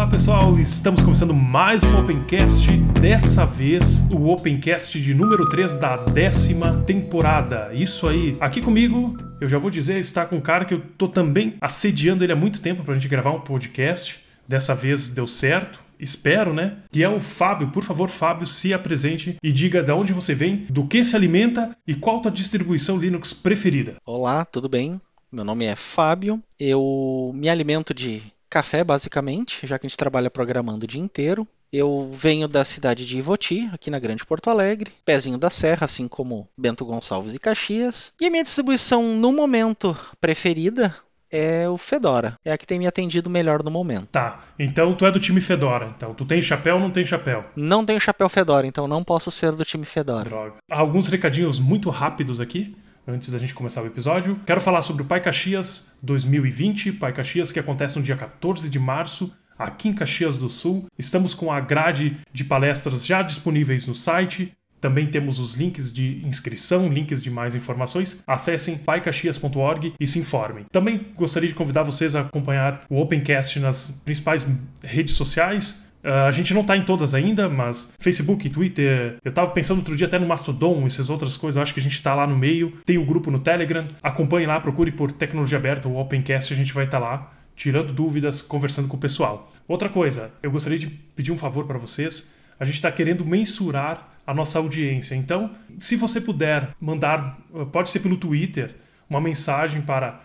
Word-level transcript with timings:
Olá 0.00 0.08
pessoal, 0.08 0.58
estamos 0.58 1.02
começando 1.02 1.34
mais 1.34 1.84
um 1.84 2.00
Opencast. 2.00 2.74
Dessa 2.98 3.44
vez, 3.44 4.00
o 4.10 4.30
Opencast 4.30 4.98
de 4.98 5.12
número 5.12 5.46
3 5.46 5.74
da 5.74 6.06
décima 6.06 6.82
temporada. 6.86 7.70
Isso 7.74 8.08
aí. 8.08 8.34
Aqui 8.40 8.62
comigo, 8.62 9.18
eu 9.42 9.46
já 9.46 9.58
vou 9.58 9.70
dizer, 9.70 9.98
está 9.98 10.24
com 10.24 10.36
um 10.36 10.40
cara 10.40 10.64
que 10.64 10.72
eu 10.72 10.80
tô 10.96 11.06
também 11.06 11.54
assediando 11.60 12.24
ele 12.24 12.32
há 12.32 12.36
muito 12.36 12.62
tempo 12.62 12.82
pra 12.82 12.94
gente 12.94 13.08
gravar 13.08 13.32
um 13.32 13.42
podcast. 13.42 14.20
Dessa 14.48 14.74
vez 14.74 15.10
deu 15.10 15.26
certo. 15.26 15.78
Espero, 15.98 16.54
né? 16.54 16.78
Que 16.90 17.04
é 17.04 17.08
o 17.08 17.20
Fábio. 17.20 17.68
Por 17.68 17.84
favor, 17.84 18.08
Fábio, 18.08 18.46
se 18.46 18.72
apresente 18.72 19.36
e 19.42 19.52
diga 19.52 19.82
de 19.82 19.92
onde 19.92 20.14
você 20.14 20.34
vem, 20.34 20.64
do 20.70 20.86
que 20.86 21.04
se 21.04 21.14
alimenta 21.14 21.76
e 21.86 21.94
qual 21.94 22.16
a 22.16 22.20
tua 22.20 22.32
distribuição 22.32 22.96
Linux 22.96 23.34
preferida. 23.34 23.96
Olá, 24.06 24.46
tudo 24.46 24.66
bem? 24.66 24.98
Meu 25.30 25.44
nome 25.44 25.66
é 25.66 25.76
Fábio. 25.76 26.42
Eu 26.58 27.32
me 27.34 27.50
alimento 27.50 27.92
de 27.92 28.22
café, 28.50 28.82
basicamente, 28.82 29.66
já 29.66 29.78
que 29.78 29.86
a 29.86 29.88
gente 29.88 29.96
trabalha 29.96 30.28
programando 30.28 30.84
o 30.84 30.88
dia 30.88 31.00
inteiro. 31.00 31.46
Eu 31.72 32.10
venho 32.12 32.48
da 32.48 32.64
cidade 32.64 33.06
de 33.06 33.18
Ivoti, 33.18 33.70
aqui 33.72 33.90
na 33.90 34.00
Grande 34.00 34.26
Porto 34.26 34.50
Alegre, 34.50 34.92
pezinho 35.04 35.38
da 35.38 35.48
serra, 35.48 35.84
assim 35.84 36.08
como 36.08 36.48
Bento 36.58 36.84
Gonçalves 36.84 37.32
e 37.32 37.38
Caxias. 37.38 38.12
E 38.20 38.26
a 38.26 38.30
minha 38.30 38.42
distribuição 38.42 39.14
no 39.14 39.32
momento 39.32 39.96
preferida 40.20 40.94
é 41.30 41.68
o 41.68 41.76
Fedora. 41.76 42.34
É 42.44 42.50
a 42.50 42.58
que 42.58 42.66
tem 42.66 42.78
me 42.78 42.88
atendido 42.88 43.30
melhor 43.30 43.62
no 43.62 43.70
momento. 43.70 44.08
Tá, 44.08 44.40
então 44.58 44.94
tu 44.96 45.06
é 45.06 45.12
do 45.12 45.20
time 45.20 45.40
Fedora. 45.40 45.94
Então, 45.96 46.12
tu 46.12 46.24
tem 46.24 46.42
chapéu 46.42 46.74
ou 46.74 46.80
não 46.80 46.90
tem 46.90 47.04
chapéu? 47.04 47.44
Não 47.54 47.84
tenho 47.84 48.00
chapéu 48.00 48.28
Fedora, 48.28 48.66
então 48.66 48.88
não 48.88 49.04
posso 49.04 49.30
ser 49.30 49.52
do 49.52 49.64
time 49.64 49.84
Fedora. 49.84 50.28
Droga. 50.28 50.56
Alguns 50.68 51.06
recadinhos 51.06 51.60
muito 51.60 51.88
rápidos 51.88 52.40
aqui 52.40 52.74
antes 53.06 53.30
da 53.30 53.38
gente 53.38 53.54
começar 53.54 53.82
o 53.82 53.86
episódio. 53.86 54.38
Quero 54.46 54.60
falar 54.60 54.82
sobre 54.82 55.02
o 55.02 55.06
Pai 55.06 55.20
Caxias 55.20 55.96
2020, 56.02 56.92
Pai 56.92 57.12
Caxias 57.12 57.52
que 57.52 57.58
acontece 57.58 57.98
no 57.98 58.04
dia 58.04 58.16
14 58.16 58.68
de 58.68 58.78
março, 58.78 59.34
aqui 59.58 59.88
em 59.88 59.92
Caxias 59.92 60.36
do 60.36 60.48
Sul. 60.48 60.86
Estamos 60.98 61.34
com 61.34 61.52
a 61.52 61.60
grade 61.60 62.18
de 62.32 62.44
palestras 62.44 63.06
já 63.06 63.22
disponíveis 63.22 63.86
no 63.86 63.94
site. 63.94 64.52
Também 64.80 65.08
temos 65.08 65.38
os 65.38 65.52
links 65.52 65.92
de 65.92 66.26
inscrição, 66.26 66.88
links 66.88 67.22
de 67.22 67.30
mais 67.30 67.54
informações. 67.54 68.22
Acessem 68.26 68.78
paicaxias.org 68.78 69.92
e 70.00 70.06
se 70.06 70.18
informem. 70.18 70.64
Também 70.72 71.08
gostaria 71.14 71.48
de 71.48 71.54
convidar 71.54 71.82
vocês 71.82 72.16
a 72.16 72.22
acompanhar 72.22 72.84
o 72.88 72.98
Opencast 72.98 73.60
nas 73.60 74.00
principais 74.04 74.46
redes 74.82 75.14
sociais. 75.14 75.89
Uh, 76.02 76.26
a 76.26 76.30
gente 76.30 76.54
não 76.54 76.64
tá 76.64 76.76
em 76.76 76.84
todas 76.84 77.14
ainda, 77.14 77.48
mas 77.48 77.94
Facebook, 77.98 78.48
Twitter. 78.48 79.16
Eu 79.24 79.32
tava 79.32 79.50
pensando 79.50 79.78
outro 79.78 79.96
dia 79.96 80.06
até 80.06 80.18
no 80.18 80.26
Mastodon, 80.26 80.86
essas 80.86 81.10
outras 81.10 81.36
coisas. 81.36 81.56
Eu 81.56 81.62
acho 81.62 81.74
que 81.74 81.80
a 81.80 81.82
gente 81.82 82.02
tá 82.02 82.14
lá 82.14 82.26
no 82.26 82.36
meio. 82.36 82.72
Tem 82.84 82.98
o 82.98 83.04
grupo 83.04 83.30
no 83.30 83.38
Telegram. 83.38 83.86
Acompanhe 84.02 84.46
lá, 84.46 84.58
procure 84.60 84.90
por 84.90 85.12
Tecnologia 85.12 85.58
Aberta 85.58 85.88
ou 85.88 85.96
Opencast, 85.98 86.52
a 86.52 86.56
gente 86.56 86.72
vai 86.72 86.84
estar 86.84 87.00
tá 87.00 87.06
lá 87.06 87.32
tirando 87.60 87.92
dúvidas, 87.92 88.40
conversando 88.40 88.88
com 88.88 88.96
o 88.96 89.00
pessoal. 89.00 89.52
Outra 89.68 89.90
coisa, 89.90 90.32
eu 90.42 90.50
gostaria 90.50 90.78
de 90.78 90.86
pedir 90.86 91.30
um 91.30 91.36
favor 91.36 91.66
para 91.66 91.76
vocês. 91.76 92.34
A 92.58 92.64
gente 92.64 92.76
está 92.76 92.90
querendo 92.90 93.22
mensurar 93.22 94.14
a 94.26 94.32
nossa 94.32 94.58
audiência. 94.58 95.14
Então, 95.14 95.50
se 95.78 95.94
você 95.94 96.22
puder 96.22 96.70
mandar, 96.80 97.38
pode 97.70 97.90
ser 97.90 98.00
pelo 98.00 98.16
Twitter, 98.16 98.76
uma 99.10 99.20
mensagem 99.20 99.82
para 99.82 100.22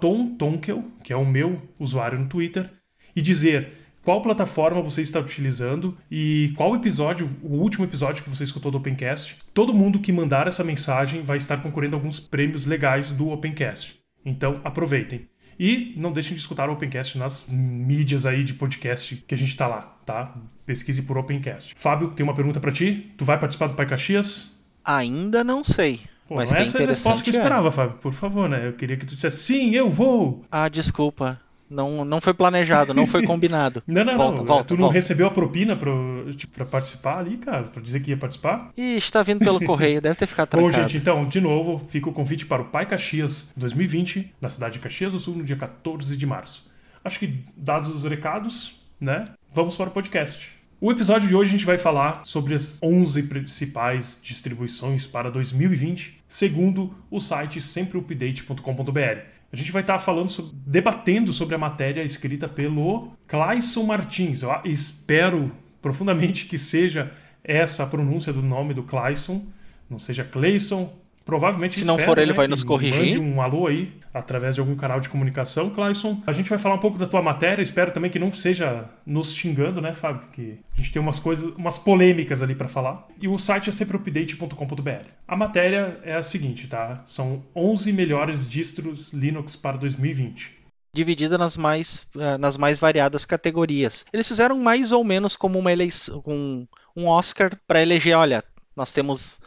@tom_tonkel, 0.00 0.84
que 1.04 1.12
é 1.12 1.16
o 1.16 1.26
meu 1.26 1.60
usuário 1.78 2.18
no 2.18 2.26
Twitter, 2.26 2.70
e 3.14 3.20
dizer 3.20 3.81
qual 4.02 4.20
plataforma 4.20 4.82
você 4.82 5.00
está 5.02 5.20
utilizando 5.20 5.96
e 6.10 6.52
qual 6.56 6.74
episódio, 6.74 7.30
o 7.42 7.54
último 7.56 7.84
episódio 7.84 8.22
que 8.22 8.30
você 8.30 8.44
escutou 8.44 8.70
do 8.70 8.78
Opencast. 8.78 9.36
Todo 9.54 9.72
mundo 9.72 10.00
que 10.00 10.12
mandar 10.12 10.48
essa 10.48 10.64
mensagem 10.64 11.22
vai 11.22 11.36
estar 11.36 11.58
concorrendo 11.58 11.96
a 11.96 11.98
alguns 11.98 12.18
prêmios 12.18 12.66
legais 12.66 13.10
do 13.10 13.30
Opencast. 13.30 14.00
Então 14.24 14.60
aproveitem. 14.64 15.28
E 15.58 15.94
não 15.96 16.12
deixem 16.12 16.34
de 16.34 16.40
escutar 16.40 16.68
o 16.68 16.72
Opencast 16.72 17.16
nas 17.16 17.46
mídias 17.48 18.26
aí 18.26 18.42
de 18.42 18.54
podcast 18.54 19.16
que 19.16 19.34
a 19.34 19.38
gente 19.38 19.50
está 19.50 19.66
lá, 19.66 19.82
tá? 20.04 20.34
Pesquise 20.66 21.02
por 21.02 21.16
Opencast. 21.18 21.74
Fábio, 21.76 22.10
tem 22.10 22.24
uma 22.24 22.34
pergunta 22.34 22.58
para 22.58 22.72
ti. 22.72 23.12
Tu 23.16 23.24
vai 23.24 23.38
participar 23.38 23.68
do 23.68 23.74
Pai 23.74 23.86
Caxias? 23.86 24.60
Ainda 24.84 25.44
não 25.44 25.62
sei. 25.62 26.00
Pô, 26.26 26.36
mas 26.36 26.50
não 26.50 26.58
é 26.58 26.62
essa 26.64 26.82
a 26.82 26.86
resposta 26.86 27.22
que 27.22 27.30
eu 27.30 27.34
é. 27.34 27.36
esperava, 27.36 27.70
Fábio. 27.70 27.98
Por 27.98 28.12
favor, 28.12 28.48
né? 28.48 28.66
Eu 28.66 28.72
queria 28.72 28.96
que 28.96 29.06
tu 29.06 29.14
dissesse 29.14 29.44
sim, 29.44 29.74
eu 29.74 29.88
vou. 29.88 30.44
Ah, 30.50 30.68
desculpa. 30.68 31.40
Não, 31.72 32.04
não 32.04 32.20
foi 32.20 32.34
planejado, 32.34 32.92
não 32.94 33.06
foi 33.06 33.22
combinado. 33.26 33.82
não, 33.86 34.04
não, 34.04 34.16
volta, 34.16 34.38
não. 34.38 34.46
Volta, 34.46 34.64
tu 34.64 34.74
não 34.74 34.80
volta. 34.82 34.94
recebeu 34.94 35.26
a 35.26 35.30
propina 35.30 35.74
pro, 35.74 36.26
tipo, 36.36 36.54
pra 36.54 36.64
participar 36.64 37.18
ali, 37.18 37.36
cara? 37.38 37.64
Pra 37.64 37.80
dizer 37.82 38.00
que 38.00 38.10
ia 38.10 38.16
participar? 38.16 38.70
Ih, 38.76 38.96
está 38.96 39.22
vindo 39.22 39.38
pelo 39.40 39.60
correio, 39.64 40.00
deve 40.00 40.16
ter 40.16 40.26
ficado 40.26 40.48
trancado. 40.48 40.72
Bom, 40.72 40.80
gente, 40.82 40.96
então, 40.96 41.24
de 41.26 41.40
novo, 41.40 41.78
fica 41.88 42.08
o 42.08 42.12
convite 42.12 42.44
para 42.46 42.62
o 42.62 42.66
Pai 42.66 42.86
Caxias 42.86 43.52
2020, 43.56 44.34
na 44.40 44.48
cidade 44.48 44.74
de 44.74 44.78
Caxias 44.80 45.12
do 45.12 45.20
Sul, 45.20 45.36
no 45.36 45.44
dia 45.44 45.56
14 45.56 46.16
de 46.16 46.26
março. 46.26 46.72
Acho 47.04 47.18
que, 47.18 47.42
dados 47.56 47.90
os 47.90 48.04
recados, 48.04 48.80
né? 49.00 49.30
Vamos 49.50 49.76
para 49.76 49.88
o 49.88 49.92
podcast. 49.92 50.48
O 50.80 50.90
episódio 50.90 51.28
de 51.28 51.34
hoje 51.36 51.50
a 51.50 51.52
gente 51.52 51.64
vai 51.64 51.78
falar 51.78 52.22
sobre 52.24 52.54
as 52.54 52.78
11 52.82 53.22
principais 53.24 54.18
distribuições 54.20 55.06
para 55.06 55.30
2020, 55.30 56.18
segundo 56.26 56.92
o 57.08 57.20
site 57.20 57.60
sempreupdate.com.br. 57.60 59.31
A 59.52 59.56
gente 59.56 59.70
vai 59.70 59.82
estar 59.82 59.98
falando, 59.98 60.30
sobre, 60.30 60.52
debatendo 60.66 61.30
sobre 61.30 61.54
a 61.54 61.58
matéria 61.58 62.02
escrita 62.02 62.48
pelo 62.48 63.12
Clayson 63.26 63.84
Martins. 63.84 64.42
Eu 64.42 64.50
espero 64.64 65.52
profundamente 65.82 66.46
que 66.46 66.56
seja 66.56 67.12
essa 67.44 67.82
a 67.82 67.86
pronúncia 67.86 68.32
do 68.32 68.40
nome 68.40 68.72
do 68.72 68.82
Clayson, 68.82 69.44
não 69.90 69.98
seja 69.98 70.24
Clayson. 70.24 71.01
Provavelmente 71.24 71.78
Se 71.78 71.84
não 71.84 71.94
espero, 71.94 72.10
for 72.10 72.18
ele, 72.18 72.30
né, 72.30 72.36
vai 72.36 72.48
nos 72.48 72.62
corrigir. 72.62 73.18
Mande 73.18 73.18
um 73.18 73.40
alô 73.40 73.66
aí 73.66 73.92
através 74.12 74.54
de 74.54 74.60
algum 74.60 74.76
canal 74.76 75.00
de 75.00 75.08
comunicação, 75.08 75.70
Clayson. 75.70 76.22
A 76.26 76.32
gente 76.32 76.50
vai 76.50 76.58
falar 76.58 76.74
um 76.74 76.78
pouco 76.78 76.98
da 76.98 77.06
tua 77.06 77.22
matéria. 77.22 77.62
Espero 77.62 77.90
também 77.92 78.10
que 78.10 78.18
não 78.18 78.32
seja 78.32 78.88
nos 79.06 79.34
xingando, 79.34 79.80
né, 79.80 79.92
Fábio? 79.92 80.22
Que 80.32 80.58
a 80.74 80.76
gente 80.76 80.92
tem 80.92 81.00
umas 81.00 81.18
coisas, 81.18 81.54
umas 81.56 81.78
polêmicas 81.78 82.42
ali 82.42 82.54
para 82.54 82.68
falar. 82.68 83.06
E 83.20 83.28
o 83.28 83.38
site 83.38 83.68
é 83.68 83.72
sempreupdate.com.br. 83.72 85.06
A 85.26 85.36
matéria 85.36 85.98
é 86.04 86.14
a 86.14 86.22
seguinte, 86.22 86.66
tá? 86.66 87.02
São 87.06 87.42
11 87.54 87.92
melhores 87.92 88.48
distros 88.48 89.12
Linux 89.12 89.56
para 89.56 89.76
2020 89.76 90.62
dividida 90.94 91.38
nas 91.38 91.56
mais, 91.56 92.06
eh, 92.18 92.36
nas 92.36 92.58
mais 92.58 92.78
variadas 92.78 93.24
categorias. 93.24 94.04
Eles 94.12 94.28
fizeram 94.28 94.58
mais 94.58 94.92
ou 94.92 95.02
menos 95.02 95.34
como 95.34 95.58
uma 95.58 95.72
eleição, 95.72 96.22
um, 96.26 96.66
um 96.94 97.06
Oscar 97.06 97.58
para 97.66 97.80
eleger, 97.80 98.14
olha, 98.14 98.44
nós 98.76 98.92
temos 98.92 99.40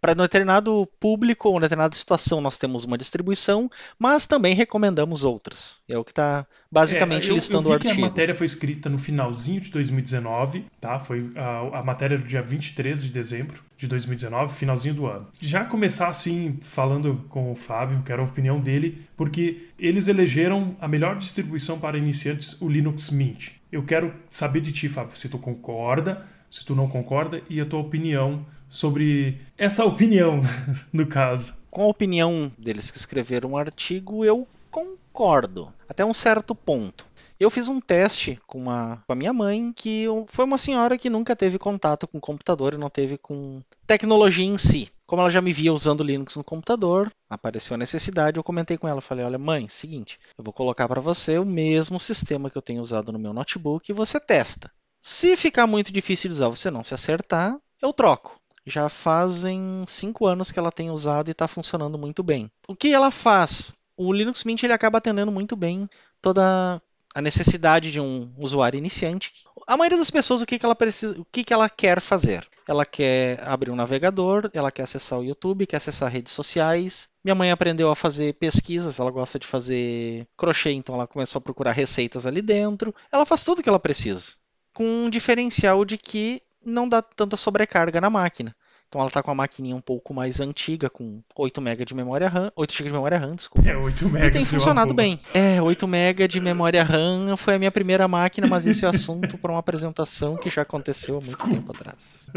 para 0.00 0.12
um 0.12 0.16
determinado 0.16 0.88
público 1.00 1.48
ou 1.48 1.54
uma 1.54 1.60
determinada 1.60 1.94
situação 1.94 2.40
nós 2.40 2.58
temos 2.58 2.84
uma 2.84 2.98
distribuição, 2.98 3.70
mas 3.98 4.26
também 4.26 4.54
recomendamos 4.54 5.24
outras. 5.24 5.80
É 5.88 5.96
o 5.96 6.04
que 6.04 6.12
está 6.12 6.46
basicamente 6.70 7.28
é, 7.28 7.30
eu, 7.30 7.34
listando 7.34 7.58
eu 7.58 7.62
vi 7.62 7.68
o 7.70 7.72
artigo. 7.74 7.94
que 7.94 8.00
a 8.00 8.04
matéria 8.06 8.34
foi 8.34 8.46
escrita 8.46 8.88
no 8.88 8.98
finalzinho 8.98 9.60
de 9.60 9.70
2019, 9.70 10.66
tá? 10.80 10.98
Foi 10.98 11.30
a, 11.34 11.78
a 11.78 11.82
matéria 11.82 12.18
do 12.18 12.24
dia 12.24 12.42
23 12.42 13.02
de 13.02 13.08
dezembro 13.08 13.64
de 13.76 13.86
2019, 13.86 14.54
finalzinho 14.54 14.94
do 14.94 15.06
ano. 15.06 15.26
Já 15.40 15.64
começar 15.64 16.08
assim 16.08 16.58
falando 16.62 17.24
com 17.28 17.52
o 17.52 17.54
Fábio, 17.54 18.02
quero 18.04 18.22
a 18.22 18.24
opinião 18.24 18.60
dele, 18.60 19.06
porque 19.16 19.68
eles 19.78 20.08
elegeram 20.08 20.76
a 20.80 20.88
melhor 20.88 21.16
distribuição 21.16 21.78
para 21.78 21.98
iniciantes, 21.98 22.60
o 22.60 22.68
Linux 22.68 23.10
Mint. 23.10 23.55
Eu 23.70 23.84
quero 23.84 24.14
saber 24.30 24.60
de 24.60 24.72
ti, 24.72 24.88
Fábio, 24.88 25.16
se 25.16 25.28
tu 25.28 25.38
concorda, 25.38 26.26
se 26.50 26.64
tu 26.64 26.74
não 26.74 26.88
concorda 26.88 27.42
e 27.48 27.60
a 27.60 27.64
tua 27.64 27.80
opinião 27.80 28.46
sobre 28.68 29.40
essa 29.56 29.84
opinião, 29.84 30.40
no 30.92 31.06
caso. 31.06 31.54
Com 31.70 31.82
a 31.82 31.88
opinião 31.88 32.50
deles 32.58 32.90
que 32.90 32.96
escreveram 32.96 33.52
o 33.52 33.58
artigo, 33.58 34.24
eu 34.24 34.46
concordo, 34.70 35.72
até 35.88 36.04
um 36.04 36.14
certo 36.14 36.54
ponto. 36.54 37.06
Eu 37.38 37.50
fiz 37.50 37.68
um 37.68 37.80
teste 37.80 38.40
com, 38.46 38.58
uma, 38.58 39.02
com 39.06 39.12
a 39.12 39.16
minha 39.16 39.32
mãe, 39.32 39.72
que 39.74 40.06
foi 40.28 40.44
uma 40.44 40.56
senhora 40.56 40.96
que 40.96 41.10
nunca 41.10 41.36
teve 41.36 41.58
contato 41.58 42.08
com 42.08 42.18
computador 42.18 42.72
e 42.72 42.78
não 42.78 42.88
teve 42.88 43.18
com 43.18 43.60
tecnologia 43.86 44.46
em 44.46 44.56
si. 44.56 44.90
Como 45.06 45.22
ela 45.22 45.30
já 45.30 45.40
me 45.40 45.52
via 45.52 45.72
usando 45.72 46.02
Linux 46.02 46.36
no 46.36 46.44
computador, 46.44 47.12
apareceu 47.30 47.74
a 47.74 47.78
necessidade, 47.78 48.38
eu 48.38 48.44
comentei 48.44 48.76
com 48.76 48.88
ela, 48.88 49.00
falei: 49.00 49.24
"Olha, 49.24 49.38
mãe, 49.38 49.68
seguinte, 49.68 50.18
eu 50.36 50.44
vou 50.44 50.52
colocar 50.52 50.88
para 50.88 51.00
você 51.00 51.38
o 51.38 51.44
mesmo 51.44 52.00
sistema 52.00 52.50
que 52.50 52.58
eu 52.58 52.62
tenho 52.62 52.80
usado 52.80 53.12
no 53.12 53.18
meu 53.18 53.32
notebook 53.32 53.88
e 53.88 53.94
você 53.94 54.18
testa. 54.18 54.70
Se 55.00 55.36
ficar 55.36 55.66
muito 55.66 55.92
difícil 55.92 56.28
de 56.28 56.34
usar, 56.34 56.48
você 56.48 56.70
não 56.70 56.82
se 56.82 56.94
acertar, 56.94 57.56
eu 57.80 57.92
troco 57.92 58.40
já 58.66 58.88
fazem 58.88 59.84
cinco 59.86 60.26
anos 60.26 60.50
que 60.50 60.58
ela 60.58 60.72
tem 60.72 60.90
usado 60.90 61.28
e 61.28 61.30
está 61.30 61.46
funcionando 61.46 61.96
muito 61.96 62.22
bem. 62.22 62.50
O 62.66 62.74
que 62.74 62.92
ela 62.92 63.12
faz? 63.12 63.72
O 63.96 64.12
Linux 64.12 64.42
Mint 64.42 64.64
ele 64.64 64.72
acaba 64.72 64.98
atendendo 64.98 65.30
muito 65.30 65.54
bem 65.54 65.88
toda 66.20 66.82
a 67.16 67.22
necessidade 67.22 67.90
de 67.90 67.98
um 67.98 68.30
usuário 68.36 68.76
iniciante. 68.76 69.32
A 69.66 69.74
maioria 69.74 69.96
das 69.96 70.10
pessoas 70.10 70.42
o 70.42 70.46
que, 70.46 70.58
que 70.58 70.66
ela 70.66 70.74
precisa, 70.74 71.18
o 71.18 71.24
que, 71.24 71.44
que 71.44 71.52
ela 71.54 71.66
quer 71.66 71.98
fazer? 71.98 72.46
Ela 72.68 72.84
quer 72.84 73.42
abrir 73.42 73.70
um 73.70 73.74
navegador, 73.74 74.50
ela 74.52 74.70
quer 74.70 74.82
acessar 74.82 75.18
o 75.18 75.24
YouTube, 75.24 75.66
quer 75.66 75.78
acessar 75.78 76.12
redes 76.12 76.34
sociais. 76.34 77.08
Minha 77.24 77.34
mãe 77.34 77.50
aprendeu 77.50 77.90
a 77.90 77.96
fazer 77.96 78.34
pesquisas, 78.34 78.98
ela 78.98 79.10
gosta 79.10 79.38
de 79.38 79.46
fazer 79.46 80.28
crochê, 80.36 80.72
então 80.72 80.94
ela 80.94 81.06
começou 81.06 81.38
a 81.38 81.42
procurar 81.42 81.72
receitas 81.72 82.26
ali 82.26 82.42
dentro. 82.42 82.94
Ela 83.10 83.24
faz 83.24 83.42
tudo 83.42 83.60
o 83.60 83.62
que 83.62 83.68
ela 83.70 83.80
precisa, 83.80 84.34
com 84.74 84.84
um 84.84 85.08
diferencial 85.08 85.86
de 85.86 85.96
que 85.96 86.42
não 86.62 86.86
dá 86.86 87.00
tanta 87.00 87.34
sobrecarga 87.34 87.98
na 87.98 88.10
máquina. 88.10 88.54
Então 88.96 89.02
ela 89.02 89.10
tá 89.10 89.22
com 89.22 89.30
uma 89.30 89.34
maquininha 89.34 89.76
um 89.76 89.80
pouco 89.80 90.14
mais 90.14 90.40
antiga, 90.40 90.88
com 90.88 91.20
8 91.36 91.60
MB 91.60 91.84
de 91.84 91.94
memória 91.94 92.30
RAM, 92.30 92.50
8 92.56 92.72
GB 92.72 92.88
de 92.88 92.94
memória 92.94 93.18
RAM, 93.18 93.36
desculpa. 93.36 93.68
É, 93.68 93.76
8 93.76 94.06
MB. 94.06 94.24
E 94.24 94.30
tem 94.30 94.42
funcionado 94.42 94.94
bem. 94.94 95.20
É, 95.34 95.60
8 95.60 95.86
MB 95.86 96.26
de 96.26 96.40
memória 96.40 96.82
RAM 96.82 97.36
foi 97.36 97.56
a 97.56 97.58
minha 97.58 97.70
primeira 97.70 98.08
máquina, 98.08 98.46
mas 98.46 98.66
esse 98.66 98.86
é 98.86 98.88
assunto 98.88 99.36
para 99.36 99.52
uma 99.52 99.58
apresentação 99.58 100.38
que 100.38 100.48
já 100.48 100.62
aconteceu 100.62 101.16
há 101.16 101.20
muito 101.20 101.26
desculpa. 101.26 101.56
tempo 101.56 101.72
atrás. 101.72 102.30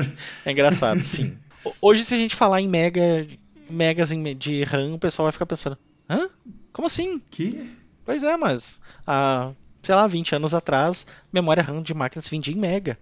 É 0.46 0.52
engraçado, 0.52 1.02
sim. 1.02 1.38
Hoje, 1.82 2.04
se 2.04 2.14
a 2.14 2.18
gente 2.18 2.36
falar 2.36 2.60
em 2.60 2.68
mega, 2.68 3.26
megas 3.70 4.10
de 4.38 4.62
RAM, 4.66 4.96
o 4.96 5.00
pessoal 5.00 5.28
vai 5.28 5.32
ficar 5.32 5.46
pensando: 5.46 5.78
hã? 6.10 6.30
Como 6.74 6.88
assim? 6.88 7.22
Que? 7.32 7.72
Pois 8.04 8.22
é, 8.22 8.36
mas 8.36 8.82
há, 9.08 9.54
sei 9.82 9.96
lá, 9.96 10.06
20 10.08 10.36
anos 10.36 10.54
atrás, 10.54 11.08
memória 11.32 11.64
RAM 11.64 11.82
de 11.82 11.94
máquinas 11.94 12.28
vendia 12.28 12.54
em 12.54 12.60
mega. 12.60 12.98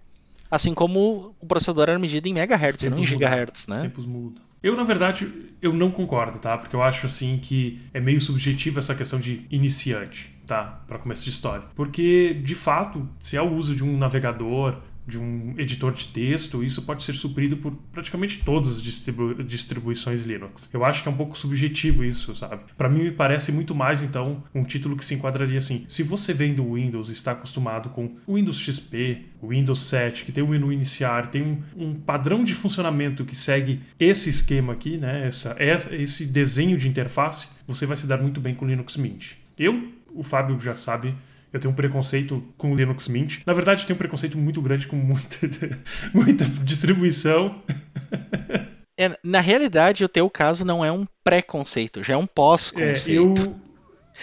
Assim 0.50 0.74
como 0.74 1.34
o 1.40 1.46
processador 1.46 1.88
era 1.88 1.98
medido 1.98 2.26
em 2.26 2.34
megahertz, 2.34 2.84
não 2.84 2.98
em 2.98 3.06
gigahertz, 3.06 3.66
né? 3.66 3.76
Os 3.76 3.82
tempos 3.82 4.06
mudam. 4.06 4.42
Eu, 4.62 4.76
na 4.76 4.82
verdade, 4.82 5.30
eu 5.62 5.72
não 5.72 5.90
concordo, 5.90 6.38
tá? 6.38 6.58
Porque 6.58 6.74
eu 6.74 6.82
acho, 6.82 7.06
assim, 7.06 7.38
que 7.38 7.80
é 7.94 8.00
meio 8.00 8.20
subjetivo 8.20 8.78
essa 8.78 8.94
questão 8.94 9.20
de 9.20 9.46
iniciante, 9.50 10.34
tá? 10.46 10.82
Para 10.86 10.98
começo 10.98 11.24
de 11.24 11.30
história. 11.30 11.64
Porque, 11.76 12.34
de 12.42 12.54
fato, 12.54 13.08
se 13.20 13.36
é 13.36 13.42
o 13.42 13.52
uso 13.52 13.74
de 13.74 13.84
um 13.84 13.96
navegador 13.96 14.78
de 15.08 15.18
um 15.18 15.54
editor 15.56 15.92
de 15.92 16.08
texto, 16.08 16.62
isso 16.62 16.82
pode 16.82 17.02
ser 17.02 17.14
suprido 17.14 17.56
por 17.56 17.72
praticamente 17.90 18.42
todas 18.44 18.68
as 18.68 18.82
distribu 18.82 19.42
distribuições 19.42 20.22
Linux. 20.22 20.68
Eu 20.72 20.84
acho 20.84 21.02
que 21.02 21.08
é 21.08 21.10
um 21.12 21.16
pouco 21.16 21.36
subjetivo 21.36 22.04
isso, 22.04 22.36
sabe? 22.36 22.62
Para 22.76 22.90
mim 22.90 23.04
me 23.04 23.10
parece 23.10 23.50
muito 23.50 23.74
mais 23.74 24.02
então 24.02 24.44
um 24.54 24.62
título 24.62 24.96
que 24.96 25.04
se 25.04 25.14
enquadraria 25.14 25.58
assim. 25.58 25.86
Se 25.88 26.02
você 26.02 26.34
vem 26.34 26.54
do 26.54 26.74
Windows 26.74 27.08
está 27.08 27.32
acostumado 27.32 27.88
com 27.88 28.16
o 28.26 28.34
Windows 28.34 28.58
XP, 28.60 29.24
Windows 29.42 29.80
7, 29.80 30.24
que 30.24 30.32
tem 30.32 30.44
o 30.44 30.48
menu 30.48 30.70
iniciar, 30.70 31.30
tem 31.30 31.42
um, 31.42 31.62
um 31.74 31.94
padrão 31.94 32.44
de 32.44 32.54
funcionamento 32.54 33.24
que 33.24 33.34
segue 33.34 33.80
esse 33.98 34.28
esquema 34.28 34.74
aqui, 34.74 34.98
né? 34.98 35.26
Essa, 35.26 35.56
esse 35.58 36.26
desenho 36.26 36.76
de 36.76 36.86
interface, 36.86 37.48
você 37.66 37.86
vai 37.86 37.96
se 37.96 38.06
dar 38.06 38.18
muito 38.18 38.40
bem 38.40 38.54
com 38.54 38.66
Linux 38.66 38.96
Mint. 38.98 39.32
Eu, 39.58 39.92
o 40.14 40.22
Fábio 40.22 40.58
já 40.60 40.74
sabe, 40.74 41.14
eu 41.52 41.60
tenho 41.60 41.72
um 41.72 41.76
preconceito 41.76 42.42
com 42.56 42.72
o 42.72 42.76
Linux 42.76 43.08
Mint. 43.08 43.40
Na 43.46 43.52
verdade, 43.52 43.82
eu 43.82 43.86
tenho 43.86 43.96
um 43.96 43.98
preconceito 43.98 44.36
muito 44.36 44.60
grande 44.60 44.86
com 44.86 44.96
muita, 44.96 45.38
muita 46.12 46.44
distribuição. 46.44 47.62
É, 49.00 49.16
na 49.22 49.40
realidade, 49.40 50.04
o 50.04 50.08
teu 50.08 50.28
caso 50.28 50.64
não 50.64 50.84
é 50.84 50.90
um 50.90 51.06
preconceito, 51.22 52.02
já 52.02 52.14
é 52.14 52.16
um 52.16 52.26
pós-conceito. 52.26 53.40
É, 53.42 53.44
eu, 53.44 53.60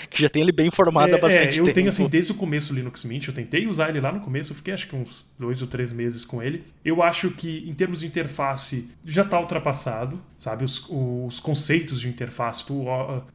que 0.09 0.21
já 0.21 0.29
tem 0.29 0.41
ele 0.41 0.51
bem 0.51 0.69
formado 0.69 1.11
é, 1.11 1.15
há 1.15 1.17
bastante 1.17 1.41
é, 1.41 1.47
eu 1.47 1.55
tempo. 1.55 1.69
Eu 1.69 1.73
tenho 1.73 1.89
assim, 1.89 2.07
desde 2.07 2.31
o 2.31 2.35
começo 2.35 2.73
o 2.73 2.75
Linux 2.75 3.03
Mint, 3.05 3.27
eu 3.27 3.33
tentei 3.33 3.67
usar 3.67 3.89
ele 3.89 3.99
lá 3.99 4.11
no 4.11 4.19
começo, 4.19 4.51
eu 4.51 4.55
fiquei 4.55 4.73
acho 4.73 4.87
que 4.87 4.95
uns 4.95 5.33
dois 5.37 5.61
ou 5.61 5.67
três 5.67 5.91
meses 5.91 6.25
com 6.25 6.41
ele. 6.41 6.63
Eu 6.83 7.01
acho 7.01 7.31
que 7.31 7.67
em 7.67 7.73
termos 7.73 7.99
de 7.99 8.07
interface 8.07 8.91
já 9.05 9.23
está 9.23 9.39
ultrapassado, 9.39 10.19
sabe? 10.37 10.63
Os, 10.63 10.85
os, 10.89 11.39
conceitos 11.39 11.99
de 11.99 12.07
interface, 12.07 12.65
tu, 12.65 12.85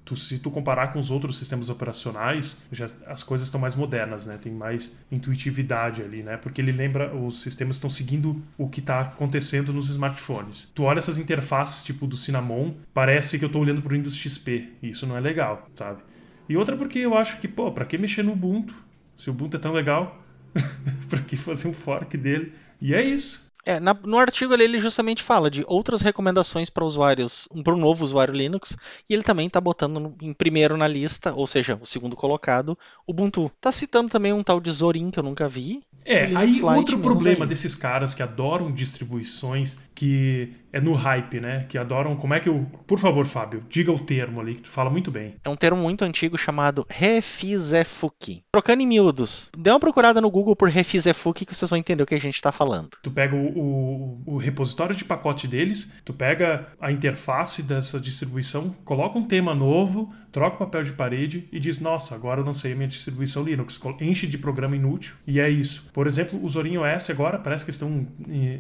tu, 0.04 0.16
se 0.16 0.38
tu 0.38 0.50
comparar 0.50 0.92
com 0.92 0.98
os 0.98 1.10
outros 1.10 1.38
sistemas 1.38 1.70
operacionais, 1.70 2.58
já, 2.70 2.86
as 3.06 3.22
coisas 3.22 3.46
estão 3.46 3.60
mais 3.60 3.74
modernas, 3.74 4.26
né? 4.26 4.38
Tem 4.40 4.52
mais 4.52 4.96
intuitividade 5.10 6.02
ali, 6.02 6.22
né? 6.22 6.36
Porque 6.36 6.60
ele 6.60 6.72
lembra, 6.72 7.14
os 7.14 7.42
sistemas 7.42 7.76
estão 7.76 7.90
seguindo 7.90 8.42
o 8.56 8.68
que 8.68 8.80
está 8.80 9.00
acontecendo 9.00 9.72
nos 9.72 9.88
smartphones. 9.88 10.70
Tu 10.74 10.82
olha 10.82 10.98
essas 10.98 11.18
interfaces 11.18 11.82
tipo 11.82 12.06
do 12.06 12.16
Cinnamon, 12.16 12.74
parece 12.92 13.38
que 13.38 13.44
eu 13.44 13.48
estou 13.48 13.62
olhando 13.62 13.82
para 13.82 13.92
o 13.92 13.96
Windows 13.96 14.16
XP, 14.16 14.68
e 14.82 14.90
isso 14.90 15.06
não 15.06 15.16
é 15.16 15.20
legal, 15.20 15.68
sabe? 15.74 16.02
E 16.50 16.56
outra 16.56 16.76
porque 16.76 16.98
eu 16.98 17.16
acho 17.16 17.40
que, 17.40 17.48
pô, 17.48 17.72
pra 17.72 17.86
que 17.86 17.96
mexer 17.96 18.24
no 18.24 18.32
Ubuntu? 18.32 18.74
Se 19.16 19.30
o 19.30 19.32
Ubuntu 19.32 19.56
é 19.56 19.60
tão 19.60 19.72
legal, 19.72 20.20
pra 21.08 21.20
que 21.22 21.36
fazer 21.36 21.68
um 21.68 21.72
fork 21.72 22.16
dele? 22.18 22.52
E 22.80 22.94
é 22.94 23.02
isso. 23.02 23.49
É, 23.64 23.78
na, 23.78 23.94
no 23.94 24.18
artigo 24.18 24.54
ali, 24.54 24.64
ele 24.64 24.80
justamente 24.80 25.22
fala 25.22 25.50
de 25.50 25.64
outras 25.66 26.00
recomendações 26.00 26.70
para 26.70 26.84
usuários, 26.84 27.48
para 27.62 27.74
o 27.74 27.76
novo 27.76 28.04
usuário 28.04 28.34
Linux, 28.34 28.76
e 29.08 29.14
ele 29.14 29.22
também 29.22 29.46
está 29.46 29.60
botando 29.60 30.00
no, 30.00 30.16
em 30.20 30.32
primeiro 30.32 30.76
na 30.76 30.88
lista, 30.88 31.32
ou 31.34 31.46
seja, 31.46 31.78
o 31.80 31.86
segundo 31.86 32.16
colocado, 32.16 32.76
Ubuntu. 33.06 33.50
Tá 33.60 33.70
citando 33.72 34.08
também 34.08 34.32
um 34.32 34.42
tal 34.42 34.60
de 34.60 34.70
Zorin 34.70 35.10
que 35.10 35.18
eu 35.18 35.22
nunca 35.22 35.48
vi. 35.48 35.80
É, 36.04 36.34
aí 36.34 36.62
outro 36.62 36.98
problema 36.98 37.44
aí. 37.44 37.48
desses 37.48 37.74
caras 37.74 38.14
que 38.14 38.22
adoram 38.22 38.72
distribuições 38.72 39.76
que 40.00 40.54
é 40.72 40.80
no 40.80 40.94
hype, 40.94 41.40
né? 41.40 41.66
Que 41.68 41.76
adoram. 41.76 42.16
Como 42.16 42.32
é 42.32 42.40
que 42.40 42.48
eu. 42.48 42.66
Por 42.86 42.98
favor, 42.98 43.26
Fábio, 43.26 43.62
diga 43.68 43.92
o 43.92 43.98
termo 43.98 44.40
ali, 44.40 44.54
que 44.54 44.62
tu 44.62 44.70
fala 44.70 44.88
muito 44.88 45.10
bem. 45.10 45.34
É 45.44 45.48
um 45.50 45.56
termo 45.56 45.82
muito 45.82 46.06
antigo 46.06 46.38
chamado 46.38 46.86
Refizefuki. 46.88 48.42
Trocando 48.50 48.82
em 48.82 48.86
miúdos, 48.86 49.50
dê 49.54 49.68
uma 49.68 49.78
procurada 49.78 50.18
no 50.18 50.30
Google 50.30 50.56
por 50.56 50.70
Refizefuki 50.70 51.44
que 51.44 51.54
vocês 51.54 51.70
vão 51.70 51.78
entender 51.78 52.02
o 52.02 52.06
que 52.06 52.14
a 52.14 52.20
gente 52.20 52.36
está 52.36 52.50
falando. 52.50 52.88
Tu 53.02 53.10
pega 53.10 53.36
o, 53.36 53.49
o, 53.56 54.22
o, 54.26 54.36
repositório 54.36 54.94
de 54.94 55.04
pacote 55.04 55.46
deles, 55.46 55.92
tu 56.04 56.12
pega 56.12 56.68
a 56.80 56.90
interface 56.90 57.62
dessa 57.62 58.00
distribuição, 58.00 58.74
coloca 58.84 59.18
um 59.18 59.26
tema 59.26 59.54
novo, 59.54 60.12
troca 60.32 60.56
o 60.56 60.58
papel 60.58 60.84
de 60.84 60.92
parede 60.92 61.48
e 61.52 61.58
diz: 61.58 61.78
Nossa, 61.78 62.14
agora 62.14 62.40
eu 62.40 62.44
lancei 62.44 62.72
a 62.72 62.74
minha 62.74 62.88
distribuição 62.88 63.42
Linux. 63.42 63.80
Enche 64.00 64.26
de 64.26 64.38
programa 64.38 64.76
inútil. 64.76 65.14
E 65.26 65.40
é 65.40 65.48
isso. 65.48 65.90
Por 65.92 66.06
exemplo, 66.06 66.42
os 66.42 66.52
Zorin 66.52 66.76
OS 66.78 67.10
agora 67.10 67.38
parece 67.38 67.64
que 67.64 67.70
estão. 67.70 68.06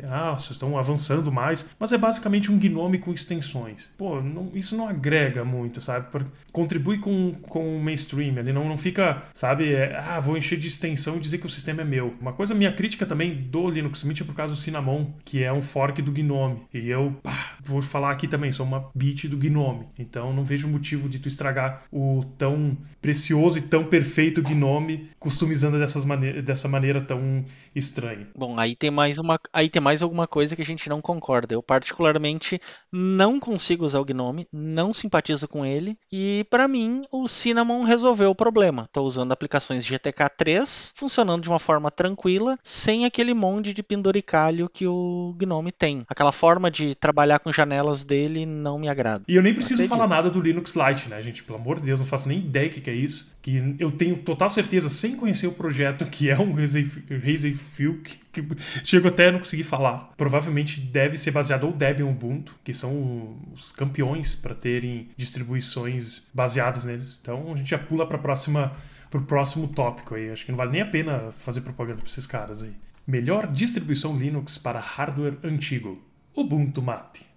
Ah, 0.04 0.36
estão 0.38 0.78
avançando 0.78 1.30
mais, 1.30 1.68
mas 1.78 1.92
é 1.92 1.98
basicamente 1.98 2.50
um 2.50 2.58
Gnome 2.58 2.98
com 2.98 3.12
extensões. 3.12 3.90
Pô, 3.96 4.20
não, 4.20 4.50
isso 4.54 4.76
não 4.76 4.88
agrega 4.88 5.44
muito, 5.44 5.80
sabe? 5.80 6.06
Contribui 6.52 6.98
com, 6.98 7.34
com 7.42 7.76
o 7.76 7.82
mainstream. 7.82 8.38
Ele 8.38 8.52
não, 8.52 8.68
não 8.68 8.76
fica, 8.76 9.22
sabe? 9.34 9.72
É, 9.72 9.96
ah, 9.98 10.20
vou 10.20 10.36
encher 10.36 10.58
de 10.58 10.68
extensão 10.68 11.16
e 11.16 11.20
dizer 11.20 11.38
que 11.38 11.46
o 11.46 11.50
sistema 11.50 11.82
é 11.82 11.84
meu. 11.84 12.14
Uma 12.20 12.32
coisa, 12.32 12.54
minha 12.54 12.72
crítica 12.72 13.06
também 13.06 13.34
do 13.34 13.70
Linux 13.70 14.04
Mint 14.04 14.20
é 14.20 14.24
por 14.24 14.34
causa 14.34 14.54
do 14.54 14.58
Cinnamon, 14.80 15.06
que 15.24 15.42
é 15.42 15.52
um 15.52 15.60
fork 15.60 16.00
do 16.00 16.10
Gnome. 16.10 16.62
E 16.72 16.88
eu, 16.88 17.14
pá, 17.22 17.56
vou 17.62 17.82
falar 17.82 18.10
aqui 18.10 18.26
também, 18.26 18.50
sou 18.50 18.66
uma 18.66 18.90
bit 18.94 19.28
do 19.28 19.36
Gnome. 19.36 19.86
Então 19.98 20.32
não 20.32 20.44
vejo 20.44 20.66
motivo 20.66 21.08
de 21.08 21.18
tu 21.18 21.28
estragar 21.28 21.84
o 21.92 22.24
tão 22.38 22.76
precioso 23.00 23.58
e 23.58 23.62
tão 23.62 23.84
perfeito 23.84 24.42
Gnome 24.42 25.10
customizando 25.18 25.78
dessas 25.78 26.04
mane 26.04 26.42
dessa 26.42 26.68
maneira 26.68 27.00
tão 27.00 27.44
estranha. 27.74 28.28
Bom, 28.36 28.58
aí 28.58 28.74
tem 28.74 28.90
mais 28.90 29.18
uma, 29.18 29.38
aí 29.52 29.68
tem 29.68 29.82
mais 29.82 30.02
alguma 30.02 30.26
coisa 30.26 30.56
que 30.56 30.62
a 30.62 30.64
gente 30.64 30.88
não 30.88 31.00
concorda. 31.00 31.54
Eu 31.54 31.62
particularmente 31.62 32.60
não 32.90 33.38
consigo 33.38 33.84
usar 33.84 34.00
o 34.00 34.04
Gnome, 34.04 34.46
não 34.52 34.92
simpatizo 34.92 35.46
com 35.46 35.64
ele 35.64 35.96
e 36.10 36.46
para 36.50 36.66
mim 36.66 37.02
o 37.10 37.28
Cinnamon 37.28 37.82
resolveu 37.82 38.30
o 38.30 38.34
problema. 38.34 38.84
Estou 38.84 39.06
usando 39.06 39.32
aplicações 39.32 39.86
GTK3 39.86 40.92
funcionando 40.94 41.42
de 41.42 41.48
uma 41.48 41.58
forma 41.58 41.90
tranquila, 41.90 42.58
sem 42.62 43.04
aquele 43.04 43.34
monte 43.34 43.72
de 43.74 43.82
penduricalho 43.82 44.69
que 44.72 44.86
o 44.86 45.34
Gnome 45.38 45.72
tem. 45.72 46.04
Aquela 46.08 46.32
forma 46.32 46.70
de 46.70 46.94
trabalhar 46.94 47.38
com 47.40 47.52
janelas 47.52 48.04
dele 48.04 48.46
não 48.46 48.78
me 48.78 48.88
agrada. 48.88 49.24
E 49.28 49.34
eu 49.34 49.42
nem 49.42 49.54
preciso 49.54 49.86
falar 49.86 50.06
nada 50.06 50.30
do 50.30 50.40
Linux 50.40 50.74
Lite, 50.74 51.08
né, 51.08 51.22
gente? 51.22 51.42
Pelo 51.42 51.58
amor 51.58 51.80
de 51.80 51.86
Deus, 51.86 52.00
não 52.00 52.06
faço 52.06 52.28
nem 52.28 52.38
ideia 52.38 52.70
do 52.70 52.80
que 52.80 52.88
é 52.88 52.94
isso. 52.94 53.36
Que 53.42 53.76
eu 53.78 53.90
tenho 53.90 54.16
total 54.18 54.48
certeza, 54.48 54.88
sem 54.88 55.16
conhecer 55.16 55.46
o 55.46 55.52
projeto, 55.52 56.06
que 56.06 56.30
é 56.30 56.38
um 56.38 56.54
Razer 56.54 57.56
Filk, 57.56 58.18
que 58.32 58.44
chego 58.84 59.08
até 59.08 59.28
a 59.28 59.32
não 59.32 59.38
conseguir 59.40 59.64
falar. 59.64 60.12
Provavelmente 60.16 60.80
deve 60.80 61.16
ser 61.16 61.30
baseado 61.30 61.64
ou 61.64 61.72
Debian 61.72 62.06
ou 62.06 62.12
Ubuntu, 62.12 62.54
que 62.62 62.72
são 62.72 63.36
os 63.52 63.72
campeões 63.72 64.34
para 64.34 64.54
terem 64.54 65.08
distribuições 65.16 66.28
baseadas 66.32 66.84
neles. 66.84 67.18
Então 67.20 67.52
a 67.52 67.56
gente 67.56 67.70
já 67.70 67.78
pula 67.78 68.06
para 68.06 68.18
próxima 68.18 68.72
pro 69.10 69.22
próximo 69.22 69.68
tópico 69.68 70.14
aí. 70.14 70.30
Acho 70.30 70.44
que 70.44 70.52
não 70.52 70.56
vale 70.56 70.70
nem 70.70 70.82
a 70.82 70.86
pena 70.86 71.32
fazer 71.32 71.62
propaganda 71.62 71.98
para 71.98 72.06
esses 72.06 72.26
caras 72.26 72.62
aí. 72.62 72.72
Melhor 73.10 73.48
distribuição 73.48 74.16
Linux 74.16 74.56
para 74.56 74.78
hardware 74.78 75.36
antigo. 75.42 76.00
Ubuntu 76.32 76.80
Mate. 76.80 77.29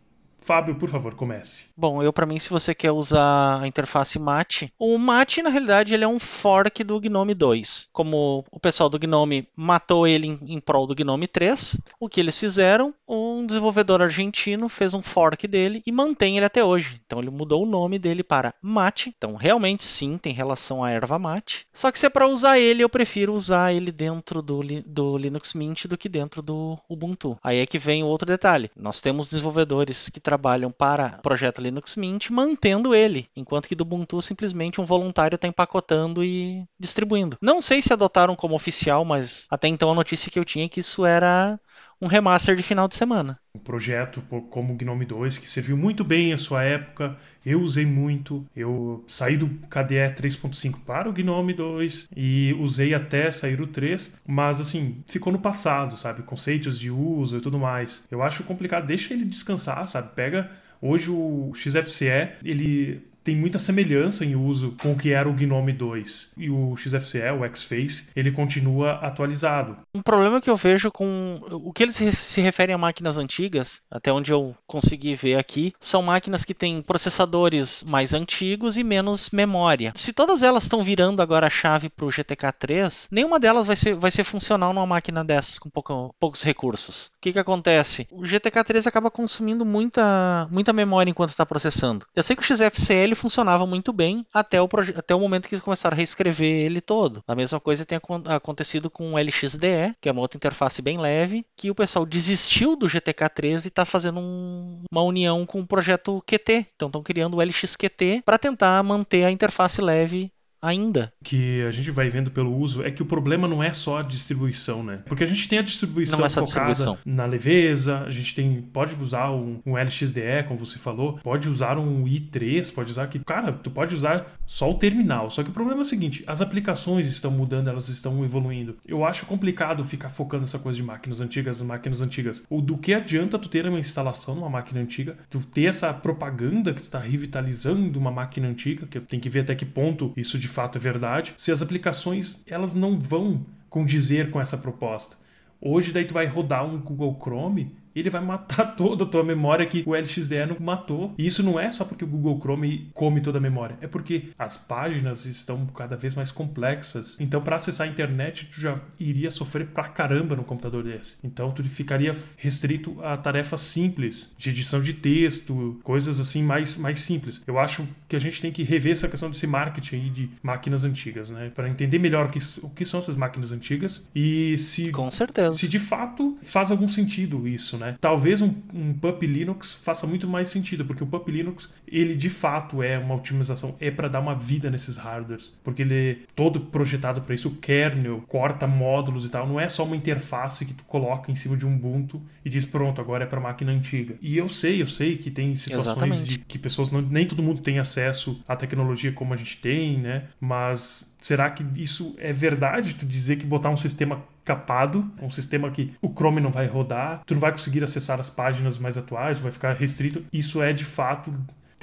Fábio, 0.43 0.75
por 0.75 0.89
favor, 0.89 1.15
comece. 1.15 1.67
Bom, 1.75 2.03
eu 2.03 2.11
para 2.11 2.25
mim, 2.25 2.37
se 2.37 2.49
você 2.49 2.75
quer 2.75 2.91
usar 2.91 3.61
a 3.61 3.67
interface 3.67 4.19
Mate, 4.19 4.71
o 4.77 4.97
Mate 4.97 5.41
na 5.41 5.49
realidade 5.49 5.93
ele 5.93 6.03
é 6.03 6.07
um 6.07 6.19
fork 6.19 6.83
do 6.83 6.99
Gnome 6.99 7.33
2. 7.33 7.89
Como 7.91 8.45
o 8.51 8.59
pessoal 8.59 8.89
do 8.89 8.99
Gnome 8.99 9.47
matou 9.55 10.05
ele 10.07 10.27
em, 10.27 10.39
em 10.55 10.59
prol 10.59 10.85
do 10.85 10.95
Gnome 10.95 11.27
3, 11.27 11.79
o 11.99 12.09
que 12.09 12.19
eles 12.19 12.39
fizeram? 12.39 12.93
Um 13.07 13.45
desenvolvedor 13.45 14.01
argentino 14.01 14.67
fez 14.67 14.93
um 14.93 15.01
fork 15.01 15.47
dele 15.47 15.81
e 15.85 15.91
mantém 15.91 16.37
ele 16.37 16.45
até 16.45 16.63
hoje. 16.63 17.01
Então 17.05 17.19
ele 17.19 17.29
mudou 17.29 17.63
o 17.63 17.69
nome 17.69 17.97
dele 17.97 18.23
para 18.23 18.53
Mate. 18.61 19.13
Então 19.17 19.35
realmente 19.35 19.85
sim 19.85 20.17
tem 20.17 20.33
relação 20.33 20.83
à 20.83 20.91
erva 20.91 21.17
mate. 21.17 21.65
Só 21.73 21.91
que 21.91 21.99
se 21.99 22.05
é 22.05 22.09
para 22.09 22.27
usar 22.27 22.59
ele, 22.59 22.83
eu 22.83 22.89
prefiro 22.89 23.33
usar 23.33 23.73
ele 23.73 23.91
dentro 23.91 24.41
do, 24.41 24.61
do 24.85 25.17
Linux 25.17 25.53
Mint 25.53 25.85
do 25.85 25.97
que 25.97 26.09
dentro 26.09 26.41
do 26.41 26.77
Ubuntu. 26.89 27.37
Aí 27.43 27.59
é 27.59 27.65
que 27.65 27.79
vem 27.79 28.03
o 28.03 28.07
outro 28.07 28.27
detalhe. 28.27 28.69
Nós 28.75 29.01
temos 29.01 29.29
desenvolvedores 29.29 30.09
que 30.09 30.19
trabalham 30.33 30.71
para 30.71 31.17
o 31.19 31.21
projeto 31.21 31.61
Linux 31.61 31.95
Mint 31.95 32.31
mantendo 32.31 32.95
ele, 32.95 33.27
enquanto 33.35 33.67
que 33.67 33.75
do 33.75 33.83
Ubuntu 33.83 34.19
simplesmente 34.21 34.81
um 34.81 34.85
voluntário 34.85 35.35
está 35.35 35.47
empacotando 35.47 36.23
e 36.23 36.65
distribuindo. 36.79 37.37
Não 37.39 37.61
sei 37.61 37.81
se 37.81 37.93
adotaram 37.93 38.35
como 38.35 38.55
oficial, 38.55 39.05
mas 39.05 39.45
até 39.49 39.67
então 39.67 39.91
a 39.91 39.95
notícia 39.95 40.31
que 40.31 40.39
eu 40.39 40.45
tinha 40.45 40.65
é 40.65 40.69
que 40.69 40.79
isso 40.79 41.05
era 41.05 41.59
um 42.03 42.07
remaster 42.07 42.53
de 42.55 42.61
final 42.61 42.87
de 42.87 42.97
semana. 42.97 43.39
Um 43.55 43.59
projeto 43.59 44.21
como 44.49 44.73
o 44.73 44.75
Gnome 44.75 45.05
2 45.05 45.37
que 45.37 45.47
serviu 45.47 45.77
muito 45.77 46.03
bem 46.03 46.33
a 46.33 46.37
sua 46.37 46.63
época, 46.63 47.15
eu 47.45 47.61
usei 47.61 47.85
muito. 47.85 48.45
Eu 48.53 49.05
saí 49.07 49.37
do 49.37 49.47
KDE 49.69 50.13
3.5 50.15 50.79
para 50.85 51.07
o 51.09 51.13
Gnome 51.13 51.53
2 51.53 52.09
e 52.15 52.53
usei 52.59 52.93
até 52.93 53.31
sair 53.31 53.61
o 53.61 53.67
3, 53.67 54.19
mas 54.27 54.59
assim, 54.59 55.01
ficou 55.07 55.31
no 55.31 55.39
passado, 55.39 55.95
sabe? 55.95 56.23
Conceitos 56.23 56.77
de 56.77 56.91
uso 56.91 57.37
e 57.37 57.41
tudo 57.41 57.57
mais. 57.57 58.05
Eu 58.11 58.21
acho 58.21 58.43
complicado, 58.43 58.85
deixa 58.85 59.13
ele 59.13 59.23
descansar, 59.23 59.87
sabe? 59.87 60.13
Pega 60.13 60.51
hoje 60.81 61.09
o 61.09 61.53
XFCE, 61.55 62.33
ele 62.43 63.12
tem 63.23 63.35
muita 63.35 63.57
semelhança 63.57 64.25
em 64.25 64.35
uso 64.35 64.75
com 64.81 64.91
o 64.91 64.97
que 64.97 65.11
era 65.11 65.29
o 65.29 65.33
Gnome 65.33 65.71
2. 65.71 66.33
E 66.37 66.49
o 66.49 66.75
XFCE, 66.75 67.31
o 67.31 67.55
Xface, 67.55 68.09
ele 68.15 68.31
continua 68.31 68.93
atualizado. 68.93 69.77
Um 69.95 70.01
problema 70.01 70.41
que 70.41 70.49
eu 70.49 70.55
vejo 70.55 70.91
com 70.91 71.35
o 71.51 71.71
que 71.71 71.83
eles 71.83 71.95
se 71.95 72.41
referem 72.41 72.75
a 72.75 72.77
máquinas 72.77 73.17
antigas, 73.17 73.81
até 73.89 74.11
onde 74.11 74.31
eu 74.31 74.55
consegui 74.67 75.15
ver 75.15 75.35
aqui, 75.35 75.73
são 75.79 76.01
máquinas 76.01 76.43
que 76.43 76.53
têm 76.53 76.81
processadores 76.81 77.83
mais 77.83 78.13
antigos 78.13 78.77
e 78.77 78.83
menos 78.83 79.29
memória. 79.29 79.93
Se 79.95 80.13
todas 80.13 80.43
elas 80.43 80.63
estão 80.63 80.83
virando 80.83 81.21
agora 81.21 81.47
a 81.47 81.49
chave 81.49 81.89
para 81.89 82.05
o 82.05 82.11
GTK 82.11 82.51
3, 82.59 83.07
nenhuma 83.11 83.39
delas 83.39 83.67
vai 83.67 83.75
ser, 83.75 83.95
vai 83.95 84.11
ser 84.11 84.23
funcional 84.23 84.73
numa 84.73 84.85
máquina 84.85 85.23
dessas 85.23 85.57
com 85.57 85.69
pouco, 85.69 86.13
poucos 86.19 86.43
recursos. 86.43 87.05
O 87.05 87.21
que, 87.21 87.33
que 87.33 87.39
acontece? 87.39 88.07
O 88.11 88.25
GTK 88.25 88.63
3 88.63 88.87
acaba 88.87 89.09
consumindo 89.09 89.65
muita, 89.65 90.47
muita 90.51 90.73
memória 90.73 91.09
enquanto 91.09 91.29
está 91.29 91.45
processando. 91.45 92.05
Eu 92.15 92.23
sei 92.23 92.35
que 92.35 92.41
o 92.41 92.45
XFCE 92.45 93.12
ele 93.13 93.19
funcionava 93.19 93.65
muito 93.65 93.93
bem 93.93 94.25
até 94.33 94.61
o, 94.61 94.67
até 94.95 95.15
o 95.15 95.19
momento 95.19 95.47
que 95.47 95.53
eles 95.53 95.63
começaram 95.63 95.95
a 95.95 95.97
reescrever 95.97 96.65
ele 96.65 96.81
todo. 96.81 97.23
A 97.27 97.35
mesma 97.35 97.59
coisa 97.59 97.85
tem 97.85 97.99
acontecido 98.27 98.89
com 98.89 99.13
o 99.13 99.17
LXDE, 99.17 99.95
que 100.01 100.09
é 100.09 100.11
uma 100.11 100.21
outra 100.21 100.37
interface 100.37 100.81
bem 100.81 100.97
leve, 100.97 101.45
que 101.55 101.69
o 101.69 101.75
pessoal 101.75 102.05
desistiu 102.05 102.75
do 102.75 102.89
GTK 102.89 103.29
13 103.29 103.67
e 103.67 103.69
está 103.69 103.85
fazendo 103.85 104.19
um, 104.19 104.83
uma 104.91 105.03
união 105.03 105.45
com 105.45 105.61
o 105.61 105.67
projeto 105.67 106.21
QT. 106.25 106.67
Então 106.75 106.87
estão 106.87 107.03
criando 107.03 107.37
o 107.37 107.41
LXQT 107.41 108.23
para 108.25 108.37
tentar 108.37 108.81
manter 108.83 109.23
a 109.23 109.31
interface 109.31 109.81
leve 109.81 110.31
ainda. 110.63 111.11
Que 111.21 111.61
a 111.63 111.71
gente 111.71 111.91
vai 111.91 112.09
vendo 112.09 112.31
pelo 112.31 112.55
uso 112.55 112.81
é 112.81 112.89
que 112.89 113.03
o 113.03 113.05
problema 113.05 113.47
não 113.47 113.61
é 113.61 113.73
só 113.73 113.99
a 113.99 114.01
distribuição, 114.01 114.81
né? 114.81 115.01
Porque 115.05 115.23
a 115.23 115.27
gente 115.27 115.47
tem 115.49 115.59
a 115.59 115.61
distribuição 115.61 116.25
é 116.25 116.29
focada 116.29 116.45
distribuição. 116.45 116.97
na 117.05 117.25
leveza, 117.25 117.99
a 117.99 118.09
gente 118.09 118.33
tem 118.33 118.61
pode 118.61 118.95
usar 118.99 119.31
um, 119.31 119.59
um, 119.65 119.75
LXDE, 119.75 120.45
como 120.47 120.57
você 120.57 120.77
falou, 120.77 121.19
pode 121.21 121.49
usar 121.49 121.77
um 121.77 122.05
i3, 122.05 122.73
pode 122.73 122.91
usar 122.91 123.07
que, 123.07 123.19
cara, 123.19 123.51
tu 123.51 123.69
pode 123.69 123.93
usar 123.93 124.33
só 124.45 124.71
o 124.71 124.75
terminal. 124.75 125.29
Só 125.29 125.43
que 125.43 125.49
o 125.49 125.53
problema 125.53 125.81
é 125.81 125.81
o 125.81 125.85
seguinte, 125.85 126.23
as 126.25 126.41
aplicações 126.41 127.07
estão 127.07 127.29
mudando, 127.29 127.67
elas 127.67 127.89
estão 127.89 128.23
evoluindo. 128.23 128.77
Eu 128.87 129.03
acho 129.03 129.25
complicado 129.25 129.83
ficar 129.83 130.09
focando 130.09 130.41
nessa 130.41 130.59
coisa 130.59 130.77
de 130.77 130.83
máquinas 130.83 131.19
antigas, 131.19 131.61
máquinas 131.61 132.01
antigas. 132.01 132.43
Ou 132.49 132.61
do 132.61 132.77
que 132.77 132.93
adianta 132.93 133.37
tu 133.37 133.49
ter 133.49 133.65
uma 133.67 133.79
instalação 133.79 134.35
numa 134.35 134.49
máquina 134.49 134.79
antiga, 134.79 135.17
tu 135.29 135.41
ter 135.41 135.65
essa 135.65 135.93
propaganda 135.93 136.73
que 136.73 136.81
tu 136.81 136.89
tá 136.89 136.99
revitalizando 136.99 137.99
uma 137.99 138.11
máquina 138.11 138.47
antiga, 138.47 138.87
que 138.87 138.99
tem 138.99 139.19
que 139.19 139.29
ver 139.29 139.41
até 139.41 139.55
que 139.55 139.65
ponto 139.65 140.13
isso 140.15 140.37
de 140.39 140.47
fato 140.53 140.77
é 140.77 140.81
verdade, 140.81 141.33
se 141.37 141.51
as 141.51 141.61
aplicações 141.61 142.43
elas 142.47 142.73
não 142.73 142.97
vão 142.99 143.45
condizer 143.69 144.29
com 144.29 144.39
essa 144.39 144.57
proposta. 144.57 145.17
Hoje 145.59 145.91
daí 145.91 146.05
tu 146.05 146.13
vai 146.13 146.25
rodar 146.25 146.65
um 146.65 146.79
Google 146.79 147.17
Chrome 147.21 147.75
ele 147.95 148.09
vai 148.09 148.23
matar 148.23 148.75
toda 148.77 149.03
a 149.03 149.07
tua 149.07 149.23
memória 149.23 149.65
que 149.65 149.83
o 149.85 149.93
LXDE 149.93 150.45
não 150.47 150.57
matou. 150.59 151.13
E 151.17 151.25
isso 151.25 151.43
não 151.43 151.59
é 151.59 151.71
só 151.71 151.85
porque 151.85 152.03
o 152.03 152.07
Google 152.07 152.39
Chrome 152.39 152.89
come 152.93 153.21
toda 153.21 153.37
a 153.37 153.41
memória, 153.41 153.77
é 153.81 153.87
porque 153.87 154.29
as 154.37 154.57
páginas 154.57 155.25
estão 155.25 155.65
cada 155.67 155.95
vez 155.95 156.15
mais 156.15 156.31
complexas. 156.31 157.15
Então, 157.19 157.41
para 157.41 157.55
acessar 157.55 157.87
a 157.87 157.89
internet, 157.89 158.45
tu 158.51 158.59
já 158.61 158.79
iria 158.99 159.29
sofrer 159.31 159.67
pra 159.67 159.87
caramba 159.87 160.35
no 160.35 160.43
computador 160.43 160.83
desse. 160.83 161.17
Então, 161.23 161.51
tu 161.51 161.63
ficaria 161.63 162.15
restrito 162.37 162.97
a 163.03 163.17
tarefas 163.17 163.61
simples 163.61 164.35
de 164.37 164.49
edição 164.49 164.81
de 164.81 164.93
texto, 164.93 165.79
coisas 165.83 166.19
assim 166.19 166.43
mais, 166.43 166.77
mais 166.77 166.99
simples. 166.99 167.41
Eu 167.45 167.59
acho 167.59 167.87
que 168.07 168.15
a 168.15 168.19
gente 168.19 168.41
tem 168.41 168.51
que 168.51 168.63
rever 168.63 168.91
essa 168.91 169.07
questão 169.07 169.29
desse 169.29 169.47
marketing 169.47 169.95
aí 169.95 170.09
de 170.09 170.29
máquinas 170.41 170.83
antigas, 170.83 171.29
né? 171.29 171.51
Para 171.53 171.69
entender 171.69 171.99
melhor 171.99 172.27
o 172.27 172.29
que, 172.29 172.39
o 172.61 172.69
que 172.69 172.85
são 172.85 172.99
essas 172.99 173.15
máquinas 173.15 173.51
antigas 173.51 174.09
e 174.15 174.57
se, 174.57 174.91
Com 174.91 175.09
certeza. 175.11 175.53
se 175.53 175.67
de 175.67 175.79
fato 175.79 176.37
faz 176.43 176.71
algum 176.71 176.87
sentido 176.87 177.47
isso, 177.47 177.77
né? 177.77 177.82
Né? 177.83 177.97
Talvez 177.99 178.41
um, 178.41 178.53
um 178.73 178.93
Pup 178.93 179.21
Linux 179.23 179.73
faça 179.73 180.07
muito 180.07 180.27
mais 180.27 180.49
sentido, 180.49 180.85
porque 180.85 181.03
o 181.03 181.07
Pup 181.07 181.27
Linux, 181.29 181.73
ele 181.87 182.15
de 182.15 182.29
fato 182.29 182.81
é 182.81 182.97
uma 182.97 183.15
otimização, 183.15 183.75
é 183.79 183.91
para 183.91 184.07
dar 184.07 184.19
uma 184.19 184.35
vida 184.35 184.69
nesses 184.69 184.97
hardwares, 184.97 185.57
porque 185.63 185.81
ele 185.81 185.93
é 185.93 186.17
todo 186.35 186.59
projetado 186.59 187.21
para 187.21 187.35
isso, 187.35 187.49
o 187.49 187.55
kernel 187.55 188.23
corta 188.27 188.65
módulos 188.65 189.25
e 189.25 189.29
tal, 189.29 189.47
não 189.47 189.59
é 189.59 189.67
só 189.67 189.83
uma 189.83 189.95
interface 189.95 190.65
que 190.65 190.73
tu 190.73 190.83
coloca 190.85 191.31
em 191.31 191.35
cima 191.35 191.57
de 191.57 191.65
um 191.65 191.73
Ubuntu 191.73 192.21
e 192.45 192.49
diz 192.49 192.65
pronto, 192.65 193.01
agora 193.01 193.23
é 193.23 193.27
para 193.27 193.39
máquina 193.39 193.71
antiga. 193.71 194.15
E 194.21 194.37
eu 194.37 194.47
sei, 194.47 194.81
eu 194.81 194.87
sei 194.87 195.17
que 195.17 195.29
tem 195.29 195.55
situações 195.55 195.87
Exatamente. 195.87 196.23
de 196.23 196.39
que 196.39 196.57
pessoas 196.57 196.91
não, 196.91 197.01
nem 197.01 197.27
todo 197.27 197.43
mundo 197.43 197.61
tem 197.61 197.79
acesso 197.79 198.41
à 198.47 198.55
tecnologia 198.55 199.11
como 199.11 199.33
a 199.33 199.37
gente 199.37 199.57
tem, 199.57 199.97
né? 199.97 200.25
Mas 200.39 201.12
será 201.23 201.49
que 201.49 201.65
isso 201.75 202.15
é 202.19 202.33
verdade? 202.33 202.95
Tu 202.95 203.05
dizer 203.05 203.37
que 203.37 203.45
botar 203.45 203.69
um 203.69 203.77
sistema 203.77 204.21
capado, 204.43 205.09
um 205.21 205.29
sistema 205.29 205.71
que 205.71 205.93
o 206.01 206.09
Chrome 206.09 206.41
não 206.41 206.51
vai 206.51 206.67
rodar, 206.67 207.23
tu 207.25 207.33
não 207.33 207.41
vai 207.41 207.51
conseguir 207.51 207.81
acessar 207.81 208.19
as 208.19 208.29
páginas 208.29 208.77
mais 208.77 208.97
atuais, 208.97 209.39
vai 209.39 209.51
ficar 209.51 209.73
restrito. 209.73 210.25
Isso 210.33 210.61
é 210.61 210.73
de 210.73 210.83
fato 210.83 211.33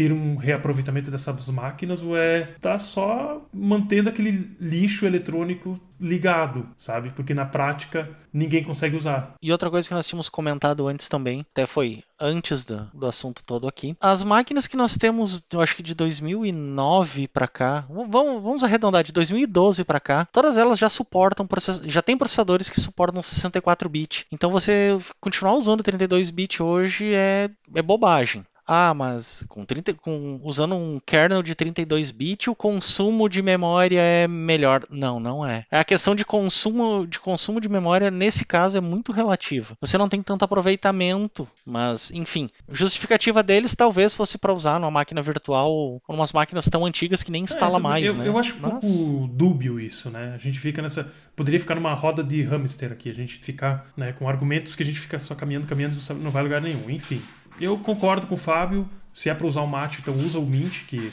ter 0.01 0.13
um 0.13 0.35
reaproveitamento 0.37 1.11
dessas 1.11 1.51
máquinas 1.51 2.03
ou 2.03 2.17
é 2.17 2.55
tá 2.59 2.79
só 2.79 3.47
mantendo 3.53 4.09
aquele 4.09 4.57
lixo 4.59 5.05
eletrônico 5.05 5.79
ligado, 6.01 6.67
sabe? 6.79 7.11
Porque 7.11 7.35
na 7.35 7.45
prática 7.45 8.09
ninguém 8.33 8.65
consegue 8.65 8.97
usar. 8.97 9.35
E 9.43 9.53
outra 9.53 9.69
coisa 9.69 9.87
que 9.87 9.93
nós 9.93 10.09
tínhamos 10.09 10.31
comentado 10.31 10.89
antes 10.89 11.09
também, 11.09 11.45
até 11.51 11.67
foi 11.67 12.03
antes 12.19 12.65
do, 12.65 12.89
do 12.95 13.07
assunto 13.07 13.43
todo 13.45 13.69
aqui, 13.69 13.95
as 14.01 14.23
máquinas 14.23 14.67
que 14.67 14.77
nós 14.77 14.97
temos, 14.97 15.45
eu 15.53 15.61
acho 15.61 15.77
que 15.77 15.83
de 15.83 15.95
2009 15.95 17.29
para 17.29 17.47
cá, 17.47 17.85
vamos, 17.91 18.43
vamos 18.43 18.65
arredondar 18.65 19.05
de 19.05 19.13
2012 19.13 19.85
para 19.85 20.01
cá, 20.01 20.27
todas 20.33 20.57
elas 20.57 20.79
já 20.79 20.89
suportam 20.89 21.47
já 21.85 22.01
tem 22.01 22.17
processadores 22.17 22.71
que 22.71 22.81
suportam 22.81 23.21
64 23.21 23.89
bit. 23.89 24.27
Então 24.33 24.51
você 24.51 24.97
continuar 25.21 25.55
usando 25.55 25.83
32 25.83 26.31
bit 26.31 26.63
hoje 26.63 27.13
é, 27.13 27.51
é 27.75 27.83
bobagem. 27.83 28.45
Ah, 28.73 28.95
mas 28.95 29.45
com 29.49 29.65
30, 29.65 29.95
com, 29.95 30.41
usando 30.45 30.77
um 30.77 31.01
kernel 31.05 31.43
de 31.43 31.57
32 31.57 32.13
bits, 32.13 32.47
o 32.47 32.55
consumo 32.55 33.29
de 33.29 33.43
memória 33.43 34.01
é 34.01 34.29
melhor. 34.29 34.87
Não, 34.89 35.19
não 35.19 35.45
é. 35.45 35.67
É 35.73 35.81
a 35.81 35.85
questão 35.85 36.15
de 36.15 36.25
consumo 36.25 37.05
de 37.05 37.19
consumo 37.19 37.61
de 37.61 37.69
memória 37.69 38.13
nesse 38.13 38.45
caso 38.45 38.79
é 38.79 38.81
muito 38.81 39.11
relativa. 39.11 39.77
Você 39.81 39.99
não 39.99 40.09
tem 40.09 40.23
tanto 40.23 40.45
aproveitamento, 40.45 41.49
mas 41.67 42.13
enfim, 42.13 42.49
justificativa 42.71 43.43
deles 43.43 43.75
talvez 43.75 44.15
fosse 44.15 44.39
para 44.39 44.53
usar 44.53 44.79
numa 44.79 44.89
máquina 44.89 45.21
virtual 45.21 45.73
ou 45.73 46.01
umas 46.09 46.33
máquinas 46.33 46.69
tão 46.69 46.87
antigas 46.87 47.25
que 47.25 47.33
nem 47.33 47.43
instala 47.43 47.79
é, 47.79 47.83
mais, 47.83 48.05
eu, 48.05 48.15
né? 48.15 48.29
Eu 48.29 48.39
acho 48.39 48.55
um 48.55 48.61
mas... 48.61 48.71
pouco 48.71 49.27
dúbio 49.33 49.81
isso, 49.81 50.11
né? 50.11 50.33
A 50.33 50.39
gente 50.39 50.61
fica 50.61 50.81
nessa 50.81 51.13
poderia 51.35 51.59
ficar 51.59 51.75
numa 51.75 51.95
roda 51.95 52.23
de 52.23 52.43
hamster 52.43 52.93
aqui, 52.93 53.11
a 53.11 53.15
gente 53.15 53.39
ficar, 53.39 53.87
né, 53.97 54.13
com 54.13 54.29
argumentos 54.29 54.77
que 54.77 54.83
a 54.83 54.87
gente 54.87 55.01
fica 55.01 55.19
só 55.19 55.35
caminhando, 55.35 55.67
caminhando, 55.67 55.97
não 56.23 56.31
vai 56.31 56.43
lugar 56.43 56.61
nenhum. 56.61 56.91
Enfim, 56.91 57.21
eu 57.61 57.79
concordo 57.79 58.27
com 58.27 58.35
o 58.35 58.39
Fábio. 58.39 58.89
Se 59.13 59.29
é 59.29 59.35
para 59.35 59.47
usar 59.47 59.63
o 59.63 59.67
mate, 59.67 59.99
então 60.01 60.15
usa 60.15 60.39
o 60.39 60.47
Mint, 60.47 60.85
que 60.87 61.13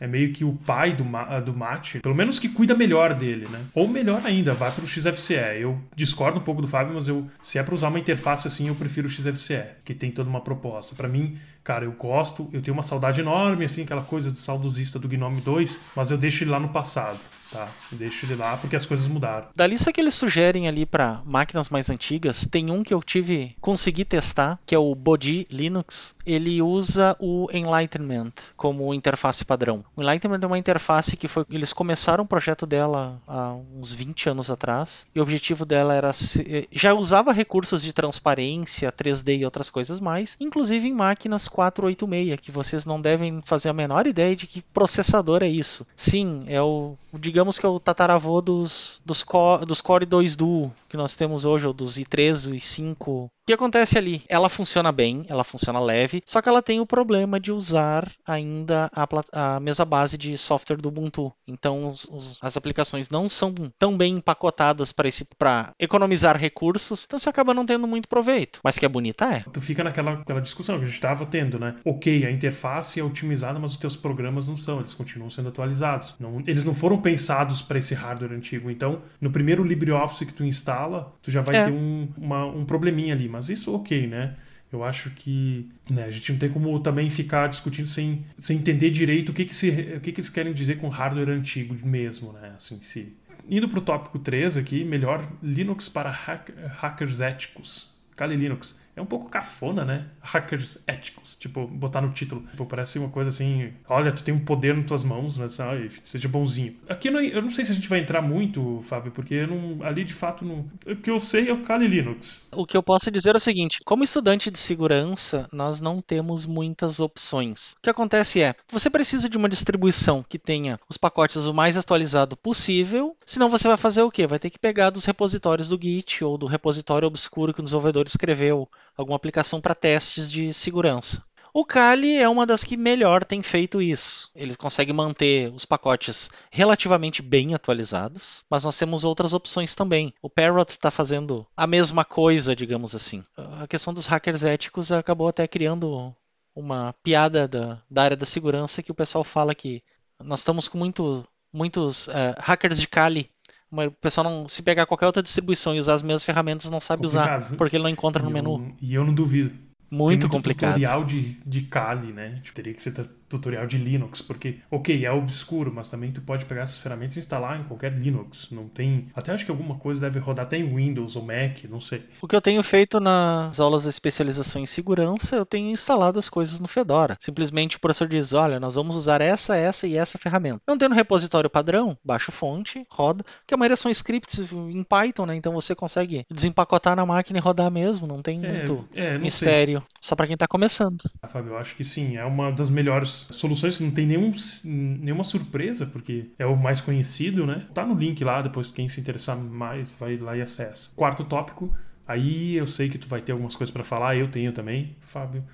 é 0.00 0.06
meio 0.06 0.32
que 0.32 0.44
o 0.44 0.52
pai 0.52 0.92
do, 0.92 1.04
do 1.44 1.52
mate, 1.52 2.00
pelo 2.00 2.14
menos 2.14 2.38
que 2.38 2.48
cuida 2.48 2.74
melhor 2.74 3.14
dele, 3.14 3.48
né? 3.48 3.64
Ou 3.74 3.88
melhor 3.88 4.22
ainda, 4.24 4.54
vai 4.54 4.70
para 4.70 4.84
o 4.84 4.86
XFCE. 4.86 5.60
Eu 5.60 5.78
discordo 5.94 6.38
um 6.38 6.42
pouco 6.42 6.62
do 6.62 6.68
Fábio, 6.68 6.94
mas 6.94 7.08
eu, 7.08 7.28
se 7.42 7.58
é 7.58 7.62
para 7.62 7.74
usar 7.74 7.88
uma 7.88 7.98
interface 7.98 8.46
assim, 8.46 8.68
eu 8.68 8.74
prefiro 8.74 9.08
o 9.08 9.10
XFCE, 9.10 9.64
que 9.84 9.94
tem 9.94 10.10
toda 10.10 10.28
uma 10.28 10.40
proposta. 10.40 10.94
Para 10.94 11.08
mim, 11.08 11.36
cara, 11.64 11.84
eu 11.84 11.92
gosto, 11.92 12.48
eu 12.52 12.62
tenho 12.62 12.76
uma 12.76 12.82
saudade 12.82 13.20
enorme, 13.20 13.64
assim, 13.64 13.82
aquela 13.82 14.02
coisa 14.02 14.30
de 14.30 14.38
saudosista 14.38 14.98
do 14.98 15.08
Gnome 15.08 15.40
2, 15.40 15.80
mas 15.96 16.10
eu 16.10 16.18
deixo 16.18 16.44
ele 16.44 16.50
lá 16.50 16.60
no 16.60 16.68
passado. 16.68 17.18
Tá, 17.50 17.68
deixo 17.92 18.26
ele 18.26 18.36
lá 18.36 18.56
porque 18.56 18.76
as 18.76 18.84
coisas 18.84 19.08
mudaram. 19.08 19.48
Da 19.54 19.66
lista 19.66 19.92
que 19.92 20.00
eles 20.00 20.14
sugerem 20.14 20.68
ali 20.68 20.84
para 20.84 21.22
máquinas 21.24 21.68
mais 21.68 21.88
antigas, 21.88 22.46
tem 22.46 22.70
um 22.70 22.82
que 22.82 22.92
eu 22.92 23.02
tive 23.02 23.56
consegui 23.60 24.04
testar, 24.04 24.58
que 24.66 24.74
é 24.74 24.78
o 24.78 24.94
Bodi 24.94 25.46
Linux. 25.50 26.14
Ele 26.26 26.60
usa 26.60 27.16
o 27.18 27.48
Enlightenment 27.52 28.32
como 28.56 28.92
interface 28.92 29.44
padrão. 29.44 29.84
O 29.96 30.02
Enlightenment 30.02 30.40
é 30.42 30.46
uma 30.46 30.58
interface 30.58 31.16
que 31.16 31.26
foi 31.26 31.44
eles 31.50 31.72
começaram 31.72 32.24
o 32.24 32.26
projeto 32.26 32.66
dela 32.66 33.20
há 33.26 33.54
uns 33.76 33.92
20 33.92 34.30
anos 34.30 34.50
atrás, 34.50 35.06
e 35.14 35.20
o 35.20 35.22
objetivo 35.22 35.64
dela 35.64 35.94
era 35.94 36.12
se, 36.12 36.68
já 36.70 36.92
usava 36.92 37.32
recursos 37.32 37.82
de 37.82 37.92
transparência, 37.92 38.92
3D 38.92 39.38
e 39.38 39.44
outras 39.44 39.70
coisas 39.70 40.00
mais, 40.00 40.36
inclusive 40.38 40.88
em 40.88 40.92
máquinas 40.92 41.48
486, 41.48 42.40
que 42.40 42.50
vocês 42.50 42.84
não 42.84 43.00
devem 43.00 43.40
fazer 43.44 43.68
a 43.70 43.72
menor 43.72 44.06
ideia 44.06 44.36
de 44.36 44.46
que 44.46 44.60
processador 44.60 45.42
é 45.42 45.48
isso. 45.48 45.86
Sim, 45.96 46.44
é 46.46 46.60
o, 46.60 46.96
digamos 47.14 47.37
que 47.58 47.66
é 47.66 47.68
o 47.68 47.80
tataravô 47.80 48.40
dos, 48.40 49.00
dos, 49.04 49.22
Core, 49.22 49.64
dos 49.64 49.80
Core 49.80 50.06
2 50.06 50.36
Duo 50.36 50.72
que 50.88 50.96
nós 50.96 51.16
temos 51.16 51.44
hoje, 51.44 51.66
ou 51.66 51.72
dos 51.72 51.98
i3, 51.98 52.50
o 52.50 52.54
i5. 52.54 53.08
O 53.08 53.30
que 53.46 53.52
acontece 53.52 53.96
ali? 53.96 54.22
Ela 54.28 54.48
funciona 54.48 54.92
bem, 54.92 55.24
ela 55.28 55.44
funciona 55.44 55.80
leve, 55.80 56.22
só 56.26 56.42
que 56.42 56.48
ela 56.48 56.62
tem 56.62 56.80
o 56.80 56.86
problema 56.86 57.40
de 57.40 57.50
usar 57.50 58.10
ainda 58.26 58.90
a, 58.94 59.56
a 59.56 59.60
mesa 59.60 59.84
base 59.84 60.18
de 60.18 60.36
software 60.36 60.76
do 60.76 60.88
Ubuntu. 60.88 61.32
Então 61.46 61.90
os, 61.90 62.04
os, 62.10 62.38
as 62.42 62.56
aplicações 62.56 63.08
não 63.08 63.28
são 63.28 63.54
tão 63.78 63.96
bem 63.96 64.16
empacotadas 64.16 64.92
para 64.92 65.72
economizar 65.78 66.36
recursos, 66.36 67.04
então 67.06 67.18
você 67.18 67.28
acaba 67.28 67.54
não 67.54 67.64
tendo 67.64 67.86
muito 67.86 68.08
proveito. 68.08 68.60
Mas 68.62 68.78
que 68.78 68.84
é 68.84 68.88
bonita, 68.88 69.24
é. 69.24 69.44
Tu 69.50 69.60
fica 69.60 69.82
naquela 69.82 70.12
aquela 70.12 70.40
discussão 70.40 70.76
que 70.78 70.84
a 70.84 70.86
gente 70.86 70.96
estava 70.96 71.24
tendo, 71.24 71.58
né? 71.58 71.76
Ok, 71.84 72.26
a 72.26 72.30
interface 72.30 73.00
é 73.00 73.04
otimizada, 73.04 73.58
mas 73.58 73.72
os 73.72 73.76
teus 73.78 73.96
programas 73.96 74.46
não 74.46 74.56
são, 74.56 74.80
eles 74.80 74.94
continuam 74.94 75.30
sendo 75.30 75.48
atualizados. 75.48 76.14
Não, 76.20 76.42
eles 76.46 76.64
não 76.64 76.74
foram 76.74 77.00
pensados 77.00 77.62
para 77.62 77.78
esse 77.78 77.94
hardware 77.94 78.32
antigo. 78.32 78.70
Então, 78.70 79.02
no 79.20 79.30
primeiro 79.30 79.64
LibreOffice 79.64 80.26
que 80.26 80.32
tu 80.32 80.44
instala, 80.44 80.77
tu 81.22 81.30
já 81.30 81.40
vai 81.40 81.56
é. 81.56 81.64
ter 81.64 81.72
um, 81.72 82.08
uma, 82.16 82.46
um 82.46 82.64
probleminha 82.64 83.14
ali. 83.14 83.28
Mas 83.28 83.48
isso, 83.48 83.74
ok, 83.74 84.06
né? 84.06 84.36
Eu 84.70 84.84
acho 84.84 85.10
que 85.10 85.68
né, 85.88 86.04
a 86.04 86.10
gente 86.10 86.30
não 86.30 86.38
tem 86.38 86.50
como 86.50 86.78
também 86.80 87.08
ficar 87.08 87.48
discutindo 87.48 87.86
sem, 87.86 88.24
sem 88.36 88.58
entender 88.58 88.90
direito 88.90 89.30
o 89.30 89.32
que, 89.32 89.46
que, 89.46 89.56
se, 89.56 89.70
o 89.96 90.00
que, 90.00 90.12
que 90.12 90.20
eles 90.20 90.28
querem 90.28 90.52
dizer 90.52 90.78
com 90.78 90.88
hardware 90.88 91.30
antigo 91.30 91.74
mesmo, 91.86 92.32
né? 92.32 92.52
Assim, 92.56 92.78
se... 92.82 93.16
Indo 93.50 93.66
para 93.66 93.78
o 93.78 93.82
tópico 93.82 94.18
3 94.18 94.58
aqui, 94.58 94.84
melhor 94.84 95.26
Linux 95.42 95.88
para 95.88 96.10
hack, 96.10 96.50
hackers 96.68 97.20
éticos. 97.20 97.96
Kali 98.14 98.36
Linux 98.36 98.78
é 98.98 99.02
um 99.02 99.06
pouco 99.06 99.30
cafona, 99.30 99.84
né? 99.84 100.06
Hackers 100.20 100.82
éticos, 100.86 101.36
tipo, 101.36 101.66
botar 101.66 102.00
no 102.00 102.10
título. 102.10 102.42
Tipo, 102.50 102.66
parece 102.66 102.98
uma 102.98 103.08
coisa 103.08 103.30
assim, 103.30 103.72
olha, 103.88 104.12
tu 104.12 104.24
tem 104.24 104.34
um 104.34 104.44
poder 104.44 104.76
nas 104.76 104.86
tuas 104.86 105.04
mãos, 105.04 105.38
mas 105.38 105.60
ai, 105.60 105.88
seja 106.02 106.28
bonzinho. 106.28 106.76
Aqui 106.88 107.08
eu 107.08 107.40
não 107.40 107.50
sei 107.50 107.64
se 107.64 107.72
a 107.72 107.74
gente 107.74 107.88
vai 107.88 108.00
entrar 108.00 108.20
muito, 108.20 108.80
Fábio, 108.82 109.12
porque 109.12 109.46
não, 109.46 109.84
ali 109.84 110.04
de 110.04 110.14
fato 110.14 110.44
não, 110.44 110.68
o 110.86 110.96
que 110.96 111.10
eu 111.10 111.18
sei 111.18 111.48
é 111.48 111.52
o 111.52 111.62
Kali 111.62 111.86
Linux. 111.86 112.48
O 112.52 112.66
que 112.66 112.76
eu 112.76 112.82
posso 112.82 113.10
dizer 113.10 113.34
é 113.34 113.36
o 113.36 113.40
seguinte, 113.40 113.80
como 113.84 114.02
estudante 114.02 114.50
de 114.50 114.58
segurança, 114.58 115.48
nós 115.52 115.80
não 115.80 116.00
temos 116.00 116.44
muitas 116.44 116.98
opções. 116.98 117.72
O 117.72 117.82
que 117.82 117.90
acontece 117.90 118.42
é, 118.42 118.54
você 118.70 118.90
precisa 118.90 119.28
de 119.28 119.36
uma 119.36 119.48
distribuição 119.48 120.24
que 120.28 120.38
tenha 120.38 120.78
os 120.88 120.96
pacotes 120.96 121.46
o 121.46 121.54
mais 121.54 121.76
atualizado 121.76 122.36
possível, 122.36 123.16
senão 123.24 123.48
você 123.48 123.68
vai 123.68 123.76
fazer 123.76 124.02
o 124.02 124.10
quê? 124.10 124.26
Vai 124.26 124.38
ter 124.38 124.50
que 124.50 124.58
pegar 124.58 124.90
dos 124.90 125.04
repositórios 125.04 125.68
do 125.68 125.78
Git 125.80 126.24
ou 126.24 126.36
do 126.36 126.46
repositório 126.46 127.06
obscuro 127.06 127.54
que 127.54 127.60
o 127.60 127.62
desenvolvedor 127.62 128.04
escreveu 128.06 128.68
alguma 128.98 129.16
aplicação 129.16 129.60
para 129.60 129.74
testes 129.74 130.30
de 130.30 130.52
segurança. 130.52 131.22
O 131.54 131.64
Kali 131.64 132.16
é 132.16 132.28
uma 132.28 132.44
das 132.44 132.62
que 132.62 132.76
melhor 132.76 133.24
tem 133.24 133.42
feito 133.42 133.80
isso. 133.80 134.30
Ele 134.34 134.54
consegue 134.54 134.92
manter 134.92 135.52
os 135.52 135.64
pacotes 135.64 136.28
relativamente 136.50 137.22
bem 137.22 137.54
atualizados, 137.54 138.44
mas 138.50 138.64
nós 138.64 138.76
temos 138.76 139.02
outras 139.02 139.32
opções 139.32 139.74
também. 139.74 140.12
O 140.20 140.28
Parrot 140.28 140.70
está 140.72 140.90
fazendo 140.90 141.46
a 141.56 141.66
mesma 141.66 142.04
coisa, 142.04 142.54
digamos 142.54 142.94
assim. 142.94 143.24
A 143.60 143.66
questão 143.66 143.94
dos 143.94 144.06
hackers 144.06 144.44
éticos 144.44 144.92
acabou 144.92 145.26
até 145.26 145.48
criando 145.48 146.14
uma 146.54 146.94
piada 147.02 147.48
da, 147.48 147.80
da 147.90 148.02
área 148.02 148.16
da 148.16 148.26
segurança 148.26 148.82
que 148.82 148.92
o 148.92 148.94
pessoal 148.94 149.24
fala 149.24 149.54
que 149.54 149.82
nós 150.22 150.40
estamos 150.40 150.68
com 150.68 150.76
muito, 150.76 151.26
muitos 151.52 152.08
uh, 152.08 152.34
hackers 152.38 152.80
de 152.80 152.86
Kali 152.86 153.30
o 153.70 153.90
pessoal 153.90 154.24
não 154.24 154.48
se 154.48 154.62
pegar 154.62 154.86
qualquer 154.86 155.06
outra 155.06 155.22
distribuição 155.22 155.74
e 155.74 155.78
usar 155.78 155.94
as 155.94 156.02
mesmas 156.02 156.24
ferramentas 156.24 156.70
não 156.70 156.80
sabe 156.80 157.02
Complicado. 157.02 157.44
usar, 157.46 157.56
porque 157.56 157.76
ele 157.76 157.82
não 157.82 157.90
encontra 157.90 158.22
no 158.22 158.30
e 158.30 158.32
menu. 158.32 158.50
Eu, 158.50 158.74
e 158.80 158.94
eu 158.94 159.04
não 159.04 159.14
duvido. 159.14 159.50
Muito, 159.90 160.04
muito 160.22 160.28
complicado. 160.28 160.70
tutorial 160.74 161.04
de, 161.04 161.38
de 161.46 161.62
Kali, 161.62 162.12
né? 162.12 162.40
Tipo, 162.42 162.56
teria 162.56 162.74
que 162.74 162.82
ser 162.82 162.92
tutorial 163.28 163.66
de 163.66 163.76
Linux, 163.76 164.22
porque, 164.22 164.58
ok, 164.70 165.04
é 165.04 165.12
obscuro, 165.12 165.72
mas 165.72 165.88
também 165.88 166.10
tu 166.10 166.20
pode 166.20 166.44
pegar 166.44 166.62
essas 166.62 166.78
ferramentas 166.78 167.16
e 167.16 167.20
instalar 167.20 167.60
em 167.60 167.64
qualquer 167.64 167.92
Linux. 167.92 168.50
Não 168.50 168.68
tem. 168.68 169.08
Até 169.14 169.32
acho 169.32 169.44
que 169.44 169.50
alguma 169.50 169.76
coisa 169.76 170.00
deve 170.00 170.18
rodar 170.18 170.46
até 170.46 170.56
em 170.56 170.74
Windows 170.74 171.16
ou 171.16 171.22
Mac, 171.22 171.64
não 171.68 171.80
sei. 171.80 172.04
O 172.20 172.28
que 172.28 172.34
eu 172.34 172.40
tenho 172.40 172.62
feito 172.62 172.98
nas 173.00 173.60
aulas 173.60 173.82
de 173.82 173.88
especialização 173.88 174.62
em 174.62 174.66
segurança, 174.66 175.36
eu 175.36 175.46
tenho 175.46 175.70
instalado 175.70 176.18
as 176.18 176.28
coisas 176.28 176.58
no 176.60 176.68
Fedora. 176.68 177.16
Simplesmente 177.20 177.76
o 177.76 177.80
professor 177.80 178.08
diz: 178.08 178.32
olha, 178.32 178.58
nós 178.58 178.74
vamos 178.74 178.96
usar 178.96 179.20
essa, 179.20 179.56
essa 179.56 179.86
e 179.86 179.96
essa 179.96 180.18
ferramenta. 180.18 180.62
Não 180.66 180.78
tendo 180.78 180.94
repositório 180.94 181.50
padrão, 181.50 181.96
baixo 182.04 182.32
fonte, 182.32 182.84
roda, 182.90 183.24
que 183.46 183.54
a 183.54 183.56
maioria 183.56 183.76
são 183.76 183.90
scripts 183.90 184.52
em 184.52 184.82
Python, 184.82 185.26
né? 185.26 185.36
Então 185.36 185.52
você 185.52 185.74
consegue 185.74 186.24
desempacotar 186.30 186.96
na 186.96 187.04
máquina 187.04 187.38
e 187.38 187.42
rodar 187.42 187.70
mesmo, 187.70 188.06
não 188.06 188.22
tem 188.22 188.44
é, 188.44 188.52
muito 188.52 188.88
é, 188.94 189.18
mistério. 189.18 189.80
Sei. 189.80 189.98
Só 190.00 190.16
para 190.16 190.26
quem 190.26 190.34
está 190.34 190.46
começando. 190.46 190.98
Ah, 191.22 191.28
Fábio, 191.28 191.52
eu 191.52 191.58
acho 191.58 191.76
que 191.76 191.84
sim, 191.84 192.16
é 192.16 192.24
uma 192.24 192.50
das 192.50 192.70
melhores 192.70 193.17
soluções. 193.18 193.80
Não 193.80 193.90
tem 193.90 194.06
nenhum, 194.06 194.32
nenhuma 194.64 195.24
surpresa, 195.24 195.86
porque 195.86 196.30
é 196.38 196.46
o 196.46 196.56
mais 196.56 196.80
conhecido, 196.80 197.46
né? 197.46 197.66
Tá 197.74 197.84
no 197.84 197.94
link 197.94 198.22
lá, 198.24 198.42
depois 198.42 198.70
quem 198.70 198.88
se 198.88 199.00
interessar 199.00 199.36
mais 199.36 199.90
vai 199.92 200.16
lá 200.16 200.36
e 200.36 200.42
acessa. 200.42 200.90
Quarto 200.94 201.24
tópico, 201.24 201.74
aí 202.06 202.54
eu 202.54 202.66
sei 202.66 202.88
que 202.88 202.98
tu 202.98 203.08
vai 203.08 203.20
ter 203.20 203.32
algumas 203.32 203.54
coisas 203.54 203.72
para 203.72 203.84
falar, 203.84 204.16
eu 204.16 204.28
tenho 204.28 204.52
também, 204.52 204.96
Fábio, 205.00 205.44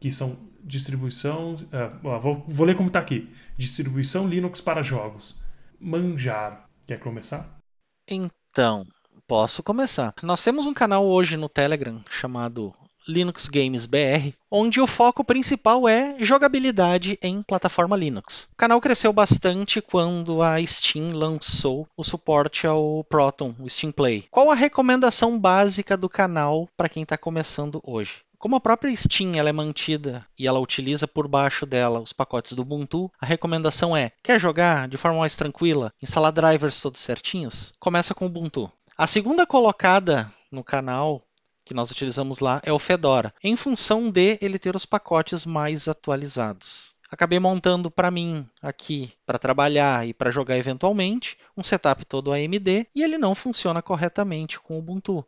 que 0.00 0.10
são 0.10 0.36
distribuição. 0.62 1.54
Uh, 1.54 2.20
vou, 2.20 2.44
vou 2.48 2.66
ler 2.66 2.76
como 2.76 2.90
tá 2.90 2.98
aqui: 2.98 3.30
distribuição 3.56 4.28
Linux 4.28 4.60
para 4.60 4.82
jogos. 4.82 5.40
Manjar. 5.78 6.68
Quer 6.86 6.98
começar? 6.98 7.58
Então, 8.08 8.86
posso 9.26 9.62
começar. 9.62 10.14
Nós 10.22 10.42
temos 10.42 10.66
um 10.66 10.74
canal 10.74 11.06
hoje 11.06 11.36
no 11.36 11.48
Telegram 11.48 12.02
chamado 12.10 12.74
Linux 13.06 13.48
Games 13.48 13.86
BR, 13.86 14.32
onde 14.50 14.80
o 14.80 14.86
foco 14.86 15.22
principal 15.22 15.88
é 15.88 16.16
jogabilidade 16.18 17.18
em 17.20 17.42
plataforma 17.42 17.96
Linux. 17.96 18.48
O 18.52 18.56
canal 18.56 18.80
cresceu 18.80 19.12
bastante 19.12 19.80
quando 19.80 20.42
a 20.42 20.64
Steam 20.64 21.12
lançou 21.12 21.86
o 21.96 22.02
suporte 22.02 22.66
ao 22.66 23.04
Proton, 23.04 23.54
o 23.60 23.68
Steam 23.68 23.92
Play. 23.92 24.24
Qual 24.30 24.50
a 24.50 24.54
recomendação 24.54 25.38
básica 25.38 25.96
do 25.96 26.08
canal 26.08 26.68
para 26.76 26.88
quem 26.88 27.02
está 27.02 27.18
começando 27.18 27.80
hoje? 27.84 28.22
Como 28.38 28.56
a 28.56 28.60
própria 28.60 28.94
Steam 28.94 29.34
ela 29.36 29.48
é 29.48 29.52
mantida 29.52 30.26
e 30.38 30.46
ela 30.46 30.60
utiliza 30.60 31.08
por 31.08 31.26
baixo 31.26 31.64
dela 31.64 32.00
os 32.00 32.12
pacotes 32.12 32.52
do 32.52 32.60
Ubuntu, 32.60 33.10
a 33.18 33.24
recomendação 33.24 33.96
é: 33.96 34.12
quer 34.22 34.38
jogar 34.38 34.86
de 34.86 34.98
forma 34.98 35.20
mais 35.20 35.34
tranquila, 35.34 35.92
instalar 36.02 36.30
drivers 36.30 36.80
todos 36.80 37.00
certinhos? 37.00 37.72
Começa 37.80 38.14
com 38.14 38.26
o 38.26 38.28
Ubuntu. 38.28 38.70
A 38.98 39.06
segunda 39.06 39.46
colocada 39.46 40.30
no 40.52 40.62
canal 40.62 41.22
que 41.64 41.74
nós 41.74 41.90
utilizamos 41.90 42.40
lá 42.40 42.60
é 42.64 42.72
o 42.72 42.78
Fedora, 42.78 43.32
em 43.42 43.56
função 43.56 44.10
de 44.10 44.38
ele 44.40 44.58
ter 44.58 44.76
os 44.76 44.84
pacotes 44.84 45.46
mais 45.46 45.88
atualizados. 45.88 46.94
Acabei 47.10 47.38
montando 47.38 47.90
para 47.90 48.10
mim 48.10 48.44
aqui 48.60 49.12
para 49.24 49.38
trabalhar 49.38 50.06
e 50.06 50.12
para 50.12 50.30
jogar 50.30 50.58
eventualmente 50.58 51.38
um 51.56 51.62
setup 51.62 52.04
todo 52.04 52.32
AMD 52.32 52.88
e 52.94 53.02
ele 53.02 53.16
não 53.16 53.34
funciona 53.34 53.80
corretamente 53.80 54.58
com 54.58 54.74
o 54.74 54.78
Ubuntu. 54.78 55.24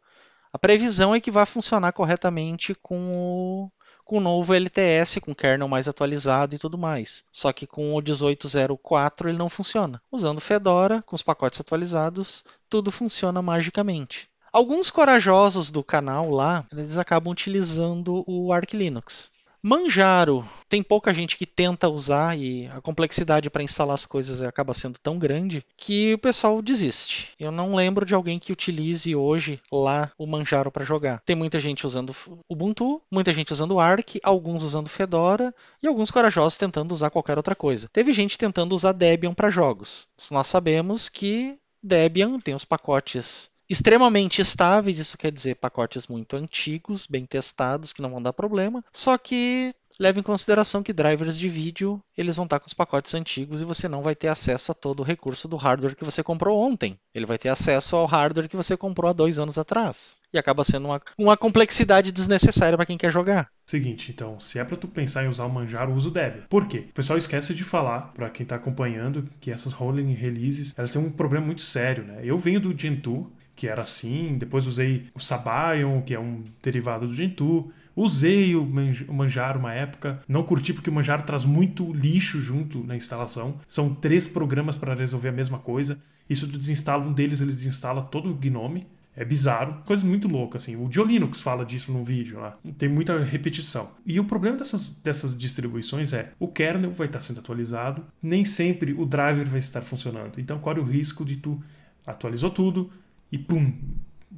A 0.53 0.59
previsão 0.59 1.15
é 1.15 1.21
que 1.21 1.31
vai 1.31 1.47
funcionar 1.47 1.93
corretamente 1.93 2.75
com 2.75 3.13
o, 3.15 3.71
com 4.05 4.19
o 4.19 4.21
novo 4.21 4.55
LTS, 4.55 5.21
com 5.21 5.33
o 5.33 5.35
kernel 5.35 5.69
mais 5.69 5.87
atualizado 5.87 6.55
e 6.55 6.59
tudo 6.59 6.79
mais. 6.79 7.25
Só 7.31 7.53
que 7.53 7.67
com 7.67 7.95
o 7.95 8.03
18.04 8.03 9.29
ele 9.29 9.39
não 9.39 9.49
funciona. 9.49 10.01
Usando 10.11 10.41
Fedora, 10.41 11.03
com 11.03 11.15
os 11.15 11.23
pacotes 11.23 11.61
atualizados, 11.61 12.45
tudo 12.69 12.91
funciona 12.91 13.41
magicamente. 13.43 14.29
Alguns 14.57 14.89
corajosos 14.89 15.71
do 15.71 15.85
canal 15.85 16.31
lá, 16.31 16.65
eles 16.73 16.97
acabam 16.97 17.31
utilizando 17.31 18.25
o 18.27 18.51
Arch 18.51 18.73
Linux. 18.73 19.31
Manjaro, 19.63 20.49
tem 20.67 20.83
pouca 20.83 21.13
gente 21.13 21.37
que 21.37 21.45
tenta 21.45 21.91
usar 21.91 22.39
e 22.39 22.67
a 22.69 22.81
complexidade 22.81 23.51
para 23.51 23.63
instalar 23.63 23.95
as 23.95 24.07
coisas 24.07 24.41
acaba 24.41 24.73
sendo 24.73 24.99
tão 24.99 25.19
grande 25.19 25.63
que 25.77 26.15
o 26.15 26.19
pessoal 26.19 26.63
desiste. 26.63 27.29
Eu 27.39 27.53
não 27.53 27.75
lembro 27.75 28.07
de 28.07 28.15
alguém 28.15 28.39
que 28.39 28.51
utilize 28.51 29.15
hoje 29.15 29.61
lá 29.71 30.11
o 30.17 30.27
Manjaro 30.27 30.73
para 30.73 30.87
jogar. 30.87 31.21
Tem 31.27 31.37
muita 31.37 31.61
gente 31.61 31.85
usando 31.85 32.17
Ubuntu, 32.49 33.03
muita 33.13 33.35
gente 33.35 33.53
usando 33.53 33.79
Arch, 33.79 34.19
alguns 34.23 34.63
usando 34.63 34.89
Fedora 34.89 35.55
e 35.83 35.87
alguns 35.87 36.11
corajosos 36.11 36.57
tentando 36.57 36.93
usar 36.93 37.11
qualquer 37.11 37.37
outra 37.37 37.55
coisa. 37.55 37.91
Teve 37.93 38.11
gente 38.11 38.39
tentando 38.39 38.75
usar 38.75 38.93
Debian 38.93 39.35
para 39.35 39.51
jogos. 39.51 40.09
Nós 40.31 40.47
sabemos 40.47 41.11
que 41.11 41.59
Debian 41.83 42.41
tem 42.41 42.55
os 42.55 42.65
pacotes 42.65 43.51
extremamente 43.69 44.41
estáveis, 44.41 44.99
isso 44.99 45.19
quer 45.19 45.33
dizer 45.33 45.57
pacotes 45.57 46.07
muito 46.07 46.37
antigos, 46.37 47.07
bem 47.07 47.27
testados, 47.27 47.93
que 47.93 48.03
não 48.03 48.11
vão 48.11 48.23
dar 48.23 48.33
problema. 48.33 48.85
Só 48.93 49.19
que 49.19 49.75
leve 49.99 50.21
em 50.21 50.23
consideração 50.23 50.83
que 50.83 50.93
drivers 50.93 51.39
de 51.39 51.49
vídeo 51.49 52.03
eles 52.17 52.37
vão 52.37 52.45
estar 52.45 52.61
com 52.61 52.67
os 52.67 52.75
pacotes 52.75 53.15
antigos 53.15 53.63
e 53.63 53.65
você 53.65 53.89
não 53.89 54.03
vai 54.03 54.15
ter 54.15 54.29
acesso 54.29 54.71
a 54.71 54.75
todo 54.75 55.01
o 55.01 55.03
recurso 55.03 55.49
do 55.49 55.57
hardware 55.57 55.97
que 55.97 56.05
você 56.05 56.23
comprou 56.23 56.59
ontem. 56.59 56.99
Ele 57.15 57.27
vai 57.27 57.39
ter 57.39 57.49
acesso 57.49 57.97
ao 57.97 58.07
hardware 58.07 58.49
que 58.49 58.57
você 58.57 58.77
comprou 58.77 59.11
há 59.11 59.13
dois 59.13 59.39
anos 59.39 59.59
atrás. 59.59 60.21
E 60.33 60.39
acaba 60.39 60.65
sendo 60.65 60.87
uma, 60.87 61.01
uma 61.19 61.37
complexidade 61.37 62.13
desnecessária 62.13 62.77
para 62.77 62.87
quem 62.87 62.99
quer 62.99 63.11
jogar. 63.11 63.49
Seguinte, 63.67 64.13
então, 64.13 64.39
se 64.39 64.59
é 64.59 64.65
para 64.65 64.77
tu 64.77 64.87
pensar 64.87 65.25
em 65.25 65.29
usar 65.29 65.45
o 65.45 65.51
Manjaro, 65.51 65.93
usa 65.93 66.09
o 66.09 66.13
Debian. 66.13 66.45
Por 66.49 66.69
quê? 66.69 66.87
O 66.91 66.95
pessoal 66.95 67.19
esquece 67.19 67.55
de 67.55 67.65
falar, 67.65 68.13
para 68.13 68.31
quem 68.31 68.45
está 68.45 68.57
acompanhando, 68.57 69.29
que 69.41 69.51
essas 69.51 69.73
rolling 69.73 70.13
releases, 70.15 70.73
elas 70.77 70.93
têm 70.93 71.03
um 71.03 71.11
problema 71.11 71.47
muito 71.47 71.63
sério, 71.63 72.05
né? 72.05 72.21
Eu 72.23 72.39
venho 72.39 72.61
do 72.61 72.77
Gentoo, 72.79 73.33
que 73.57 73.67
era 73.67 73.83
assim. 73.83 74.37
Depois 74.39 74.67
usei 74.67 75.07
o 75.15 75.19
Sabayon, 75.19 76.03
que 76.03 76.15
é 76.15 76.21
um 76.21 76.45
derivado 76.63 77.09
do 77.09 77.15
Gentoo. 77.15 77.73
Usei 77.97 78.55
o 78.55 78.67
Manjaro 79.11 79.59
uma 79.59 79.73
época, 79.73 80.23
não 80.29 80.43
curti 80.43 80.75
porque 80.75 80.91
o 80.91 80.93
Manjaro 80.93 81.23
traz 81.23 81.47
muito 81.47 81.91
lixo 81.95 82.39
junto 82.39 82.85
na 82.85 82.95
instalação. 82.95 83.59
São 83.67 83.95
três 83.95 84.29
programas 84.29 84.77
para 84.77 84.95
resolver 84.95 85.31
a 85.31 85.33
mesma 85.33 85.59
coisa. 85.59 85.99
Isso 86.29 86.47
tu 86.47 86.59
desinstala 86.59 87.07
um 87.07 87.13
deles, 87.13 87.41
ele 87.41 87.55
desinstala 87.55 88.03
todo 88.03 88.31
o 88.31 88.35
Gnome. 88.35 88.87
É 89.19 89.25
bizarro, 89.25 89.83
coisa 89.87 90.05
muito 90.07 90.29
louca, 90.29 90.59
assim. 90.59 90.77
O 90.77 90.91
Diolinux 90.91 91.41
fala 91.41 91.65
disso 91.65 91.91
num 91.91 92.05
vídeo 92.05 92.39
lá. 92.39 92.59
Tem 92.77 92.87
muita 92.87 93.19
repetição. 93.19 93.91
E 94.05 94.21
o 94.21 94.25
problema 94.25 94.59
dessas, 94.59 95.01
dessas 95.03 95.37
distribuições 95.37 96.13
é 96.13 96.33
o 96.39 96.49
kernel 96.49 96.93
vai 96.93 97.07
estar 97.07 97.21
sendo 97.21 97.41
atualizado, 97.41 98.05
nem 98.23 98.45
sempre 98.45 98.93
o 98.93 99.07
driver 99.07 99.47
vai 99.47 99.59
estar 99.59 99.81
funcionando. 99.81 100.39
Então, 100.39 100.59
corre 100.59 100.81
o 100.81 100.85
risco 100.85 101.25
de 101.25 101.37
tu 101.37 101.59
atualizou 102.07 102.51
tudo 102.51 102.91
e 103.31 103.39
pum, 103.39 103.73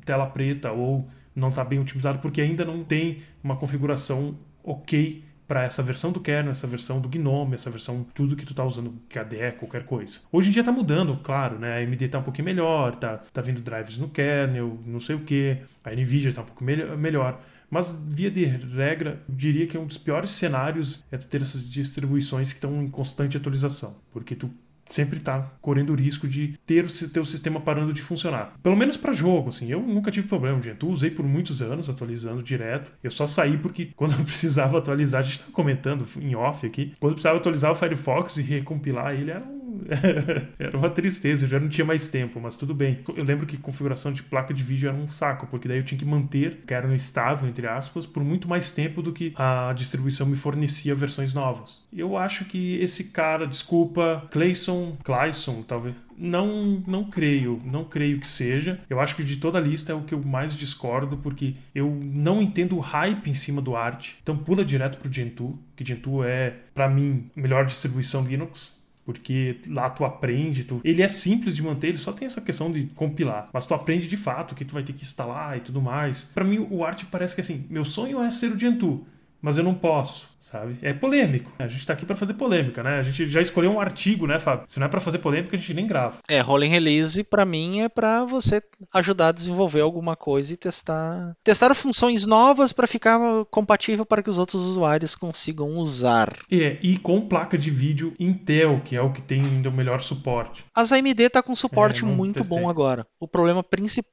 tela 0.05 0.27
preta 0.27 0.73
ou 0.73 1.09
não 1.35 1.51
está 1.51 1.65
bem 1.65 1.79
otimizado 1.79 2.19
porque 2.19 2.41
ainda 2.41 2.65
não 2.65 2.83
tem 2.83 3.23
uma 3.43 3.57
configuração 3.57 4.37
ok 4.63 5.25
para 5.47 5.65
essa 5.65 5.83
versão 5.83 6.13
do 6.13 6.21
kernel, 6.21 6.53
essa 6.53 6.67
versão 6.67 7.01
do 7.01 7.09
GNOME, 7.09 7.55
essa 7.55 7.71
versão 7.71 8.07
tudo 8.15 8.37
que 8.37 8.45
tu 8.45 8.53
tá 8.53 8.63
usando, 8.63 8.93
KDE, 9.09 9.53
qualquer 9.59 9.87
coisa. 9.87 10.21
Hoje 10.31 10.51
em 10.51 10.53
dia 10.53 10.63
tá 10.63 10.71
mudando, 10.71 11.17
claro, 11.23 11.59
né? 11.59 11.79
A 11.79 11.79
AMD 11.79 12.07
tá 12.09 12.19
um 12.19 12.23
pouquinho 12.23 12.45
melhor, 12.45 12.95
tá, 12.97 13.17
tá 13.33 13.41
vindo 13.41 13.63
drivers 13.63 13.97
no 13.97 14.11
kernel, 14.11 14.79
não 14.85 15.01
sei 15.01 15.17
o 15.17 15.21
que, 15.21 15.57
a 15.83 15.91
Nvidia 15.91 16.35
tá 16.35 16.43
um 16.43 16.45
pouco 16.45 16.63
melhor. 16.63 17.41
Mas, 17.71 17.93
via 18.09 18.31
de 18.31 18.45
regra, 18.45 19.23
diria 19.29 19.67
que 19.67 19.77
um 19.77 19.87
dos 19.87 19.99
piores 19.99 20.31
cenários 20.31 21.05
é 21.11 21.17
ter 21.17 21.43
essas 21.43 21.69
distribuições 21.69 22.53
que 22.53 22.57
estão 22.57 22.83
em 22.83 22.89
constante 22.89 23.37
atualização. 23.37 23.97
Porque 24.11 24.35
tu 24.35 24.51
sempre 24.89 25.19
está 25.19 25.41
correndo 25.61 25.93
o 25.93 25.97
risco 25.97 26.27
de 26.27 26.59
ter 26.67 26.85
o 26.85 27.09
teu 27.11 27.25
sistema 27.25 27.61
parando 27.61 27.93
de 27.93 28.03
funcionar. 28.03 28.55
Pelo 28.63 28.77
menos 28.77 28.97
para 28.97 29.13
jogo, 29.13 29.49
assim. 29.49 29.71
Eu 29.71 29.81
nunca 29.81 30.11
tive 30.11 30.27
problema, 30.27 30.61
gente. 30.61 30.83
Eu 30.83 30.89
usei 30.89 31.11
por 31.11 31.25
muitos 31.25 31.61
anos 31.63 31.89
atualizando 31.89 32.43
direto. 32.43 32.93
Eu 33.03 33.11
só 33.11 33.27
saí 33.27 33.59
porque 33.59 33.91
quando 33.97 34.19
eu 34.19 34.25
precisava 34.25 34.79
atualizar, 34.79 35.21
a 35.21 35.25
gente 35.25 35.35
está 35.35 35.53
comentando 35.53 36.07
em 36.21 36.35
off 36.35 36.67
aqui, 36.67 36.95
quando 36.99 37.13
eu 37.13 37.15
precisava 37.15 37.39
atualizar 37.39 37.73
o 37.73 37.75
Firefox 37.75 38.37
e 38.37 38.43
recompilar 38.43 39.15
ele 39.15 39.31
era 39.31 39.45
um 39.45 39.58
era 40.59 40.77
uma 40.77 40.91
tristeza, 40.91 41.45
eu 41.45 41.49
já 41.49 41.61
não 41.61 41.69
tinha 41.69 41.85
mais 41.85 42.09
tempo, 42.09 42.41
mas 42.41 42.57
tudo 42.57 42.75
bem. 42.75 43.01
Eu 43.17 43.25
lembro 43.25 43.47
que 43.47 43.57
configuração 43.57 44.13
de 44.13 44.23
placa 44.23 44.53
de 44.53 44.63
vídeo 44.63 44.89
era 44.89 44.97
um 44.97 45.09
saco, 45.09 45.47
porque 45.47 45.69
daí 45.69 45.79
eu 45.79 45.85
tinha 45.85 45.99
que 45.99 46.05
manter, 46.05 46.63
que 46.67 46.75
era 46.75 46.95
estável, 46.95 47.49
entre 47.49 47.67
aspas, 47.67 48.07
por 48.07 48.23
muito 48.23 48.49
mais 48.49 48.71
tempo 48.71 49.03
do 49.03 49.13
que 49.13 49.33
a 49.37 49.73
distribuição 49.75 50.27
me 50.27 50.37
fornecia 50.37 50.95
versões 50.95 51.35
novas. 51.35 51.87
Eu 51.93 52.17
acho 52.17 52.45
que 52.45 52.77
esse 52.77 53.05
cara, 53.05 53.47
desculpa, 53.47 54.27
Clayson, 54.31 54.97
Clayson, 55.03 55.63
talvez, 55.63 55.95
não, 56.19 56.83
não 56.87 57.05
creio, 57.05 57.63
não 57.65 57.85
creio 57.85 58.19
que 58.19 58.27
seja. 58.27 58.81
Eu 58.91 59.01
acho 59.01 59.15
que 59.15 59.23
de 59.23 59.37
toda 59.37 59.59
a 59.59 59.61
lista 59.61 59.93
é 59.93 59.95
o 59.95 60.03
que 60.03 60.13
eu 60.13 60.23
mais 60.23 60.55
discordo, 60.55 61.17
porque 61.19 61.55
eu 61.75 61.89
não 62.03 62.43
entendo 62.43 62.77
o 62.77 62.81
hype 62.81 63.31
em 63.31 63.35
cima 63.35 63.63
do 63.63 63.77
arte. 63.77 64.19
Então 64.23 64.37
pula 64.37 64.65
direto 64.65 64.99
pro 64.99 65.13
Gentoo, 65.13 65.59
que 65.77 65.85
Gentoo 65.85 66.25
é, 66.25 66.55
para 66.75 66.89
mim, 66.89 67.31
a 67.37 67.41
melhor 67.41 67.65
distribuição 67.65 68.25
Linux 68.25 68.78
porque 69.09 69.57
lá 69.67 69.89
tu 69.89 70.05
aprende, 70.05 70.65
tu... 70.65 70.83
ele 70.85 71.01
é 71.01 71.09
simples 71.09 71.57
de 71.57 71.63
manter, 71.63 71.89
ele 71.89 71.97
só 71.97 72.13
tem 72.13 72.27
essa 72.27 72.43
questão 72.43 72.71
de 72.71 72.89
compilar, 72.95 73.49
mas 73.55 73.65
tu 73.65 73.73
aprende 73.73 74.07
de 74.07 74.19
fato 74.19 74.55
que 74.55 74.67
tu 74.67 74.75
vai 74.75 74.83
ter 74.83 74.93
que 74.93 75.03
instalar 75.03 75.57
e 75.57 75.61
tudo 75.61 75.81
mais. 75.81 76.25
Para 76.25 76.45
mim 76.45 76.59
o 76.71 76.85
Art 76.85 77.05
parece 77.11 77.35
que 77.35 77.41
assim, 77.41 77.65
meu 77.71 77.87
sonho 77.87 78.23
é 78.23 78.31
ser 78.31 78.53
o 78.53 78.59
Gentoo, 78.59 79.07
mas 79.41 79.57
eu 79.57 79.65
não 79.65 79.75
posso 79.75 80.37
sabe? 80.41 80.79
É 80.83 80.93
polêmico. 80.93 81.53
A 81.59 81.67
gente 81.67 81.87
tá 81.87 81.93
aqui 81.93 82.07
para 82.07 82.17
fazer 82.17 82.35
polêmica, 82.35 82.83
né? 82.83 82.99
A 82.99 83.03
gente 83.03 83.29
já 83.29 83.41
escolheu 83.41 83.73
um 83.73 83.81
artigo, 83.81 84.27
né, 84.27 84.39
Fábio? 84.39 84.67
Se 84.69 84.79
não 84.79 84.87
é 84.87 84.91
para 84.91 85.01
fazer 85.01 85.19
polêmica, 85.19 85.57
a 85.57 85.59
gente 85.59 85.75
nem 85.75 85.87
grava. 85.87 86.19
É, 86.29 86.41
rolling 86.41 86.71
release 86.71 87.23
para 87.25 87.45
mim 87.45 87.81
é 87.81 87.89
para 87.89 88.25
você 88.25 88.63
ajudar 88.95 89.29
a 89.29 89.33
desenvolver 89.33 89.81
alguma 89.81 90.17
coisa 90.17 90.53
e 90.55 90.57
testar, 90.57 91.37
testar 91.43 91.75
funções 91.75 92.27
novas 92.27 92.73
para 92.73 92.87
ficar 92.87 93.19
compatível 93.51 94.07
para 94.07 94.23
que 94.23 94.31
os 94.31 94.39
outros 94.39 94.63
usuários 94.63 95.15
consigam 95.15 95.77
usar. 95.77 96.37
É, 96.51 96.79
e 96.83 96.99
com 96.99 97.21
placa 97.21 97.59
de 97.59 97.71
vídeo 97.71 98.15
Intel, 98.19 98.81
que 98.85 98.97
é 98.97 99.01
o 99.01 99.13
que 99.13 99.23
tem 99.23 99.43
ainda 99.43 99.69
o 99.69 99.73
melhor 99.73 100.01
suporte. 100.01 100.65
As 100.75 100.93
AMD 100.93 101.29
tá 101.31 101.43
com 101.43 101.55
suporte 101.55 102.05
é, 102.05 102.07
muito 102.07 102.37
testei. 102.37 102.59
bom 102.59 102.69
agora. 102.69 103.07
O 103.21 103.27
problema, 103.27 103.65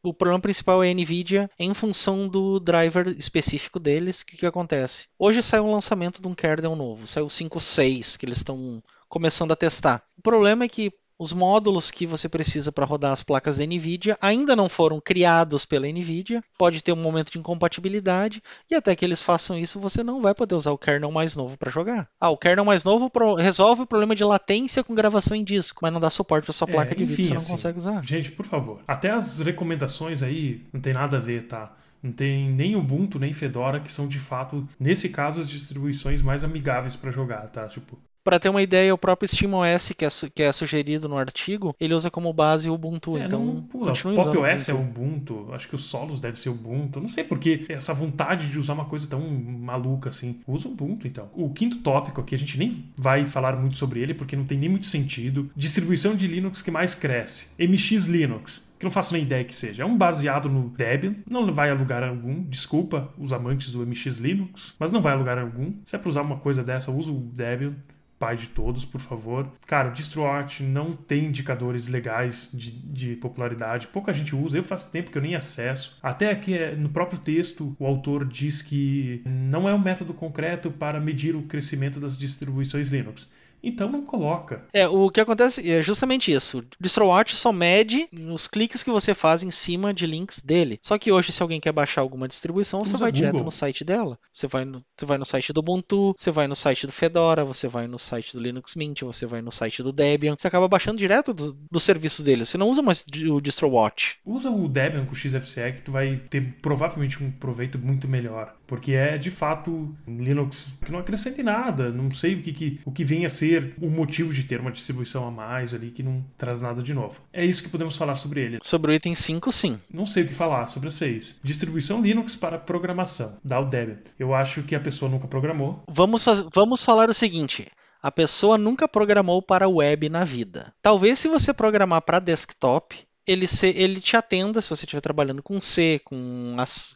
o 0.03 0.13
problema 0.13 0.39
principal 0.39 0.83
é 0.83 0.89
a 0.89 0.93
Nvidia 0.93 1.49
em 1.59 1.73
função 1.73 2.27
do 2.27 2.59
driver 2.59 3.07
específico 3.07 3.79
deles. 3.79 4.21
O 4.21 4.25
que, 4.25 4.38
que 4.38 4.45
acontece? 4.45 5.07
Hoje 5.17 5.41
saiu 5.41 5.65
um 5.65 5.71
lançamento 5.71 6.14
de 6.21 6.28
um 6.28 6.36
kernel 6.36 6.75
novo. 6.75 7.08
Saiu 7.08 7.28
5.6 7.28 8.17
que 8.17 8.25
eles 8.25 8.38
estão 8.38 8.82
começando 9.08 9.51
a 9.51 9.56
testar. 9.56 10.04
O 10.17 10.21
problema 10.21 10.65
é 10.65 10.69
que 10.69 10.91
os 11.17 11.32
módulos 11.32 11.91
que 11.91 12.06
você 12.06 12.28
precisa 12.28 12.71
para 12.71 12.86
rodar 12.86 13.13
as 13.13 13.23
placas 13.23 13.58
da 13.58 13.65
NVIDIA 13.65 14.17
ainda 14.21 14.56
não 14.56 14.67
foram 14.67 14.99
criados 14.99 15.65
pela 15.65 15.88
NVIDIA, 15.88 16.43
pode 16.58 16.82
ter 16.82 16.91
um 16.91 16.97
momento 16.97 17.32
de 17.32 17.39
incompatibilidade, 17.39 18.43
e 18.69 18.75
até 18.75 18.95
que 18.95 19.06
eles 19.06 19.23
façam 19.23 19.58
isso, 19.58 19.80
você 19.80 20.04
não 20.04 20.21
vai 20.21 20.36
poder 20.36 20.56
usar 20.56 20.71
o 20.71 20.78
kernel 20.78 21.12
mais 21.12 21.36
novo 21.36 21.58
para 21.58 21.71
jogar. 21.71 22.10
Ah, 22.19 22.30
o 22.30 22.38
kernel 22.38 22.65
mais 22.65 22.84
novo 22.84 23.10
resolve 23.38 23.84
o 23.84 23.88
problema 23.88 24.13
de 24.13 24.23
latência 24.23 24.84
com 24.84 24.93
gravação 24.93 25.38
em 25.38 25.43
disco, 25.43 25.80
mas 25.82 25.93
não 25.93 25.99
dá 25.99 26.10
suporte 26.10 26.45
para 26.45 26.54
sua 26.54 26.67
é, 26.69 26.71
placa 26.71 26.95
de 26.95 27.06
vídeo, 27.06 27.23
você 27.23 27.30
não 27.30 27.38
assim, 27.38 27.51
consegue 27.51 27.78
usar. 27.78 28.06
Gente, 28.06 28.32
por 28.32 28.45
favor, 28.45 28.82
até 28.86 29.12
as 29.12 29.39
recomendações 29.39 30.21
aí 30.21 30.65
não 30.73 30.82
tem 30.82 30.93
nada 30.93 31.17
a 31.17 31.21
ver, 31.21 31.47
tá? 31.47 31.73
Não 32.06 32.12
tem 32.12 32.52
nem 32.52 32.76
Ubuntu, 32.76 33.18
nem 33.18 33.34
Fedora, 33.34 33.80
que 33.80 33.91
são 33.91 34.08
de 34.08 34.20
fato, 34.20 34.68
nesse 34.80 35.10
caso, 35.10 35.41
as 35.41 35.50
distribuições 35.50 36.22
mais 36.22 36.44
amigáveis 36.44 36.96
para 36.96 37.12
jogar, 37.12 37.48
tá? 37.48 37.68
Tipo, 37.68 37.98
para 38.26 38.39
ter 38.39 38.50
uma 38.50 38.63
ideia, 38.63 38.91
o 38.91 38.98
próprio 38.98 39.30
SteamOS, 39.30 39.91
que 39.96 40.04
é, 40.04 40.10
que 40.34 40.41
é 40.41 40.52
sugerido 40.52 41.08
no 41.08 41.15
artigo, 41.15 41.76
ele 41.80 41.94
usa 41.94 42.10
como 42.10 42.34
base 42.34 42.68
o 42.68 42.74
Ubuntu. 42.74 43.15
É, 43.18 43.26
então, 43.26 43.46
não, 43.46 43.62
pula, 43.62 43.94
Pop 43.94 44.38
OS 44.39 44.68
é 44.68 44.74
Ubuntu, 44.74 45.50
acho 45.52 45.68
que 45.68 45.76
o 45.76 45.78
Solos 45.78 46.20
deve 46.20 46.39
ser 46.39 46.50
Ubuntu. 46.50 47.00
Não 47.00 47.08
sei 47.08 47.24
por 47.24 47.38
que 47.38 47.68
essa 47.70 47.94
vontade 47.94 48.50
de 48.50 48.58
usar 48.58 48.74
uma 48.74 48.86
coisa 48.86 49.08
tão 49.08 49.22
maluca 49.22 50.10
assim. 50.10 50.41
Usa 50.48 50.68
Ubuntu, 50.68 51.08
então. 51.08 51.30
O 51.36 51.52
quinto 51.52 51.78
tópico 51.78 52.20
aqui, 52.20 52.34
a 52.34 52.39
gente 52.39 52.58
nem 52.58 52.86
vai 52.98 53.28
falar 53.28 53.56
muito 53.58 53.78
sobre 53.78 54.00
ele, 54.00 54.15
porque 54.15 54.36
não 54.36 54.46
tem 54.46 54.58
nem 54.58 54.70
muito 54.70 54.88
sentido. 54.88 55.52
Distribuição 55.56 56.15
de 56.15 56.26
Linux 56.26 56.63
que 56.63 56.72
mais 56.72 56.96
cresce. 56.96 57.50
MX 57.60 58.08
Linux 58.08 58.64
não 58.86 58.91
faço 58.91 59.13
nem 59.13 59.24
ideia 59.24 59.43
que 59.43 59.56
seja. 59.56 59.84
É 59.84 59.86
um 59.86 59.98
baseado 59.98 60.48
no 60.48 60.69
Debian, 60.69 61.15
não 61.30 61.52
vai 61.54 61.69
a 61.69 61.74
lugar 61.74 62.04
algum. 62.04 62.43
Desculpa 62.43 63.12
os 63.17 63.34
amantes 63.34 63.74
do 63.74 63.86
MX 63.86 64.17
Linux, 64.17 64.76
mas 64.80 64.91
não 64.91 65.02
vai 65.02 65.13
a 65.13 65.17
lugar 65.17 65.38
algum. 65.38 65.74
Se 65.84 65.95
é 65.95 66.00
para 66.00 66.10
usar 66.10 66.21
uma 66.21 66.38
coisa 66.38 66.63
dessa, 66.63 66.91
usa 66.91 67.12
o 67.12 67.19
Debian 67.19 67.76
pai 68.17 68.38
de 68.38 68.48
todos, 68.48 68.86
por 68.86 69.02
favor. 69.02 69.52
Cara, 69.67 69.89
DistroArt 69.89 70.62
não 70.62 70.93
tem 70.93 71.26
indicadores 71.26 71.88
legais 71.88 72.50
de, 72.54 72.71
de, 72.71 73.15
popularidade, 73.17 73.88
pouca 73.88 74.13
gente 74.13 74.36
usa, 74.36 74.58
eu 74.58 74.63
faço 74.63 74.89
tempo 74.89 75.12
que 75.12 75.17
eu 75.17 75.21
nem 75.21 75.36
acesso. 75.36 76.00
Até 76.02 76.32
aqui 76.32 76.58
é, 76.58 76.76
no 76.76 76.89
próprio 76.89 77.19
texto, 77.19 77.76
o 77.78 77.86
autor 77.86 78.26
diz 78.26 78.62
que 78.62 79.21
não 79.26 79.67
é 79.67 79.74
um 79.74 79.80
método 79.80 80.13
concreto 80.13 80.71
para 80.71 81.00
medir 81.00 81.36
o 81.36 81.43
crescimento 81.43 82.00
das 82.00 82.17
distribuições 82.17 82.88
Linux. 82.88 83.30
Então 83.65 83.91
não 83.91 84.04
coloca. 84.04 84.63
É, 84.71 84.88
o 84.88 85.10
que 85.10 85.19
acontece 85.19 85.69
é 85.69 85.82
justamente 85.82 86.32
isso. 86.32 86.60
O 86.60 86.65
DistroWatch 86.80 87.36
só 87.36 87.51
mede 87.51 88.08
os 88.32 88.47
cliques 88.47 88.84
que 88.84 88.91
você 88.91 89.13
faz 89.13 89.43
em 89.43 89.51
cima 89.51 89.93
de 89.93 90.06
links 90.06 90.39
dele. 90.39 90.80
Só 90.82 90.97
que 90.97 91.12
hoje, 91.12 91.32
se 91.32 91.41
alguém 91.41 91.60
quer 91.60 91.71
baixar 91.71 92.01
alguma 92.01 92.28
distribuição, 92.28 92.84
você 92.84 92.97
vai 92.97 93.12
Google. 93.12 93.32
direto 93.32 93.43
no 93.43 93.51
site 93.51 93.84
dela. 93.84 94.17
Você 94.32 94.47
vai 94.47 94.65
no, 94.65 94.84
você 94.95 95.06
vai 95.06 95.17
no 95.17 95.25
site 95.25 95.51
do 95.51 95.60
Ubuntu, 95.60 96.13
você 96.17 96.32
vai 96.32 96.47
no 96.47 96.56
site 96.56 96.86
do 96.86 96.93
Fedora, 96.93 97.43
você 97.43 97.67
vai 97.67 97.88
no 97.88 97.97
site 97.97 98.34
do 98.34 98.41
Linux 98.41 98.75
Mint, 98.75 99.01
você 99.01 99.25
vai 99.25 99.41
no 99.41 99.51
site 99.51 99.82
do 99.82 99.91
Debian. 99.91 100.36
Você 100.38 100.47
acaba 100.47 100.67
baixando 100.67 100.97
direto 100.97 101.34
dos 101.34 101.56
do 101.71 101.80
serviços 101.80 102.23
dele. 102.23 102.45
Você 102.45 102.58
não 102.58 102.69
usa 102.69 102.82
mais 102.82 103.06
o 103.30 103.41
DistroWatch. 103.41 104.17
Usa 104.25 104.49
o 104.49 104.67
Debian 104.67 105.06
com 105.06 105.13
o 105.13 105.15
XFCE 105.15 105.73
que 105.73 105.82
tu 105.82 105.91
vai 105.91 106.21
ter 106.30 106.56
provavelmente 106.62 107.23
um 107.23 107.32
proveito 107.32 107.80
muito 107.80 108.08
melhor. 108.08 108.56
Porque 108.67 108.93
é 108.93 109.17
de 109.17 109.32
fato 109.32 109.95
Linux 110.08 110.80
que 110.84 110.91
não 110.91 110.99
acrescenta 110.99 111.41
em 111.41 111.43
nada. 111.43 111.91
Não 111.91 112.10
sei 112.12 112.36
o 112.36 112.41
que, 112.41 112.54
que, 112.54 112.80
o 112.86 112.91
que 112.91 113.04
vem 113.04 113.25
a 113.25 113.30
ser 113.30 113.55
o 113.82 113.89
motivo 113.89 114.34
de 114.34 114.44
ter 114.44 114.60
uma 114.60 114.72
distribuição 114.72 115.28
a 115.28 115.32
mais 115.32 115.74
ali 115.74 115.91
que 115.91 116.04
não 116.04 116.24
traz 116.38 116.62
nada 116.62 116.82
de 116.82 116.94
novo. 116.94 117.22
É 117.32 117.46
isso 117.46 117.63
que 117.63 117.70
podemos 117.70 117.96
falar 117.96 118.15
sobre 118.15 118.41
ele. 118.41 118.60
Sobre 118.62 118.91
o 118.91 118.96
item 118.96 119.15
5, 119.15 119.52
sim. 119.52 119.80
Não 119.91 120.06
sei 120.06 120.24
o 120.24 120.28
que 120.28 120.34
falar 120.34 120.68
sobre 120.68 120.89
a 120.89 120.91
6. 120.91 121.39
Distribuição 121.44 122.02
Linux 122.02 122.36
para 122.36 122.58
programação, 122.58 123.38
da 123.44 123.62
Debian. 123.62 123.98
Eu 124.18 124.34
acho 124.34 124.63
que 124.63 124.76
a 124.76 124.80
pessoa 124.80 125.10
nunca 125.10 125.28
programou. 125.28 125.84
Vamos, 125.89 126.26
vamos 126.54 126.84
falar 126.84 127.10
o 127.10 127.13
seguinte. 127.13 127.68
A 128.02 128.12
pessoa 128.12 128.58
nunca 128.58 128.88
programou 128.88 129.41
para 129.41 129.68
web 129.68 130.10
na 130.10 130.24
vida. 130.24 130.72
Talvez 130.82 131.18
se 131.18 131.28
você 131.28 131.52
programar 131.52 132.04
para 132.04 132.20
desktop, 132.20 132.96
ele, 133.27 133.47
se, 133.47 133.67
ele 133.67 133.99
te 133.99 134.15
atenda 134.15 134.61
se 134.61 134.69
você 134.69 134.85
estiver 134.85 135.01
trabalhando 135.01 135.41
com 135.41 135.59
C, 135.59 135.99
com 136.03 136.55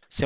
C++, 0.09 0.25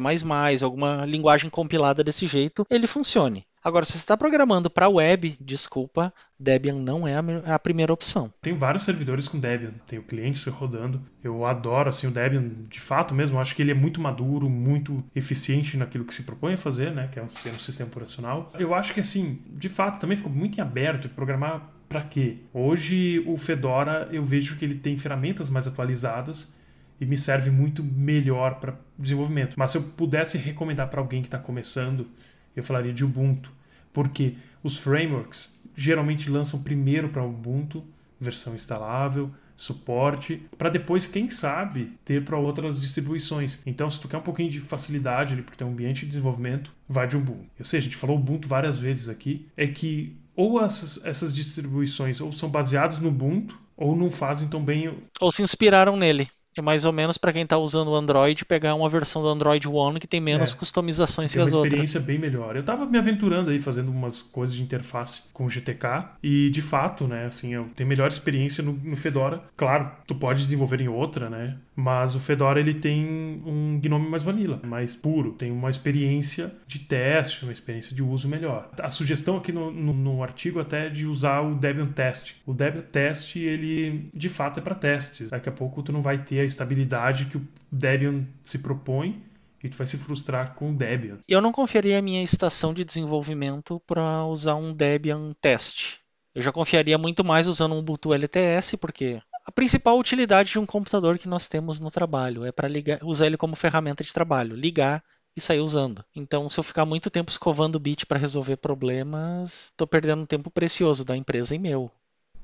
alguma 0.64 1.06
linguagem 1.06 1.50
compilada 1.50 2.04
desse 2.04 2.28
jeito, 2.28 2.66
ele 2.70 2.88
funcione. 2.88 3.46
Agora, 3.64 3.86
se 3.86 3.94
você 3.94 4.00
está 4.00 4.18
programando 4.18 4.70
para 4.70 4.90
web, 4.90 5.38
desculpa, 5.40 6.14
Debian 6.38 6.76
não 6.76 7.08
é 7.08 7.16
a, 7.46 7.58
primeira 7.58 7.94
opção. 7.94 8.32
Tem 8.42 8.54
vários 8.54 8.84
servidores 8.84 9.30
com 9.30 9.40
Debian, 9.40 9.72
tenho 9.88 10.04
clientes 10.04 10.44
rodando. 10.48 11.02
Eu 11.24 11.46
adoro 11.46 11.88
assim 11.88 12.06
o 12.06 12.12
Debian, 12.12 12.44
de 12.68 12.82
fato 12.82 13.16
mesmo. 13.16 13.40
Acho 13.40 13.56
que 13.56 13.62
ele 13.62 13.72
é 13.72 13.76
muito 13.76 14.02
maduro, 14.02 14.50
muito 14.50 15.02
eficiente 15.16 15.78
naquilo 15.78 16.04
que 16.04 16.14
se 16.14 16.24
propõe 16.24 16.56
a 16.56 16.58
fazer, 16.58 16.92
né? 16.92 17.08
Que 17.10 17.20
é 17.20 17.28
ser 17.30 17.52
um 17.52 17.60
sistema 17.60 17.90
operacional. 17.90 18.52
Eu 18.60 18.76
acho 18.76 18.94
que 18.94 19.00
assim, 19.00 19.42
de 19.48 19.70
fato, 19.70 19.98
também 19.98 20.18
ficou 20.18 20.32
muito 20.32 20.58
em 20.58 20.62
aberto 20.62 21.08
programar 21.08 21.73
para 21.94 22.02
quê? 22.02 22.38
Hoje 22.52 23.24
o 23.28 23.38
Fedora 23.38 24.10
eu 24.12 24.24
vejo 24.24 24.56
que 24.56 24.66
ele 24.66 24.74
tem 24.74 24.98
ferramentas 24.98 25.48
mais 25.48 25.68
atualizadas 25.68 26.58
e 27.00 27.06
me 27.06 27.16
serve 27.16 27.52
muito 27.52 27.84
melhor 27.84 28.56
para 28.56 28.80
desenvolvimento. 28.98 29.54
Mas 29.60 29.70
se 29.70 29.78
eu 29.78 29.84
pudesse 29.84 30.40
recomendar 30.40 30.90
para 30.90 31.00
alguém 31.00 31.22
que 31.22 31.28
está 31.28 31.38
começando, 31.38 32.08
eu 32.56 32.64
falaria 32.64 32.92
de 32.92 33.06
Ubuntu, 33.06 33.52
porque 33.94 34.34
os 34.64 34.76
frameworks 34.76 35.62
geralmente 35.76 36.32
lançam 36.32 36.64
primeiro 36.64 37.10
para 37.10 37.24
Ubuntu, 37.24 37.86
versão 38.20 38.56
instalável, 38.56 39.30
suporte, 39.56 40.42
para 40.58 40.70
depois, 40.70 41.06
quem 41.06 41.30
sabe, 41.30 41.92
ter 42.04 42.26
para 42.26 42.40
outras 42.40 42.82
distribuições. 42.82 43.62
Então, 43.68 43.88
se 43.88 44.00
tu 44.00 44.08
quer 44.08 44.18
um 44.18 44.22
pouquinho 44.22 44.50
de 44.50 44.60
facilidade 44.60 45.34
ali, 45.34 45.44
porque 45.44 45.58
tem 45.60 45.68
um 45.68 45.72
ambiente 45.72 46.02
de 46.02 46.08
desenvolvimento, 46.08 46.74
vai 46.90 47.08
de 47.08 47.16
Ubuntu. 47.16 47.46
Eu 47.60 47.66
sei, 47.66 47.78
a 47.78 47.84
gente 47.84 47.96
falou 47.96 48.18
Ubuntu 48.18 48.48
várias 48.48 48.80
vezes 48.80 49.10
aqui, 49.10 49.48
é 49.56 49.68
que 49.68 50.23
ou 50.36 50.64
essas, 50.64 51.04
essas 51.06 51.34
distribuições 51.34 52.22
ou 52.22 52.32
são 52.32 52.50
baseadas 52.50 53.00
no 53.00 53.10
Ubuntu, 53.10 53.58
ou 53.76 53.96
não 53.96 54.10
fazem 54.10 54.48
tão 54.48 54.64
bem. 54.64 54.92
Ou 55.20 55.32
se 55.32 55.42
inspiraram 55.42 55.98
nele. 55.98 56.28
É 56.56 56.62
mais 56.62 56.86
ou 56.86 56.92
menos 56.92 57.18
para 57.18 57.34
quem 57.34 57.44
está 57.44 57.58
usando 57.58 57.90
o 57.90 57.96
Android 57.96 58.46
pegar 58.46 58.76
uma 58.76 58.88
versão 58.88 59.24
do 59.24 59.28
Android 59.28 59.68
One 59.68 60.00
que 60.00 60.06
tem 60.06 60.22
menos 60.22 60.54
é, 60.54 60.56
customizações 60.56 61.32
que, 61.32 61.40
que 61.40 61.44
as 61.44 61.54
outras. 61.54 61.62
uma 61.62 61.68
experiência 61.68 62.00
bem 62.00 62.20
melhor. 62.20 62.56
Eu 62.56 62.60
estava 62.60 62.86
me 62.86 62.98
aventurando 62.98 63.50
aí 63.50 63.60
fazendo 63.60 63.90
umas 63.90 64.22
coisas 64.22 64.56
de 64.56 64.62
interface 64.62 65.24
com 65.34 65.46
o 65.46 65.50
GTK 65.50 66.10
e 66.22 66.52
de 66.52 66.62
fato, 66.62 67.08
né, 67.08 67.26
assim, 67.26 67.56
eu 67.56 67.70
tenho 67.76 67.90
melhor 67.90 68.08
experiência 68.08 68.64
no, 68.64 68.74
no 68.74 68.96
Fedora. 68.96 69.44
Claro, 69.58 69.92
tu 70.06 70.14
pode 70.14 70.44
desenvolver 70.44 70.80
em 70.80 70.88
outra, 70.88 71.28
né? 71.28 71.58
Mas 71.76 72.14
o 72.16 72.20
Fedora 72.20 72.60
ele 72.60 72.74
tem 72.74 73.04
um 73.46 73.80
Gnome 73.80 74.08
mais 74.08 74.24
vanilla, 74.24 74.60
mais 74.64 74.96
puro, 74.96 75.34
tem 75.34 75.52
uma 75.52 75.70
experiência 75.70 76.54
de 76.68 76.80
teste, 76.80 77.44
uma 77.44 77.52
experiência 77.52 77.96
de 77.96 78.04
uso 78.04 78.28
melhor. 78.28 78.70
A 78.80 78.92
sugestão 78.92 79.38
aqui 79.38 79.52
no, 79.52 79.72
no, 79.72 79.94
no 79.94 80.24
artigo 80.24 80.60
até 80.60 80.88
é 80.88 80.90
de 80.90 81.06
usar 81.06 81.42
o 81.42 81.56
Debian 81.56 81.88
Test. 81.88 82.36
O 82.46 82.54
Debian 82.54 82.84
Test, 82.84 83.36
ele 83.36 84.10
de 84.14 84.30
fato 84.30 84.60
é 84.60 84.64
para 84.64 84.76
testes. 84.76 85.32
Daqui 85.32 85.50
a 85.50 85.52
pouco 85.52 85.82
tu 85.82 85.92
não 85.92 86.02
vai 86.02 86.18
ter 86.20 86.40
a 86.40 86.46
estabilidade 86.46 87.26
que 87.26 87.38
o 87.38 87.48
Debian 87.72 88.26
se 88.44 88.60
propõe 88.60 89.22
e 89.64 89.70
tu 89.70 89.78
vai 89.78 89.88
se 89.88 89.98
frustrar 89.98 90.54
com 90.56 90.72
o 90.72 90.76
Debian. 90.76 91.20
Eu 91.28 91.42
não 91.42 91.52
confiaria 91.52 91.98
a 91.98 92.02
minha 92.02 92.22
estação 92.22 92.74
de 92.74 92.84
desenvolvimento 92.84 93.82
para 93.88 94.26
usar 94.26 94.56
um 94.56 94.74
Debian 94.74 95.32
teste. 95.42 96.00
Eu 96.36 96.42
já 96.42 96.52
confiaria 96.52 96.98
muito 96.98 97.24
mais 97.24 97.48
usando 97.48 97.74
um 97.74 97.80
Ubuntu 97.80 98.14
LTS, 98.14 98.76
porque 98.78 99.22
a 99.46 99.52
principal 99.52 100.00
utilidade 100.00 100.52
de 100.52 100.60
um 100.60 100.66
computador 100.66 101.18
que 101.18 101.28
nós 101.28 101.48
temos 101.48 101.80
no 101.80 101.92
trabalho 101.92 102.46
é 102.46 102.52
para 102.52 102.70
usar 103.04 103.28
ele 103.28 103.38
como 103.38 103.56
ferramenta 103.56 104.04
de 104.04 104.14
trabalho, 104.14 104.56
ligar 104.56 105.04
e 105.36 105.42
sair 105.42 105.60
usando. 105.60 106.04
Então, 106.16 106.50
se 106.50 106.60
eu 106.60 106.64
ficar 106.64 106.86
muito 106.86 107.10
tempo 107.10 107.30
escovando 107.30 107.76
o 107.76 107.80
bit 107.80 108.06
para 108.06 108.20
resolver 108.20 108.58
problemas, 108.58 109.66
estou 109.66 109.86
perdendo 109.86 110.28
tempo 110.28 110.50
precioso 110.50 111.04
da 111.04 111.18
empresa 111.18 111.56
e 111.56 111.60
meu. 111.60 111.92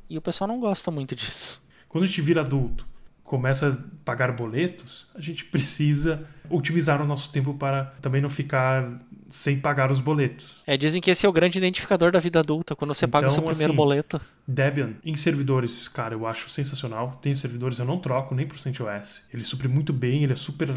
E 0.09 0.17
o 0.17 0.21
pessoal 0.21 0.47
não 0.47 0.59
gosta 0.59 0.91
muito 0.91 1.15
disso. 1.15 1.63
Quando 1.87 2.03
a 2.03 2.07
gente 2.07 2.21
vira 2.21 2.41
adulto, 2.41 2.85
começa 3.29 3.69
a 3.69 4.03
pagar 4.03 4.31
boletos, 4.31 5.05
a 5.13 5.21
gente 5.21 5.45
precisa 5.45 6.27
otimizar 6.49 6.99
o 6.99 7.05
nosso 7.05 7.31
tempo 7.31 7.53
para 7.53 7.93
também 8.01 8.19
não 8.19 8.29
ficar 8.29 8.99
sem 9.29 9.59
pagar 9.59 9.91
os 9.91 9.99
boletos. 9.99 10.63
É, 10.65 10.75
dizem 10.75 10.99
que 10.99 11.11
esse 11.11 11.27
é 11.27 11.29
o 11.29 11.31
grande 11.31 11.59
identificador 11.59 12.11
da 12.11 12.19
vida 12.19 12.39
adulta, 12.39 12.75
quando 12.75 12.91
você 12.91 13.05
então, 13.05 13.11
paga 13.11 13.27
o 13.27 13.29
seu 13.29 13.41
então, 13.41 13.51
primeiro 13.51 13.71
assim, 13.71 13.77
boleto. 13.77 14.19
Debian, 14.47 14.93
em 15.05 15.15
servidores, 15.15 15.87
cara, 15.87 16.15
eu 16.15 16.25
acho 16.25 16.49
sensacional. 16.49 17.19
Tem 17.21 17.35
servidores 17.35 17.77
eu 17.77 17.85
não 17.85 17.99
troco 17.99 18.33
nem 18.33 18.47
por 18.47 18.57
CentOS. 18.57 19.27
Ele 19.31 19.43
supre 19.43 19.67
muito 19.67 19.93
bem, 19.93 20.23
ele 20.23 20.33
é 20.33 20.35
super 20.35 20.69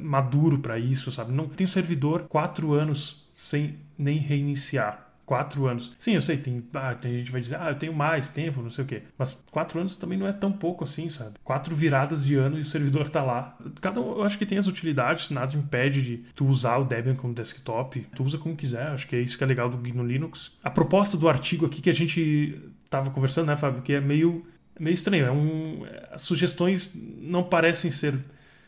maduro 0.00 0.60
para 0.60 0.78
isso, 0.78 1.12
sabe? 1.12 1.30
Não 1.30 1.46
tem 1.46 1.66
servidor 1.66 2.22
quatro 2.26 2.72
anos 2.72 3.28
sem 3.34 3.76
nem 3.98 4.16
reiniciar 4.16 5.11
quatro 5.32 5.66
anos. 5.66 5.94
Sim, 5.98 6.12
eu 6.12 6.20
sei, 6.20 6.36
tem, 6.36 6.62
ah, 6.74 6.94
tem 6.94 7.14
gente 7.14 7.24
que 7.24 7.32
vai 7.32 7.40
dizer, 7.40 7.56
ah, 7.58 7.70
eu 7.70 7.74
tenho 7.74 7.94
mais 7.94 8.28
tempo, 8.28 8.60
não 8.60 8.68
sei 8.68 8.84
o 8.84 8.86
quê. 8.86 9.02
Mas 9.16 9.32
quatro 9.50 9.80
anos 9.80 9.96
também 9.96 10.18
não 10.18 10.26
é 10.26 10.32
tão 10.32 10.52
pouco 10.52 10.84
assim, 10.84 11.08
sabe? 11.08 11.36
Quatro 11.42 11.74
viradas 11.74 12.26
de 12.26 12.34
ano 12.34 12.58
e 12.58 12.60
o 12.60 12.66
servidor 12.66 13.08
tá 13.08 13.22
lá. 13.22 13.56
Cada 13.80 13.98
um, 13.98 14.18
eu 14.18 14.24
acho 14.24 14.36
que 14.36 14.44
tem 14.44 14.58
as 14.58 14.66
utilidades, 14.66 15.30
nada 15.30 15.56
impede 15.56 16.02
de 16.02 16.16
tu 16.34 16.46
usar 16.46 16.76
o 16.76 16.84
Debian 16.84 17.14
como 17.14 17.32
desktop. 17.32 18.06
Tu 18.14 18.22
usa 18.22 18.36
como 18.36 18.54
quiser, 18.54 18.88
acho 18.88 19.08
que 19.08 19.16
é 19.16 19.20
isso 19.22 19.38
que 19.38 19.42
é 19.42 19.46
legal 19.46 19.70
do 19.70 19.78
GNU 19.78 20.06
Linux. 20.06 20.58
A 20.62 20.68
proposta 20.68 21.16
do 21.16 21.26
artigo 21.26 21.64
aqui 21.64 21.80
que 21.80 21.88
a 21.88 21.94
gente 21.94 22.60
tava 22.90 23.08
conversando, 23.08 23.46
né, 23.46 23.56
Fábio, 23.56 23.80
que 23.80 23.94
é 23.94 24.02
meio, 24.02 24.44
meio 24.78 24.92
estranho. 24.92 25.24
É 25.24 25.32
um, 25.32 25.86
as 26.10 26.20
sugestões 26.20 26.92
não 26.94 27.42
parecem 27.42 27.90
ser 27.90 28.18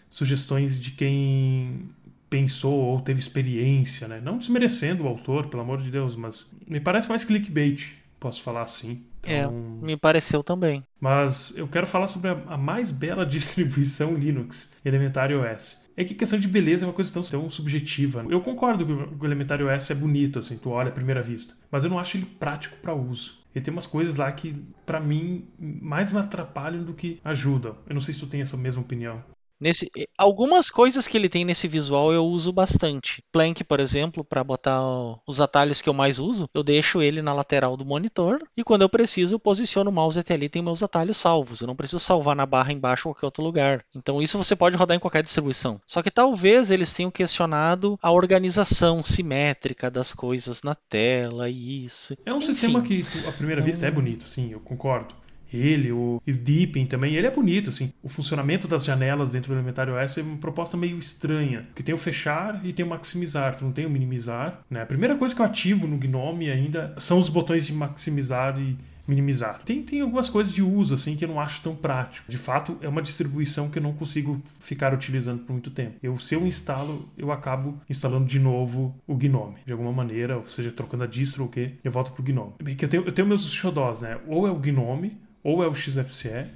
sugestões 0.09 0.81
de 0.81 0.92
quem 0.92 1.90
pensou 2.35 2.75
ou 2.75 3.01
teve 3.01 3.20
experiência, 3.20 4.09
né? 4.09 4.20
Não 4.20 4.38
desmerecendo 4.38 5.05
o 5.05 5.07
autor, 5.07 5.47
pelo 5.47 5.62
amor 5.62 5.81
de 5.81 5.88
Deus, 5.88 6.16
mas 6.16 6.53
me 6.66 6.81
parece 6.81 7.09
mais 7.09 7.25
clickbait, 7.25 7.92
posso 8.18 8.42
falar 8.42 8.62
assim. 8.62 9.05
É, 9.23 9.42
então... 9.42 9.79
É, 9.81 9.87
me 9.87 9.97
pareceu 9.97 10.42
também. 10.42 10.83
Mas 11.01 11.57
eu 11.57 11.68
quero 11.68 11.87
falar 11.87 12.09
sobre 12.09 12.31
a, 12.31 12.57
mais 12.59 12.90
bela 12.90 13.25
distribuição 13.25 14.14
Linux, 14.14 14.73
Elementary 14.85 15.37
OS. 15.37 15.85
É 15.97 16.03
que 16.03 16.12
questão 16.12 16.40
de 16.40 16.49
beleza 16.49 16.85
é 16.85 16.88
uma 16.88 16.92
coisa 16.92 17.12
tão, 17.12 17.23
tão 17.23 17.49
subjetiva. 17.49 18.27
Eu 18.29 18.40
concordo 18.40 18.85
que 18.85 18.92
o 18.92 19.25
Elementary 19.25 19.62
OS 19.62 19.88
é 19.92 19.94
bonito, 19.94 20.40
assim, 20.40 20.59
tu 20.59 20.70
olha 20.70 20.88
à 20.88 20.92
primeira 20.92 21.23
vista. 21.23 21.55
Mas 21.70 21.85
eu 21.85 21.90
não 21.90 22.01
acho 22.01 22.16
ele 22.16 22.27
prático 22.27 22.77
para 22.83 22.92
uso. 22.92 23.44
Ele 23.55 23.64
tem 23.64 23.70
umas 23.70 23.87
coisas 23.87 24.16
lá 24.16 24.33
que, 24.33 24.57
para 24.85 24.99
mim, 24.99 25.44
mais 25.57 26.11
me 26.11 26.18
atrapalham 26.18 26.83
do 26.83 26.94
que 26.94 27.20
ajudam. 27.25 27.77
Eu 27.87 27.94
não 27.94 28.01
sei 28.01 28.12
se 28.12 28.18
tu 28.18 28.27
tem 28.27 28.40
essa 28.40 28.57
mesma 28.57 28.83
opinião. 28.83 29.23
Nesse, 29.64 29.90
algumas 30.18 30.68
coisas 30.68 31.09
que 31.09 31.16
ele 31.16 31.27
tem 31.27 31.42
nesse 31.42 31.66
visual 31.66 32.12
eu 32.12 32.27
uso 32.27 32.53
bastante. 32.53 33.24
Plank, 33.33 33.64
por 33.64 33.81
exemplo, 33.81 34.22
para 34.22 34.44
botar 34.44 34.83
os 35.27 35.40
atalhos 35.40 35.81
que 35.81 35.88
eu 35.88 35.94
mais 35.94 36.18
uso, 36.18 36.46
eu 36.53 36.62
deixo 36.62 37.00
ele 37.00 37.22
na 37.22 37.33
lateral 37.33 37.74
do 37.74 37.83
monitor 37.83 38.46
e 38.55 38.62
quando 38.62 38.83
eu 38.83 38.90
preciso 38.90 39.37
eu 39.37 39.40
posiciono 39.40 39.88
o 39.88 39.92
mouse 39.92 40.20
até 40.20 40.35
ali 40.35 40.50
tem 40.50 40.61
meus 40.61 40.83
atalhos 40.83 41.16
salvos. 41.16 41.62
Eu 41.62 41.66
não 41.66 41.74
preciso 41.74 41.98
salvar 41.98 42.37
na 42.37 42.44
barra 42.44 42.74
embaixo 42.74 43.09
ou 43.09 43.14
qualquer 43.14 43.24
outro 43.24 43.42
lugar. 43.42 43.83
Então 43.96 44.20
isso 44.20 44.37
você 44.37 44.55
pode 44.55 44.77
rodar 44.77 44.98
em 44.98 45.00
qualquer 45.00 45.22
distribuição. 45.22 45.81
Só 45.87 46.03
que 46.03 46.11
talvez 46.11 46.70
eles 46.70 46.92
tenham 46.92 47.11
questionado 47.11 47.98
a 48.03 48.12
organização 48.12 49.03
simétrica 49.03 49.90
das 49.90 50.12
coisas 50.12 50.62
na 50.62 50.74
tela 50.74 51.48
e 51.48 51.87
isso. 51.87 52.14
É 52.27 52.35
um 52.35 52.37
Enfim. 52.37 52.46
sistema 52.53 52.83
que 52.83 53.07
à 53.27 53.33
primeira 53.33 53.62
vista 53.62 53.87
é 53.87 53.90
bonito, 53.90 54.29
sim, 54.29 54.53
eu 54.53 54.61
concordo 54.61 55.23
ele, 55.52 55.92
o, 55.92 56.20
Deepin 56.26 56.87
também, 56.87 57.14
ele 57.14 57.26
é 57.26 57.30
bonito, 57.30 57.70
assim. 57.70 57.92
O 58.02 58.09
funcionamento 58.09 58.66
das 58.66 58.85
janelas 58.85 59.30
dentro 59.30 59.52
do 59.52 59.57
Elementar 59.57 59.88
OS 59.88 60.18
é 60.18 60.22
uma 60.22 60.37
proposta 60.37 60.76
meio 60.76 60.98
estranha, 60.98 61.62
porque 61.68 61.83
tem 61.83 61.94
o 61.94 61.98
fechar 61.98 62.64
e 62.64 62.72
tem 62.72 62.85
o 62.85 62.88
maximizar, 62.88 63.57
tu 63.57 63.64
não 63.64 63.72
tem 63.72 63.87
o 63.87 63.90
minimizar, 63.90 64.61
né? 64.68 64.83
A 64.83 64.87
primeira 64.87 65.16
coisa 65.16 65.35
que 65.35 65.40
eu 65.40 65.46
ativo 65.46 65.87
no 65.87 65.96
Gnome 65.96 66.50
ainda 66.50 66.94
são 66.98 67.18
os 67.18 67.28
botões 67.28 67.66
de 67.66 67.72
maximizar 67.72 68.59
e 68.59 68.76
minimizar. 69.07 69.61
Tem, 69.64 69.83
tem 69.83 70.00
algumas 70.00 70.28
coisas 70.28 70.52
de 70.52 70.62
uso 70.62 70.94
assim 70.94 71.16
que 71.16 71.24
eu 71.24 71.28
não 71.28 71.40
acho 71.40 71.62
tão 71.62 71.74
prático. 71.76 72.30
De 72.30 72.38
fato, 72.38 72.78
é 72.80 72.88
uma 72.88 73.02
distribuição 73.02 73.70
que 73.70 73.78
eu 73.78 73.83
não 73.83 73.92
consigo 73.92 74.40
ficar 74.59 74.94
utilizando 74.94 75.42
por 75.42 75.52
muito 75.52 75.70
tempo. 75.70 75.96
Eu, 76.02 76.18
se 76.18 76.35
eu 76.35 76.46
instalo, 76.46 77.09
eu 77.16 77.30
acabo 77.30 77.80
instalando 77.88 78.26
de 78.26 78.38
novo 78.38 78.94
o 79.07 79.14
Gnome, 79.14 79.57
de 79.66 79.72
alguma 79.72 79.92
maneira, 79.92 80.38
ou 80.38 80.48
seja, 80.48 80.72
trocando 80.72 81.04
a 81.04 81.07
distro 81.07 81.42
ou 81.42 81.48
o 81.48 81.52
quê, 81.52 81.74
eu 81.85 81.92
volto 81.92 82.12
pro 82.12 82.22
Gnome. 82.22 82.54
Bem, 82.62 82.74
que 82.74 82.85
eu 82.85 82.88
tenho, 82.88 83.04
eu 83.04 83.12
tenho 83.12 83.28
meus 83.28 83.44
xodós, 83.52 84.00
né? 84.00 84.18
Ou 84.26 84.46
é 84.46 84.50
o 84.50 84.59
Gnome, 84.59 85.16
ou 85.44 85.62
é 85.62 85.68
o 85.68 85.74
XFCE 85.74 86.46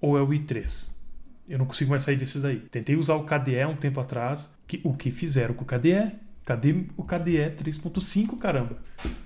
ou 0.00 0.16
é 0.16 0.22
o 0.22 0.28
i3. 0.28 0.88
Eu 1.48 1.58
não 1.58 1.66
consigo 1.66 1.90
mais 1.90 2.02
sair 2.02 2.16
desses 2.16 2.42
daí. 2.42 2.60
Tentei 2.70 2.96
usar 2.96 3.14
o 3.14 3.24
KDE 3.24 3.64
um 3.66 3.76
tempo 3.76 4.00
atrás. 4.00 4.58
Que, 4.66 4.80
o 4.82 4.94
que 4.94 5.10
fizeram 5.10 5.54
com 5.54 5.62
o 5.62 5.66
KDE? 5.66 6.12
Cadê 6.44 6.86
o 6.96 7.04
KDE 7.04 7.56
3.5, 7.62 8.38
caramba? 8.38 8.78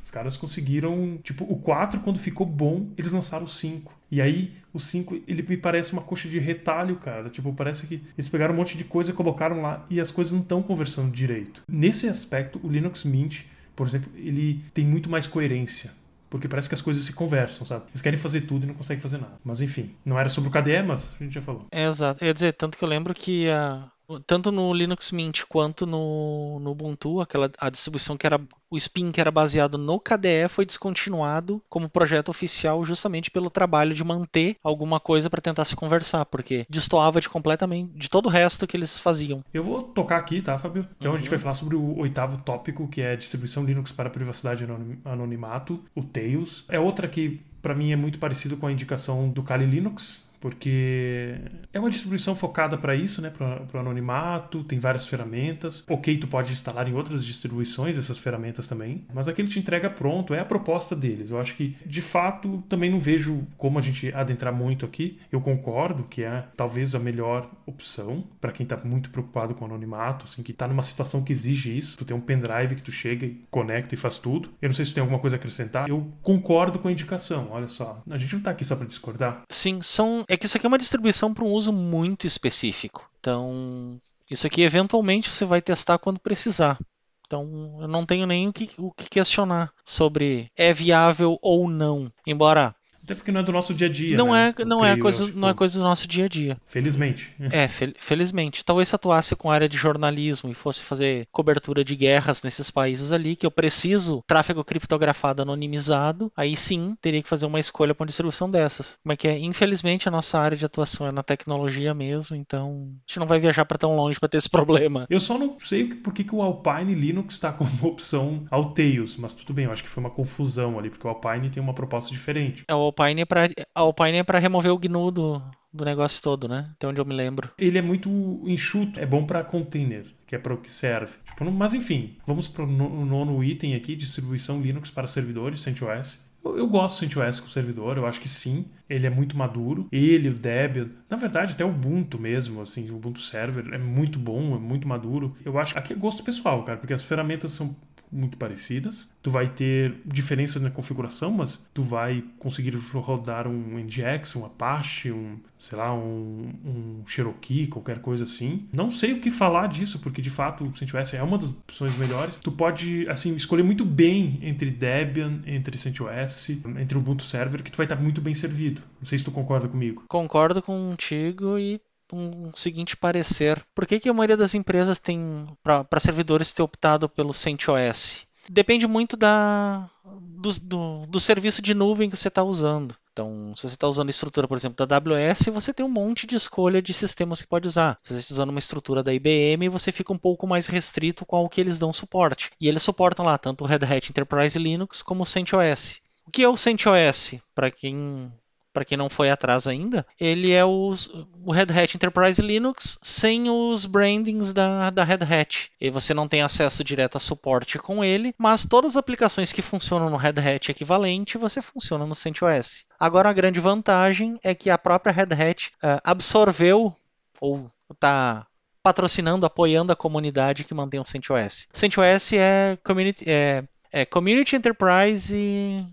Os 0.03 0.11
caras 0.11 0.37
conseguiram, 0.37 1.19
tipo, 1.23 1.45
o 1.45 1.57
4 1.57 2.01
quando 2.01 2.19
ficou 2.19 2.45
bom, 2.45 2.91
eles 2.99 3.13
lançaram 3.13 3.47
o 3.47 3.49
5. 3.49 3.97
E 4.11 4.21
aí, 4.21 4.53
o 4.73 4.81
5, 4.81 5.23
ele 5.27 5.43
me 5.43 5.57
parece 5.57 5.93
uma 5.93 6.03
coxa 6.03 6.29
de 6.29 6.39
retalho, 6.41 6.97
cara. 6.97 7.31
Tipo, 7.31 7.53
parece 7.53 7.87
que 7.87 8.03
eles 8.17 8.29
pegaram 8.29 8.55
um 8.55 8.57
monte 8.57 8.77
de 8.77 8.85
coisa, 8.85 9.13
colocaram 9.13 9.63
lá 9.63 9.87
e 9.89 10.01
as 10.01 10.11
coisas 10.11 10.33
não 10.33 10.43
estão 10.43 10.63
conversando 10.63 11.13
direito. 11.13 11.63
Nesse 11.69 12.09
aspecto, 12.09 12.61
o 12.63 12.69
Linux 12.69 13.05
Mint, 13.05 13.43
por 13.75 13.87
exemplo, 13.87 14.11
ele 14.17 14.61
tem 14.75 14.85
muito 14.85 15.09
mais 15.09 15.27
coerência 15.27 15.93
porque 16.33 16.49
parece 16.49 16.67
que 16.67 16.75
as 16.75 16.81
coisas 16.81 17.05
se 17.05 17.13
conversam, 17.13 17.67
sabe? 17.67 17.85
Eles 17.91 18.01
querem 18.01 18.19
fazer 18.19 18.41
tudo 18.41 18.65
e 18.65 18.67
não 18.67 18.75
conseguem 18.75 19.03
fazer 19.03 19.19
nada. 19.19 19.35
Mas 19.45 19.61
enfim, 19.61 19.95
não 20.03 20.19
era 20.19 20.31
sobre 20.31 20.49
o 20.49 20.51
KDE, 20.51 20.83
mas 20.83 21.15
a 21.21 21.23
gente 21.23 21.35
já 21.35 21.43
falou. 21.43 21.67
É, 21.71 21.87
exato. 21.87 22.25
Eu 22.25 22.29
ia 22.29 22.33
dizer, 22.33 22.55
tanto 22.55 22.79
que 22.79 22.83
eu 22.83 22.89
lembro 22.89 23.13
que 23.13 23.51
a, 23.51 23.92
tanto 24.27 24.53
no 24.53 24.73
Linux 24.73 25.13
Mint 25.13 25.43
quanto 25.49 25.87
no, 25.87 26.59
no 26.61 26.71
Ubuntu, 26.71 27.21
aquela 27.21 27.51
a 27.59 27.71
distribuição 27.71 28.17
que 28.17 28.27
era 28.27 28.41
o 28.71 28.77
Spin 28.77 29.13
que 29.13 29.21
era 29.21 29.31
baseado 29.31 29.77
no 29.77 30.01
KDE 30.01 30.49
foi 30.49 30.65
descontinuado 30.65 31.63
como 31.69 31.89
projeto 31.89 32.31
oficial 32.31 32.85
justamente 32.85 33.31
pelo 33.31 33.51
trabalho 33.51 33.95
de 33.95 34.03
manter 34.03 34.57
alguma 34.63 34.99
coisa 34.99 35.29
para 35.29 35.41
tentar 35.41 35.65
se 35.65 35.77
conversar, 35.77 36.25
porque 36.27 36.67
destoava 36.69 37.21
de 37.21 37.29
completamente 37.29 37.93
de 37.95 38.09
todo 38.09 38.27
o 38.27 38.31
resto 38.31 38.67
que 38.67 38.77
eles 38.77 38.99
faziam. 38.99 39.45
Eu 39.53 39.63
vou 39.63 39.83
tocar 39.83 40.17
aqui, 40.17 40.41
tá, 40.41 40.59
Fábio? 40.59 40.87
Então 40.99 41.13
uhum. 41.13 41.17
a 41.17 41.21
gente 41.21 41.31
vai 41.31 41.39
falar 41.39 41.55
sobre 41.55 41.77
o 41.77 41.99
oitavo 41.99 42.39
tópico, 42.39 42.89
que 42.89 43.01
é 43.01 43.17
distribuição 43.17 43.65
Linux 43.65 43.93
para 43.93 44.11
privacidade 44.11 44.65
e 44.65 45.09
anonimato, 45.09 45.83
o 45.95 46.03
Tails. 46.03 46.65
É 46.69 46.79
outra 46.79 47.09
que 47.09 47.41
para 47.61 47.75
mim 47.75 47.93
é 47.93 47.97
muito 47.97 48.19
parecido 48.19 48.57
com 48.57 48.67
a 48.67 48.73
indicação 48.73 49.29
do 49.29 49.43
Kali 49.43 49.65
Linux, 49.65 50.32
porque 50.43 51.39
é 51.73 51.79
uma 51.79 51.89
distribuição 51.89 52.35
focada 52.35 52.77
para 52.77 52.97
isso, 52.97 53.23
né, 53.23 53.31
para 53.31 53.65
o 53.73 53.79
anonimato, 53.79 54.65
tem 54.65 54.81
várias 54.81 55.07
ferramentas. 55.07 55.87
Ok, 55.89 56.19
tu 56.19 56.27
pode 56.27 56.51
instalar 56.51 56.89
em 56.89 56.95
outras 56.95 57.25
distribuições 57.25 57.97
essas 57.97 58.19
ferramentas 58.19 58.67
também, 58.67 59.05
mas 59.15 59.29
aquele 59.29 59.47
te 59.47 59.61
entrega 59.61 59.89
pronto, 59.89 60.35
é 60.35 60.41
a 60.41 60.45
proposta 60.45 60.97
deles. 60.97 61.31
Eu 61.31 61.41
acho 61.41 61.55
que, 61.55 61.77
de 61.87 62.03
fato, 62.03 62.63
também 62.69 62.91
não 62.91 62.99
vejo 62.99 63.47
como 63.57 63.79
a 63.79 63.83
gente 63.83 64.13
adentrar 64.13 64.53
muito 64.53 64.85
aqui. 64.85 65.21
Eu 65.31 65.41
concordo 65.41 66.03
que 66.03 66.25
é 66.25 66.45
talvez 66.57 66.93
a 66.97 66.99
melhor 66.99 67.49
opção 67.65 68.25
para 68.41 68.51
quem 68.51 68.65
está 68.65 68.77
muito 68.83 69.11
preocupado 69.11 69.55
com 69.55 69.65
o 69.65 69.69
anonimato, 69.69 70.25
assim, 70.25 70.43
que 70.43 70.51
está 70.51 70.67
numa 70.67 70.83
situação 70.83 71.23
que 71.23 71.31
exige 71.31 71.79
isso. 71.79 71.97
Tu 71.97 72.05
tem 72.05 72.17
um 72.17 72.21
pendrive 72.21 72.75
que 72.75 72.83
tu 72.83 72.91
chega 72.91 73.25
e 73.25 73.41
conecta 73.49 73.95
e 73.95 73.99
faz 73.99 74.19
tudo. 74.19 74.49
Eu 74.61 74.69
não 74.69 74.75
sei 74.75 74.85
se 74.85 74.93
tem 74.93 75.01
alguma 75.01 75.21
coisa 75.21 75.37
a 75.37 75.39
acrescentar. 75.39 75.89
Eu 75.89 76.11
concordo 76.21 76.81
com 76.81 76.89
a 76.89 76.93
indicação, 76.93 77.47
olha 77.53 77.69
só. 77.69 78.03
A 78.11 78.19
gente 78.19 78.33
não 78.33 78.41
está 78.41 78.51
aqui 78.51 78.65
só 78.65 78.75
para 78.75 78.89
discordar. 78.89 79.43
Sim, 79.49 79.81
são 79.81 80.25
É 80.33 80.37
que 80.39 80.47
isso 80.47 80.57
aqui 80.57 80.65
é 80.65 80.69
uma 80.69 80.79
distribuição 80.79 81.35
para 81.35 81.45
um 81.45 81.53
uso 81.53 81.71
muito 81.71 82.27
específico. 82.27 83.07
Então, 83.21 84.01
isso 84.31 84.47
aqui 84.47 84.63
eventualmente 84.63 85.29
você 85.29 85.45
vai 85.45 85.61
testar 85.61 85.99
quando 85.99 86.19
precisar. 86.19 86.79
Então, 87.27 87.77
eu 87.83 87.87
não 87.87 88.07
tenho 88.07 88.27
nem 88.27 88.49
o 88.49 88.53
que, 88.53 88.71
o 88.79 88.91
que 88.93 89.11
questionar 89.11 89.71
sobre 89.85 90.51
é 90.57 90.73
viável 90.73 91.39
ou 91.43 91.69
não. 91.69 92.11
Embora 92.27 92.75
até 93.03 93.15
porque 93.15 93.33
não 93.33 93.41
é 93.41 93.43
do 93.43 93.53
nosso 93.53 93.75
dia 93.75 93.89
a 93.89 93.91
dia. 93.91 94.17
Não 94.17 94.33
né? 94.33 94.55
é, 94.57 94.65
não 94.65 94.85
é 94.85 94.97
coisa, 94.97 95.27
tipo... 95.27 95.39
não 95.39 95.49
é 95.49 95.55
coisa 95.55 95.79
do 95.79 95.85
nosso 95.85 96.07
dia 96.07 96.27
a 96.27 96.29
dia. 96.29 96.57
Felizmente. 96.65 97.33
É, 97.51 97.69
fel 97.69 97.93
felizmente. 97.97 98.65
Talvez 98.65 98.89
se 98.89 98.95
atuasse 98.95 99.35
com 99.35 99.51
a 99.51 99.55
área 99.55 99.69
de 99.69 99.77
jornalismo 99.77 100.51
e 100.51 100.55
fosse 100.55 100.83
fazer 100.83 101.27
cobertura 101.33 101.85
de 101.85 101.97
guerras 101.97 102.43
nesses 102.43 102.71
países 102.71 103.13
ali, 103.13 103.35
que 103.35 103.45
eu 103.45 103.51
preciso 103.51 104.23
tráfego 104.27 104.65
criptografado 104.65 105.43
anonimizado, 105.43 106.33
aí 106.37 106.57
sim 106.57 106.97
teria 107.01 107.23
que 107.23 107.29
fazer 107.29 107.47
uma 107.47 107.61
escolha 107.61 107.95
para 107.95 108.05
uma 108.05 108.07
distribuição 108.07 108.51
dessas. 108.51 108.99
Como 109.03 109.13
é 109.13 109.17
que 109.17 109.29
é? 109.29 109.39
Infelizmente 109.39 110.09
a 110.09 110.13
nossa 110.13 110.39
área 110.39 110.57
de 110.57 110.65
atuação 110.65 111.07
é 111.07 111.13
na 111.13 111.23
tecnologia 111.23 111.93
mesmo, 111.95 112.37
então 112.37 112.89
a 112.89 113.11
gente 113.11 113.19
não 113.19 113.27
vai 113.27 113.41
viajar 113.41 113.65
para 113.65 113.79
tão 113.79 113.97
longe 113.97 114.21
para 114.21 114.29
ter 114.29 114.39
esse 114.39 114.49
problema. 114.49 115.07
Eu 115.11 115.21
só 115.21 115.39
não 115.39 115.57
sei 115.59 115.87
por 115.87 116.13
que, 116.13 116.25
que 116.25 116.35
o 116.35 116.43
Alpine 116.43 116.95
Linux 116.95 117.35
está 117.35 117.53
como 117.53 117.71
opção 117.83 118.45
Tails, 118.75 119.17
mas 119.17 119.35
tudo 119.35 119.53
bem, 119.53 119.67
eu 119.67 119.73
acho 119.73 119.83
que 119.83 119.89
foi 119.89 120.03
uma 120.03 120.11
confusão 120.11 120.79
ali, 120.79 120.89
porque 120.89 121.07
o 121.07 121.11
Alpine 121.11 121.51
tem 121.51 121.63
uma 121.63 121.75
proposta 121.75 122.11
diferente. 122.11 122.65
É 122.69 122.75
o 122.75 122.92
Alpine 122.93 123.23
é 123.23 123.25
pra, 123.25 123.49
Alpine 123.75 124.19
é 124.19 124.23
pra 124.23 124.39
remover 124.39 124.73
o 124.73 124.79
GNU 124.79 125.11
do, 125.11 125.43
do 125.73 125.85
negócio 125.85 126.23
todo, 126.23 126.47
né? 126.47 126.71
Até 126.73 126.87
onde 126.87 127.01
eu 127.01 127.05
me 127.05 127.15
lembro. 127.15 127.51
Ele 127.59 127.79
é 127.79 127.83
muito 127.83 128.11
enxuto, 128.45 129.01
é 129.01 129.07
bom 129.07 129.25
para 129.25 129.43
container, 129.43 130.05
que 130.27 130.37
é 130.37 130.39
para 130.39 130.55
o 130.55 130.59
que 130.59 130.73
serve. 130.73 131.15
Tipo, 131.27 131.51
mas 131.51 131.73
enfim, 131.73 132.17
vamos 132.27 132.47
para 132.47 132.65
o 132.65 132.67
nono 132.67 133.43
item 133.43 133.75
aqui, 133.75 133.97
distribuição 133.97 134.61
Linux 134.61 134.91
para 134.91 135.07
servidores, 135.07 135.63
CentOS. 135.63 136.31
Eu, 136.45 136.59
eu 136.59 136.67
gosto 136.67 136.97
do 136.97 137.09
CentOS 137.09 137.41
com 137.41 137.49
servidor, 137.49 137.97
eu 137.97 138.07
acho 138.07 138.21
que 138.21 138.29
sim. 138.29 138.67
Ele 138.89 139.07
é 139.07 139.11
muito 139.11 139.37
maduro. 139.37 139.89
Ele, 139.91 140.29
o 140.29 140.35
Debian, 140.35 140.91
na 141.09 141.17
verdade 141.17 141.53
até 141.53 141.65
o 141.65 141.71
Ubuntu 141.71 142.19
mesmo, 142.19 142.61
assim, 142.61 142.91
o 142.91 142.97
Ubuntu 142.97 143.21
Server 143.21 143.73
é 143.73 143.79
muito 143.79 144.19
bom, 144.19 144.55
é 144.55 144.59
muito 144.59 144.87
maduro. 144.87 145.35
Eu 145.45 145.59
acho, 145.59 145.79
aqui 145.79 145.95
é 145.95 145.97
gosto 145.97 146.23
pessoal, 146.23 146.63
cara, 146.65 146.79
porque 146.79 146.93
as 146.93 147.03
ferramentas 147.03 147.53
são 147.53 147.75
muito 148.13 148.37
parecidas. 148.37 149.11
Tu 149.23 149.31
vai 149.31 149.49
ter 149.49 149.95
diferenças 150.05 150.61
na 150.61 150.71
configuração, 150.71 151.31
mas 151.31 151.65
tu 151.73 151.83
vai 151.83 152.23
conseguir 152.39 152.75
rodar 152.95 153.49
um 153.49 153.79
NGX, 153.79 154.37
um 154.37 154.45
Apache, 154.45 155.11
um, 155.11 155.39
sei 155.59 155.79
lá, 155.79 155.95
um, 155.95 156.53
um 156.65 157.03
Cherokee, 157.07 157.69
qualquer 157.69 158.01
coisa 158.01 158.25
assim. 158.25 158.69
Não 158.73 158.91
sei 158.91 159.13
o 159.13 159.21
que 159.21 159.31
falar 159.31 159.69
disso, 159.69 160.01
porque 160.01 160.21
de 160.21 160.31
fato 160.31 160.65
o 160.65 160.77
CentOS 160.77 161.15
é 161.15 161.23
uma 161.23 161.39
das 161.39 161.49
opções 161.49 161.97
melhores. 161.97 162.37
Tu 162.37 162.53
pode, 162.53 163.09
assim, 163.09 163.35
escolher 163.35 163.63
muito 163.63 163.85
bem 163.85 164.39
entre 164.43 164.71
Debian, 164.71 165.41
entre 165.47 165.79
CentOS, 165.79 166.51
entre 166.79 166.99
Ubuntu 166.99 167.25
Server, 167.25 167.63
que 167.63 167.71
tu 167.71 167.77
vai 167.77 167.87
estar 167.87 167.97
muito 167.97 168.21
bem 168.21 168.35
servido. 168.35 168.83
Não 169.01 169.07
sei 169.07 169.19
se 169.19 169.25
tu 169.25 169.31
concorda 169.31 169.69
comigo. 169.69 170.05
Concordo 170.09 170.61
contigo 170.61 171.59
e 171.59 171.81
um 172.13 172.53
seguinte 172.55 172.97
parecer. 172.97 173.65
Por 173.75 173.87
que, 173.87 173.99
que 173.99 174.09
a 174.09 174.13
maioria 174.13 174.37
das 174.37 174.55
empresas 174.55 174.99
tem, 174.99 175.47
para 175.63 176.01
servidores, 176.01 176.53
ter 176.53 176.63
optado 176.63 177.09
pelo 177.09 177.33
CentOS? 177.33 178.27
Depende 178.49 178.87
muito 178.87 179.17
da, 179.17 179.89
do, 180.05 180.51
do, 180.61 181.07
do 181.07 181.21
serviço 181.21 181.63
de 181.63 181.75
nuvem 181.75 182.11
que 182.11 182.17
você 182.17 182.29
está 182.29 182.43
usando. 182.43 182.97
Então, 183.13 183.55
se 183.55 183.63
você 183.63 183.75
está 183.75 183.87
usando 183.87 184.09
a 184.09 184.11
estrutura, 184.11 184.49
por 184.49 184.57
exemplo, 184.57 184.87
da 184.87 184.97
AWS, 184.97 185.47
você 185.53 185.73
tem 185.73 185.85
um 185.85 185.91
monte 185.91 186.27
de 186.27 186.35
escolha 186.35 186.81
de 186.81 186.95
sistemas 186.95 187.43
que 187.43 187.49
pode 187.49 187.69
usar. 187.69 187.99
Se 188.03 188.15
você 188.15 188.21
está 188.21 188.35
usando 188.35 188.51
uma 188.51 188.59
estrutura 188.59 189.03
da 189.03 189.13
IBM, 189.13 189.69
você 189.69 189.93
fica 189.93 190.13
um 190.13 190.19
pouco 190.19 190.47
mais 190.47 190.67
restrito 190.67 191.27
com 191.27 191.45
o 191.45 191.49
que 191.49 191.61
eles 191.61 191.79
dão 191.79 191.93
suporte. 191.93 192.51
E 192.61 192.69
eles 192.69 192.83
suportam 192.83 193.25
lá 193.25 193.37
tanto 193.37 193.65
o 193.65 193.67
Red 193.67 193.85
Hat 193.85 194.09
Enterprise 194.09 194.59
Linux 194.59 195.03
como 195.03 195.23
o 195.23 195.27
CentOS. 195.27 196.01
O 196.27 196.31
que 196.31 196.43
é 196.43 196.49
o 196.49 196.57
CentOS? 196.57 197.35
Para 197.55 197.71
quem 197.71 198.33
para 198.73 198.85
quem 198.85 198.97
não 198.97 199.11
foi 199.11 199.31
atrás 199.31 199.67
ainda, 199.67 200.07
ele 200.19 200.53
é 200.53 200.65
os, 200.65 201.09
o 201.45 201.53
Red 201.53 201.67
Hat 201.77 201.95
Enterprise 201.95 202.41
Linux 202.41 202.99
sem 203.03 203.51
os 203.51 203.87
brandings 203.87 204.53
da, 204.53 204.91
da 204.91 205.05
Red 205.05 205.21
Hat. 205.23 205.71
E 205.81 205.91
você 205.91 206.15
não 206.15 206.27
tem 206.27 206.43
acesso 206.43 206.83
direto 206.83 207.17
a 207.17 207.21
suporte 207.21 207.79
com 207.79 208.05
ele, 208.05 208.35
mas 208.39 208.65
todas 208.65 208.93
as 208.93 208.97
aplicações 208.97 209.53
que 209.53 209.63
funcionam 209.63 210.09
no 210.09 210.17
Red 210.17 210.35
Hat 210.39 210.71
equivalente, 210.71 211.39
você 211.39 211.61
funciona 211.61 212.07
no 212.07 212.15
CentOS. 212.15 212.85
Agora 212.99 213.29
a 213.29 213.33
grande 213.33 213.61
vantagem 213.61 214.39
é 214.43 214.55
que 214.55 214.71
a 214.71 214.79
própria 214.79 215.13
Red 215.13 215.35
Hat 215.35 215.73
uh, 215.77 216.01
absorveu 216.05 216.95
ou 217.41 217.71
está 217.91 218.47
patrocinando, 218.83 219.47
apoiando 219.47 219.93
a 219.93 219.97
comunidade 219.97 220.65
que 220.65 220.75
mantém 220.75 220.99
o 220.99 221.05
CentOS. 221.05 221.69
CentOS 221.73 222.33
é 222.33 222.79
Community, 222.83 223.25
é, 223.29 223.65
é 223.93 224.05
community 224.05 224.57
Enterprise 224.57 225.87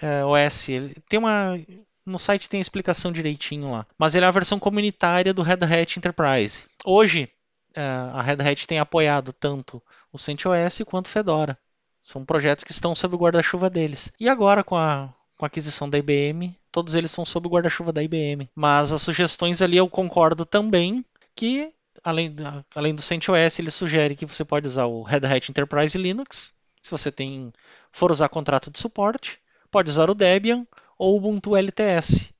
é, 0.00 0.24
OS. 0.24 0.68
Ele 0.68 0.94
tem 1.08 1.18
uma 1.18 1.58
no 2.06 2.18
site 2.18 2.48
tem 2.48 2.58
a 2.58 2.62
explicação 2.62 3.10
direitinho 3.10 3.70
lá. 3.72 3.84
Mas 3.98 4.14
ele 4.14 4.24
é 4.24 4.28
a 4.28 4.32
versão 4.32 4.58
comunitária 4.58 5.34
do 5.34 5.42
Red 5.42 5.58
Hat 5.64 5.98
Enterprise. 5.98 6.64
Hoje, 6.84 7.28
é, 7.74 7.82
a 7.82 8.22
Red 8.22 8.48
Hat 8.48 8.66
tem 8.66 8.78
apoiado 8.78 9.32
tanto 9.32 9.82
o 10.12 10.16
CentOS 10.16 10.82
quanto 10.86 11.06
o 11.06 11.10
Fedora. 11.10 11.58
São 12.00 12.24
projetos 12.24 12.64
que 12.64 12.70
estão 12.70 12.94
sob 12.94 13.16
o 13.16 13.18
guarda-chuva 13.18 13.68
deles. 13.68 14.12
E 14.18 14.28
agora, 14.28 14.62
com 14.62 14.76
a, 14.76 15.12
com 15.36 15.44
a 15.44 15.48
aquisição 15.48 15.90
da 15.90 15.98
IBM, 15.98 16.56
todos 16.70 16.94
eles 16.94 17.10
são 17.10 17.24
sob 17.24 17.48
o 17.48 17.50
guarda-chuva 17.50 17.92
da 17.92 18.02
IBM. 18.02 18.48
Mas 18.54 18.92
as 18.92 19.02
sugestões 19.02 19.60
ali 19.60 19.76
eu 19.76 19.88
concordo 19.88 20.46
também 20.46 21.04
que, 21.34 21.72
além, 22.04 22.32
além 22.74 22.94
do 22.94 23.02
CentOS, 23.02 23.58
ele 23.58 23.70
sugere 23.70 24.14
que 24.14 24.24
você 24.24 24.44
pode 24.44 24.66
usar 24.66 24.86
o 24.86 25.02
Red 25.02 25.26
Hat 25.26 25.50
Enterprise 25.50 25.98
Linux, 25.98 26.54
se 26.80 26.90
você 26.90 27.10
tem 27.10 27.52
for 27.90 28.12
usar 28.12 28.28
contrato 28.28 28.70
de 28.70 28.78
suporte. 28.78 29.40
Pode 29.70 29.90
usar 29.90 30.08
o 30.08 30.14
Debian 30.14 30.66
ou 30.98 31.16
Ubuntu 31.16 31.56
LTS, 31.56 32.30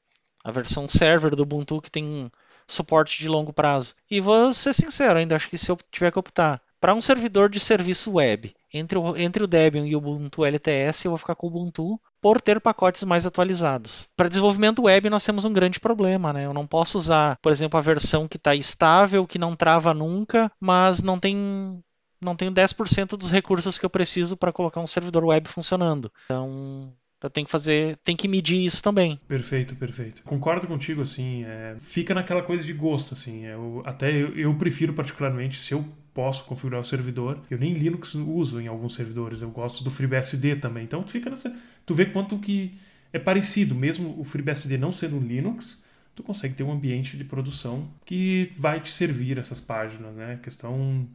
a 0.45 0.51
versão 0.51 0.89
server 0.89 1.35
do 1.35 1.43
Ubuntu 1.43 1.81
que 1.81 1.91
tem 1.91 2.31
suporte 2.67 3.19
de 3.19 3.29
longo 3.29 3.53
prazo. 3.53 3.95
E 4.11 4.21
vou 4.21 4.53
ser 4.53 4.75
sincero, 4.75 5.19
ainda 5.19 5.37
acho 5.37 5.49
que 5.49 5.59
se 5.59 5.71
eu 5.71 5.79
tiver 5.91 6.11
que 6.11 6.19
optar 6.19 6.61
para 6.81 6.95
um 6.95 7.01
servidor 7.01 7.49
de 7.49 7.59
serviço 7.59 8.13
web 8.13 8.55
entre 8.73 8.99
o, 8.99 9.17
entre 9.17 9.43
o 9.43 9.47
Debian 9.47 9.87
e 9.87 9.95
o 9.95 9.99
Ubuntu 9.99 10.45
LTS, 10.45 11.05
eu 11.05 11.11
vou 11.11 11.19
ficar 11.19 11.35
com 11.35 11.47
o 11.47 11.51
Ubuntu 11.51 12.01
por 12.21 12.41
ter 12.41 12.61
pacotes 12.61 13.05
mais 13.05 13.25
atualizados. 13.25 14.09
Para 14.17 14.29
desenvolvimento 14.29 14.83
web, 14.83 15.09
nós 15.09 15.25
temos 15.25 15.45
um 15.45 15.53
grande 15.53 15.81
problema, 15.81 16.33
né? 16.33 16.45
Eu 16.45 16.53
não 16.53 16.67
posso 16.67 16.99
usar, 16.99 17.39
por 17.41 17.51
exemplo, 17.51 17.79
a 17.79 17.83
versão 17.83 18.29
que 18.29 18.37
está 18.37 18.55
estável, 18.55 19.27
que 19.27 19.39
não 19.39 19.57
trava 19.57 19.95
nunca, 19.95 20.51
mas 20.61 21.03
não 21.03 21.19
tem 21.19 21.83
não 22.21 22.35
tenho 22.35 22.51
10% 22.51 23.17
dos 23.17 23.31
recursos 23.31 23.79
que 23.79 23.85
eu 23.85 23.91
preciso 23.91 24.37
para 24.37 24.53
colocar 24.53 24.81
um 24.81 24.87
servidor 24.87 25.25
web 25.25 25.49
funcionando. 25.49 26.11
Então, 26.25 26.93
tenho 27.31 27.47
que 27.47 27.51
fazer, 27.51 27.97
tem 28.05 28.17
que 28.17 28.29
medir 28.29 28.65
isso 28.65 28.83
também. 28.83 29.19
Perfeito, 29.27 29.75
perfeito. 29.75 30.23
Concordo 30.23 30.67
contigo, 30.67 31.03
assim, 31.03 31.45
é, 31.45 31.77
fica 31.81 32.15
naquela 32.15 32.43
coisa 32.43 32.65
de 32.65 32.73
gosto, 32.73 33.15
assim. 33.15 33.45
Eu, 33.45 33.83
até 33.85 34.11
eu, 34.11 34.37
eu 34.37 34.55
prefiro 34.55 34.93
particularmente, 34.93 35.57
se 35.57 35.73
eu 35.73 35.85
posso 36.13 36.45
configurar 36.45 36.81
o 36.81 36.85
servidor, 36.85 37.43
eu 37.51 37.59
nem 37.59 37.75
Linux 37.75 38.15
uso 38.15 38.61
em 38.61 38.67
alguns 38.67 38.95
servidores, 38.95 39.43
eu 39.43 39.51
gosto 39.51 39.85
do 39.85 39.91
FreeBSD 39.91 40.57
também. 40.57 40.85
Então 40.85 41.03
tu 41.03 41.11
fica 41.11 41.29
nessa, 41.29 41.55
tu 41.85 41.95
vê 41.95 42.07
quanto 42.07 42.39
que 42.39 42.79
é 43.13 43.19
parecido, 43.19 43.75
mesmo 43.75 44.19
o 44.19 44.25
FreeBSD 44.25 44.79
não 44.79 44.91
sendo 44.91 45.19
Linux, 45.19 45.83
tu 46.15 46.23
consegue 46.23 46.55
ter 46.55 46.63
um 46.63 46.73
ambiente 46.73 47.17
de 47.17 47.25
produção 47.25 47.89
que 48.05 48.51
vai 48.57 48.81
te 48.81 48.91
servir 48.91 49.39
essas 49.39 49.61
páginas, 49.61 50.15
né? 50.15 50.41
Questão 50.43 51.07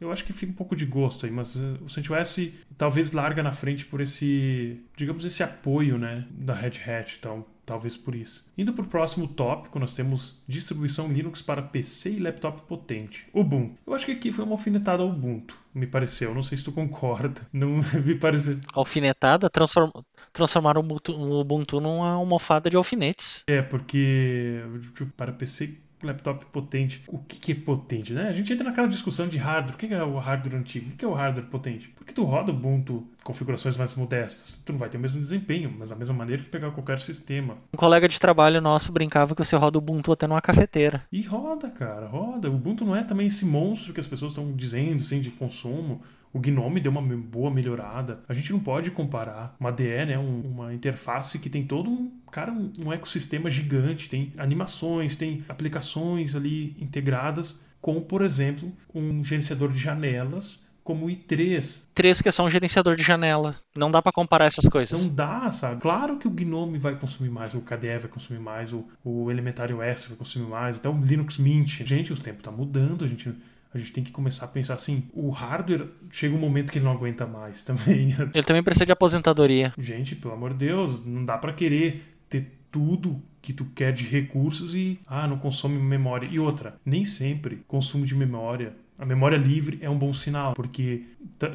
eu 0.00 0.10
acho 0.12 0.24
que 0.24 0.32
fica 0.32 0.52
um 0.52 0.54
pouco 0.54 0.76
de 0.76 0.84
gosto 0.84 1.26
aí, 1.26 1.32
mas 1.32 1.56
o 1.56 1.88
CentOS 1.88 2.50
talvez 2.76 3.12
larga 3.12 3.42
na 3.42 3.52
frente 3.52 3.84
por 3.84 4.00
esse, 4.00 4.80
digamos, 4.96 5.24
esse 5.24 5.42
apoio, 5.42 5.98
né, 5.98 6.26
da 6.30 6.54
Red 6.54 6.80
Hat, 6.86 7.16
então 7.18 7.44
talvez 7.64 7.96
por 7.96 8.14
isso. 8.14 8.52
Indo 8.56 8.72
para 8.72 8.84
o 8.84 8.88
próximo 8.88 9.26
tópico, 9.26 9.78
nós 9.78 9.92
temos 9.92 10.42
distribuição 10.46 11.08
Linux 11.08 11.40
para 11.40 11.62
PC 11.62 12.12
e 12.12 12.18
laptop 12.18 12.62
potente. 12.62 13.26
Ubuntu. 13.32 13.78
Eu 13.86 13.94
acho 13.94 14.06
que 14.06 14.12
aqui 14.12 14.32
foi 14.32 14.44
uma 14.44 14.54
alfinetada 14.54 15.02
ao 15.02 15.08
Ubuntu, 15.08 15.56
me 15.74 15.86
pareceu. 15.86 16.34
Não 16.34 16.42
sei 16.42 16.58
se 16.58 16.64
tu 16.64 16.72
concorda. 16.72 17.40
Não 17.52 17.80
me 18.04 18.14
pareceu. 18.14 18.58
Alfinetada? 18.74 19.48
Transform... 19.48 19.90
Transformaram 20.32 20.82
o 20.82 21.40
Ubuntu 21.40 21.80
numa 21.80 22.10
almofada 22.10 22.68
de 22.68 22.76
alfinetes. 22.76 23.44
É, 23.46 23.62
porque 23.62 24.60
tipo, 24.94 25.06
para 25.12 25.32
PC 25.32 25.78
laptop 26.06 26.44
potente. 26.46 27.02
O 27.08 27.18
que, 27.18 27.38
que 27.38 27.52
é 27.52 27.54
potente, 27.54 28.12
né? 28.12 28.28
A 28.28 28.32
gente 28.32 28.52
entra 28.52 28.64
naquela 28.64 28.88
discussão 28.88 29.28
de 29.28 29.36
hardware. 29.36 29.74
O 29.74 29.78
que 29.78 29.94
é 29.94 30.02
o 30.02 30.18
hardware 30.18 30.56
antigo? 30.56 30.90
O 30.90 30.96
que 30.96 31.04
é 31.04 31.08
o 31.08 31.12
hardware 31.12 31.46
potente? 31.46 31.88
Porque 31.96 32.12
tu 32.12 32.24
roda 32.24 32.52
Ubuntu 32.52 33.06
configurações 33.22 33.76
mais 33.76 33.94
modestas. 33.96 34.60
Tu 34.64 34.72
não 34.72 34.78
vai 34.78 34.88
ter 34.88 34.98
o 34.98 35.00
mesmo 35.00 35.20
desempenho, 35.20 35.74
mas 35.78 35.90
da 35.90 35.96
mesma 35.96 36.14
maneira 36.14 36.42
que 36.42 36.48
pegar 36.48 36.70
qualquer 36.70 37.00
sistema. 37.00 37.56
Um 37.72 37.76
colega 37.76 38.06
de 38.06 38.20
trabalho 38.20 38.60
nosso 38.60 38.92
brincava 38.92 39.34
que 39.34 39.44
você 39.44 39.56
roda 39.56 39.78
Ubuntu 39.78 40.12
até 40.12 40.26
numa 40.26 40.42
cafeteira. 40.42 41.02
E 41.10 41.22
roda, 41.22 41.70
cara, 41.70 42.06
roda. 42.06 42.50
O 42.50 42.54
Ubuntu 42.54 42.84
não 42.84 42.94
é 42.94 43.02
também 43.02 43.26
esse 43.26 43.44
monstro 43.44 43.92
que 43.92 44.00
as 44.00 44.06
pessoas 44.06 44.32
estão 44.32 44.52
dizendo, 44.52 45.02
assim, 45.02 45.20
de 45.20 45.30
consumo. 45.30 46.02
O 46.34 46.40
Gnome 46.40 46.80
deu 46.80 46.90
uma 46.90 47.00
boa 47.00 47.48
melhorada. 47.48 48.20
A 48.28 48.34
gente 48.34 48.52
não 48.52 48.58
pode 48.58 48.90
comparar 48.90 49.54
uma 49.58 49.70
DE, 49.70 50.04
né, 50.04 50.18
um, 50.18 50.40
uma 50.40 50.74
interface 50.74 51.38
que 51.38 51.48
tem 51.48 51.64
todo 51.64 51.88
um 51.88 52.10
cara 52.30 52.52
um 52.52 52.92
ecossistema 52.92 53.48
gigante, 53.48 54.08
tem 54.08 54.32
animações, 54.36 55.14
tem 55.14 55.44
aplicações 55.48 56.34
ali 56.34 56.76
integradas 56.80 57.60
com, 57.80 58.00
por 58.00 58.22
exemplo, 58.22 58.72
um 58.92 59.22
gerenciador 59.22 59.70
de 59.70 59.78
janelas 59.78 60.64
como 60.82 61.06
o 61.06 61.08
i3. 61.08 61.82
3 61.94 62.20
que 62.20 62.28
é 62.28 62.32
só 62.32 62.44
um 62.44 62.50
gerenciador 62.50 62.94
de 62.94 63.02
janela. 63.02 63.54
Não 63.74 63.90
dá 63.90 64.02
para 64.02 64.12
comparar 64.12 64.44
essas 64.44 64.68
coisas. 64.68 65.06
Não 65.06 65.14
dá, 65.14 65.50
sabe? 65.50 65.80
Claro 65.80 66.18
que 66.18 66.28
o 66.28 66.30
Gnome 66.30 66.78
vai 66.78 66.94
consumir 66.96 67.30
mais, 67.30 67.54
o 67.54 67.60
KDE 67.60 67.98
vai 67.98 68.08
consumir 68.08 68.40
mais, 68.40 68.72
o, 68.72 68.84
o 69.02 69.30
Elementary 69.30 69.72
OS 69.72 70.06
vai 70.06 70.18
consumir 70.18 70.46
mais, 70.46 70.76
até 70.76 70.88
o 70.88 71.00
Linux 71.00 71.38
Mint. 71.38 71.82
Gente, 71.84 72.12
o 72.12 72.16
tempo 72.16 72.42
tá 72.42 72.50
mudando, 72.50 73.04
a 73.04 73.08
gente 73.08 73.34
a 73.74 73.78
gente 73.78 73.92
tem 73.92 74.04
que 74.04 74.12
começar 74.12 74.44
a 74.44 74.48
pensar 74.48 74.74
assim, 74.74 75.08
o 75.12 75.30
hardware 75.30 75.88
chega 76.10 76.34
um 76.34 76.38
momento 76.38 76.70
que 76.70 76.78
ele 76.78 76.84
não 76.84 76.92
aguenta 76.92 77.26
mais 77.26 77.60
também. 77.64 78.14
Ele 78.32 78.44
também 78.44 78.62
precisa 78.62 78.86
de 78.86 78.92
aposentadoria. 78.92 79.74
Gente, 79.76 80.14
pelo 80.14 80.32
amor 80.32 80.52
de 80.52 80.66
Deus, 80.66 81.04
não 81.04 81.24
dá 81.24 81.36
para 81.36 81.52
querer 81.52 82.16
ter 82.28 82.52
tudo 82.70 83.20
que 83.42 83.52
tu 83.52 83.66
quer 83.66 83.92
de 83.92 84.04
recursos 84.04 84.74
e 84.74 84.98
ah, 85.06 85.28
não 85.28 85.38
consome 85.38 85.78
memória. 85.78 86.28
E 86.30 86.38
outra, 86.38 86.76
nem 86.84 87.04
sempre 87.04 87.62
consumo 87.68 88.06
de 88.06 88.14
memória 88.14 88.74
a 88.98 89.04
memória 89.04 89.36
livre 89.36 89.78
é 89.80 89.90
um 89.90 89.98
bom 89.98 90.14
sinal, 90.14 90.54
porque 90.54 91.04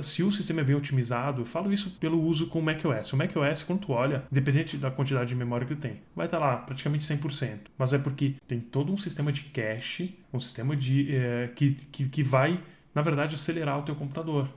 se 0.01 0.23
o 0.23 0.31
sistema 0.31 0.61
é 0.61 0.63
bem 0.63 0.75
otimizado, 0.75 1.41
eu 1.41 1.45
falo 1.45 1.71
isso 1.71 1.91
pelo 1.91 2.21
uso 2.21 2.47
com 2.47 2.59
o 2.59 2.61
macOS. 2.61 3.13
O 3.13 3.17
macOS, 3.17 3.63
quando 3.63 3.81
tu 3.81 3.91
olha, 3.93 4.23
independente 4.31 4.77
da 4.77 4.91
quantidade 4.91 5.29
de 5.29 5.35
memória 5.35 5.65
que 5.65 5.75
tu 5.75 5.79
tem, 5.81 6.01
vai 6.15 6.27
estar 6.27 6.39
lá 6.39 6.57
praticamente 6.57 7.05
100%. 7.05 7.59
Mas 7.77 7.93
é 7.93 7.97
porque 7.97 8.35
tem 8.47 8.59
todo 8.59 8.91
um 8.91 8.97
sistema 8.97 9.31
de 9.31 9.43
cache, 9.43 10.17
um 10.33 10.39
sistema 10.39 10.75
de 10.75 11.15
é, 11.15 11.49
que, 11.55 11.73
que, 11.91 12.09
que 12.09 12.23
vai, 12.23 12.59
na 12.93 13.01
verdade, 13.01 13.35
acelerar 13.35 13.79
o 13.79 13.83
teu 13.83 13.95
computador 13.95 14.49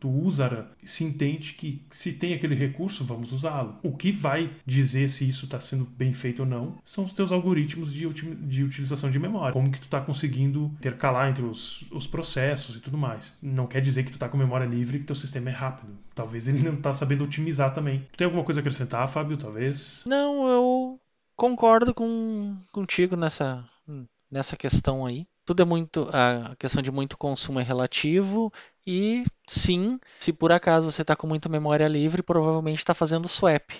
tu 0.00 0.08
usa, 0.08 0.66
se 0.82 1.04
entende 1.04 1.52
que 1.52 1.84
se 1.90 2.12
tem 2.12 2.32
aquele 2.32 2.54
recurso, 2.54 3.04
vamos 3.04 3.32
usá-lo. 3.32 3.78
O 3.82 3.96
que 3.96 4.10
vai 4.10 4.50
dizer 4.64 5.08
se 5.08 5.28
isso 5.28 5.44
está 5.44 5.60
sendo 5.60 5.84
bem 5.84 6.12
feito 6.12 6.40
ou 6.40 6.46
não 6.46 6.78
são 6.84 7.04
os 7.04 7.12
teus 7.12 7.30
algoritmos 7.30 7.92
de, 7.92 8.08
de 8.08 8.64
utilização 8.64 9.10
de 9.10 9.18
memória. 9.18 9.52
Como 9.52 9.70
que 9.70 9.78
tu 9.78 9.84
está 9.84 10.00
conseguindo 10.00 10.64
intercalar 10.78 11.28
entre 11.28 11.44
os, 11.44 11.84
os 11.90 12.06
processos 12.06 12.76
e 12.76 12.80
tudo 12.80 12.96
mais. 12.96 13.36
Não 13.42 13.66
quer 13.66 13.80
dizer 13.80 14.02
que 14.02 14.10
tu 14.10 14.14
está 14.14 14.28
com 14.28 14.38
memória 14.38 14.64
livre 14.64 14.96
e 14.96 15.00
que 15.00 15.06
teu 15.06 15.16
sistema 15.16 15.50
é 15.50 15.52
rápido. 15.52 15.92
Talvez 16.14 16.48
ele 16.48 16.62
não 16.62 16.74
está 16.74 16.94
sabendo 16.94 17.24
otimizar 17.24 17.74
também. 17.74 18.00
Tu 18.12 18.18
tem 18.18 18.24
alguma 18.24 18.44
coisa 18.44 18.60
a 18.60 18.62
acrescentar, 18.62 19.06
Fábio? 19.08 19.36
Talvez? 19.36 20.04
Não, 20.06 20.48
eu 20.48 21.00
concordo 21.36 21.94
com, 21.94 22.56
contigo 22.72 23.16
nessa, 23.16 23.68
nessa 24.30 24.56
questão 24.56 25.04
aí 25.04 25.26
tudo 25.44 25.62
é 25.62 25.64
muito 25.64 26.08
a 26.12 26.54
questão 26.56 26.82
de 26.82 26.90
muito 26.90 27.16
consumo 27.16 27.60
é 27.60 27.62
relativo 27.62 28.52
e 28.86 29.24
sim, 29.46 29.98
se 30.18 30.32
por 30.32 30.52
acaso 30.52 30.90
você 30.90 31.02
está 31.02 31.16
com 31.16 31.26
muita 31.26 31.48
memória 31.48 31.88
livre, 31.88 32.22
provavelmente 32.22 32.78
está 32.78 32.94
fazendo 32.94 33.28
swap. 33.28 33.70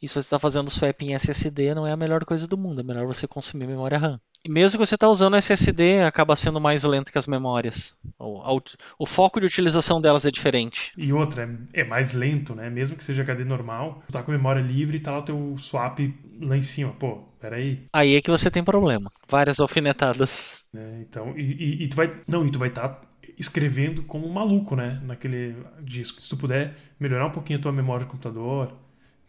E 0.00 0.06
se 0.06 0.14
você 0.14 0.20
está 0.20 0.38
fazendo 0.38 0.70
swap 0.70 1.02
em 1.02 1.14
SSD, 1.14 1.74
não 1.74 1.86
é 1.86 1.92
a 1.92 1.96
melhor 1.96 2.24
coisa 2.24 2.46
do 2.46 2.56
mundo. 2.56 2.80
É 2.80 2.84
melhor 2.84 3.06
você 3.06 3.26
consumir 3.26 3.66
memória 3.66 3.98
RAM. 3.98 4.20
E 4.44 4.50
mesmo 4.50 4.78
que 4.78 4.86
você 4.86 4.94
está 4.94 5.08
usando 5.08 5.36
SSD, 5.36 6.02
acaba 6.02 6.36
sendo 6.36 6.60
mais 6.60 6.84
lento 6.84 7.10
que 7.10 7.18
as 7.18 7.26
memórias. 7.26 7.98
O, 8.18 8.60
o, 8.98 9.06
foco 9.06 9.40
de 9.40 9.46
utilização 9.46 10.00
delas 10.00 10.24
é 10.24 10.30
diferente. 10.30 10.92
E 10.96 11.12
outra, 11.12 11.42
é, 11.74 11.80
é 11.80 11.84
mais 11.84 12.12
lento, 12.12 12.54
né? 12.54 12.70
Mesmo 12.70 12.96
que 12.96 13.02
seja 13.02 13.22
HD 13.22 13.44
normal, 13.44 14.02
tu 14.06 14.12
tá 14.12 14.22
com 14.22 14.30
memória 14.30 14.60
livre 14.60 14.96
e 14.96 15.00
tá 15.00 15.10
lá 15.10 15.18
o 15.18 15.22
teu 15.22 15.56
swap 15.58 15.98
lá 16.40 16.56
em 16.56 16.62
cima. 16.62 16.92
Pô, 16.92 17.16
peraí. 17.40 17.84
Aí 17.92 18.14
é 18.14 18.22
que 18.22 18.30
você 18.30 18.50
tem 18.50 18.62
problema. 18.62 19.10
Várias 19.28 19.58
alfinetadas. 19.58 20.64
É, 20.74 21.00
então, 21.00 21.36
e, 21.36 21.42
e, 21.42 21.84
e, 21.84 21.88
tu 21.88 21.96
vai. 21.96 22.20
Não, 22.28 22.46
e 22.46 22.50
tu 22.52 22.58
vai 22.58 22.68
estar. 22.68 22.88
Tá 22.88 23.08
escrevendo 23.36 24.02
como 24.02 24.26
um 24.26 24.32
maluco, 24.32 24.74
né? 24.74 25.00
Naquele 25.04 25.56
disco. 25.82 26.20
Se 26.20 26.28
tu 26.28 26.36
puder 26.36 26.74
melhorar 26.98 27.26
um 27.26 27.30
pouquinho 27.30 27.58
a 27.58 27.62
tua 27.62 27.72
memória 27.72 28.04
do 28.04 28.10
computador, 28.10 28.72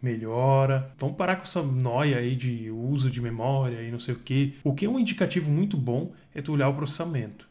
melhora. 0.01 0.93
Vamos 0.97 1.17
parar 1.17 1.35
com 1.35 1.43
essa 1.43 1.61
noia 1.61 2.17
aí 2.17 2.35
de 2.35 2.69
uso 2.71 3.09
de 3.09 3.21
memória 3.21 3.81
e 3.81 3.91
não 3.91 3.99
sei 3.99 4.13
o 4.13 4.19
que. 4.19 4.55
O 4.63 4.73
que 4.73 4.85
é 4.85 4.89
um 4.89 4.99
indicativo 4.99 5.49
muito 5.49 5.75
bom 5.75 6.13
é 6.33 6.41
tu 6.41 6.53
olhar 6.53 6.69
o 6.69 6.73
processamento. 6.73 7.47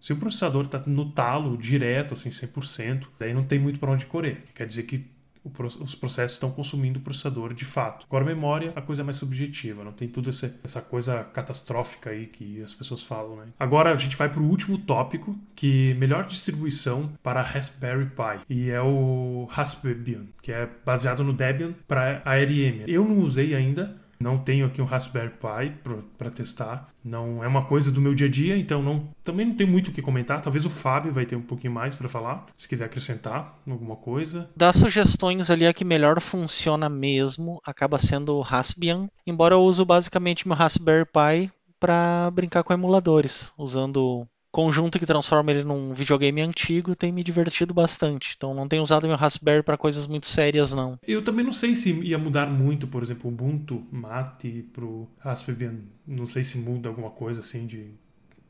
Se 0.00 0.12
o 0.12 0.16
processador 0.16 0.64
está 0.64 0.82
no 0.84 1.12
talo 1.12 1.56
direto, 1.56 2.14
assim, 2.14 2.30
100%, 2.30 3.06
daí 3.20 3.32
não 3.32 3.44
tem 3.44 3.58
muito 3.58 3.78
para 3.78 3.92
onde 3.92 4.06
correr. 4.06 4.42
Quer 4.52 4.66
dizer 4.66 4.82
que 4.82 5.06
os 5.44 5.94
processos 5.94 6.32
estão 6.32 6.50
consumindo 6.50 6.98
o 6.98 7.02
processador 7.02 7.52
de 7.52 7.64
fato. 7.64 8.06
Agora, 8.08 8.24
memória, 8.24 8.72
a 8.76 8.80
coisa 8.80 9.02
é 9.02 9.04
mais 9.04 9.16
subjetiva, 9.16 9.84
não 9.84 9.92
tem 9.92 10.08
tudo 10.08 10.30
essa, 10.30 10.60
essa 10.62 10.80
coisa 10.80 11.24
catastrófica 11.24 12.10
aí 12.10 12.26
que 12.26 12.62
as 12.62 12.74
pessoas 12.74 13.02
falam, 13.02 13.36
né? 13.36 13.46
Agora 13.58 13.92
a 13.92 13.96
gente 13.96 14.16
vai 14.16 14.28
para 14.28 14.40
o 14.40 14.48
último 14.48 14.78
tópico, 14.78 15.36
que 15.54 15.94
melhor 15.94 16.26
distribuição 16.26 17.12
para 17.22 17.42
Raspberry 17.42 18.06
Pi, 18.06 18.40
e 18.48 18.70
é 18.70 18.80
o 18.80 19.46
Raspbian, 19.50 20.26
que 20.40 20.52
é 20.52 20.68
baseado 20.84 21.24
no 21.24 21.32
Debian 21.32 21.74
para 21.86 22.22
ARM. 22.24 22.84
Eu 22.86 23.04
não 23.04 23.20
usei 23.20 23.54
ainda, 23.54 23.96
não 24.22 24.38
tenho 24.38 24.66
aqui 24.66 24.80
um 24.80 24.84
Raspberry 24.84 25.30
Pi 25.30 25.74
para 26.16 26.30
testar. 26.30 26.88
Não 27.04 27.42
é 27.42 27.48
uma 27.48 27.64
coisa 27.64 27.90
do 27.90 28.00
meu 28.00 28.14
dia 28.14 28.28
a 28.28 28.30
dia, 28.30 28.56
então 28.56 28.82
não, 28.82 29.08
também 29.22 29.46
não 29.46 29.54
tem 29.54 29.66
muito 29.66 29.88
o 29.88 29.92
que 29.92 30.00
comentar. 30.00 30.40
Talvez 30.40 30.64
o 30.64 30.70
Fábio 30.70 31.12
vai 31.12 31.26
ter 31.26 31.34
um 31.34 31.42
pouquinho 31.42 31.72
mais 31.72 31.96
para 31.96 32.08
falar, 32.08 32.46
se 32.56 32.68
quiser 32.68 32.84
acrescentar 32.84 33.56
alguma 33.68 33.96
coisa. 33.96 34.48
Das 34.56 34.76
sugestões 34.76 35.50
ali, 35.50 35.66
a 35.66 35.74
que 35.74 35.84
melhor 35.84 36.20
funciona 36.20 36.88
mesmo 36.88 37.60
acaba 37.64 37.98
sendo 37.98 38.36
o 38.36 38.40
Raspbian. 38.40 39.08
Embora 39.26 39.54
eu 39.54 39.62
uso 39.62 39.84
basicamente 39.84 40.46
meu 40.46 40.56
Raspberry 40.56 41.06
Pi 41.06 41.50
para 41.80 42.30
brincar 42.30 42.62
com 42.62 42.72
emuladores, 42.72 43.52
usando 43.58 44.24
conjunto 44.52 44.98
que 44.98 45.06
transforma 45.06 45.50
ele 45.50 45.64
num 45.64 45.94
videogame 45.94 46.42
antigo 46.42 46.94
tem 46.94 47.10
me 47.10 47.24
divertido 47.24 47.72
bastante. 47.72 48.34
Então 48.36 48.54
não 48.54 48.68
tenho 48.68 48.82
usado 48.82 49.08
meu 49.08 49.16
Raspberry 49.16 49.62
para 49.62 49.78
coisas 49.78 50.06
muito 50.06 50.26
sérias 50.26 50.72
não. 50.72 50.98
Eu 51.02 51.24
também 51.24 51.44
não 51.44 51.52
sei 51.52 51.74
se 51.74 51.90
ia 52.02 52.18
mudar 52.18 52.46
muito, 52.46 52.86
por 52.86 53.02
exemplo, 53.02 53.30
o 53.30 53.32
Ubuntu 53.32 53.82
Mate 53.90 54.68
pro 54.72 55.08
Raspberry, 55.18 55.82
não 56.06 56.26
sei 56.26 56.44
se 56.44 56.58
muda 56.58 56.88
alguma 56.88 57.10
coisa 57.10 57.40
assim 57.40 57.66
de 57.66 57.90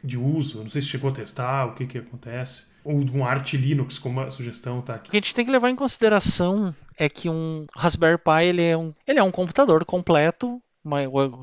de 0.04 0.18
uso, 0.18 0.62
não 0.62 0.68
sei 0.68 0.82
se 0.82 0.88
chegou 0.88 1.10
a 1.10 1.12
testar, 1.12 1.66
o 1.66 1.74
que 1.74 1.86
que 1.86 1.98
acontece, 1.98 2.64
ou 2.82 2.96
um 2.96 3.24
Arch 3.24 3.54
Linux, 3.54 3.98
como 3.98 4.20
a 4.20 4.30
sugestão 4.30 4.82
tá 4.82 4.96
aqui. 4.96 5.08
O 5.08 5.10
que 5.12 5.16
a 5.16 5.20
gente 5.20 5.34
tem 5.34 5.44
que 5.44 5.50
levar 5.50 5.70
em 5.70 5.76
consideração 5.76 6.74
é 6.98 7.08
que 7.08 7.28
um 7.28 7.66
Raspberry 7.76 8.18
Pi 8.18 8.44
ele 8.44 8.62
é 8.62 8.76
um, 8.76 8.92
ele 9.06 9.20
é 9.20 9.22
um 9.22 9.30
computador 9.30 9.84
completo 9.84 10.60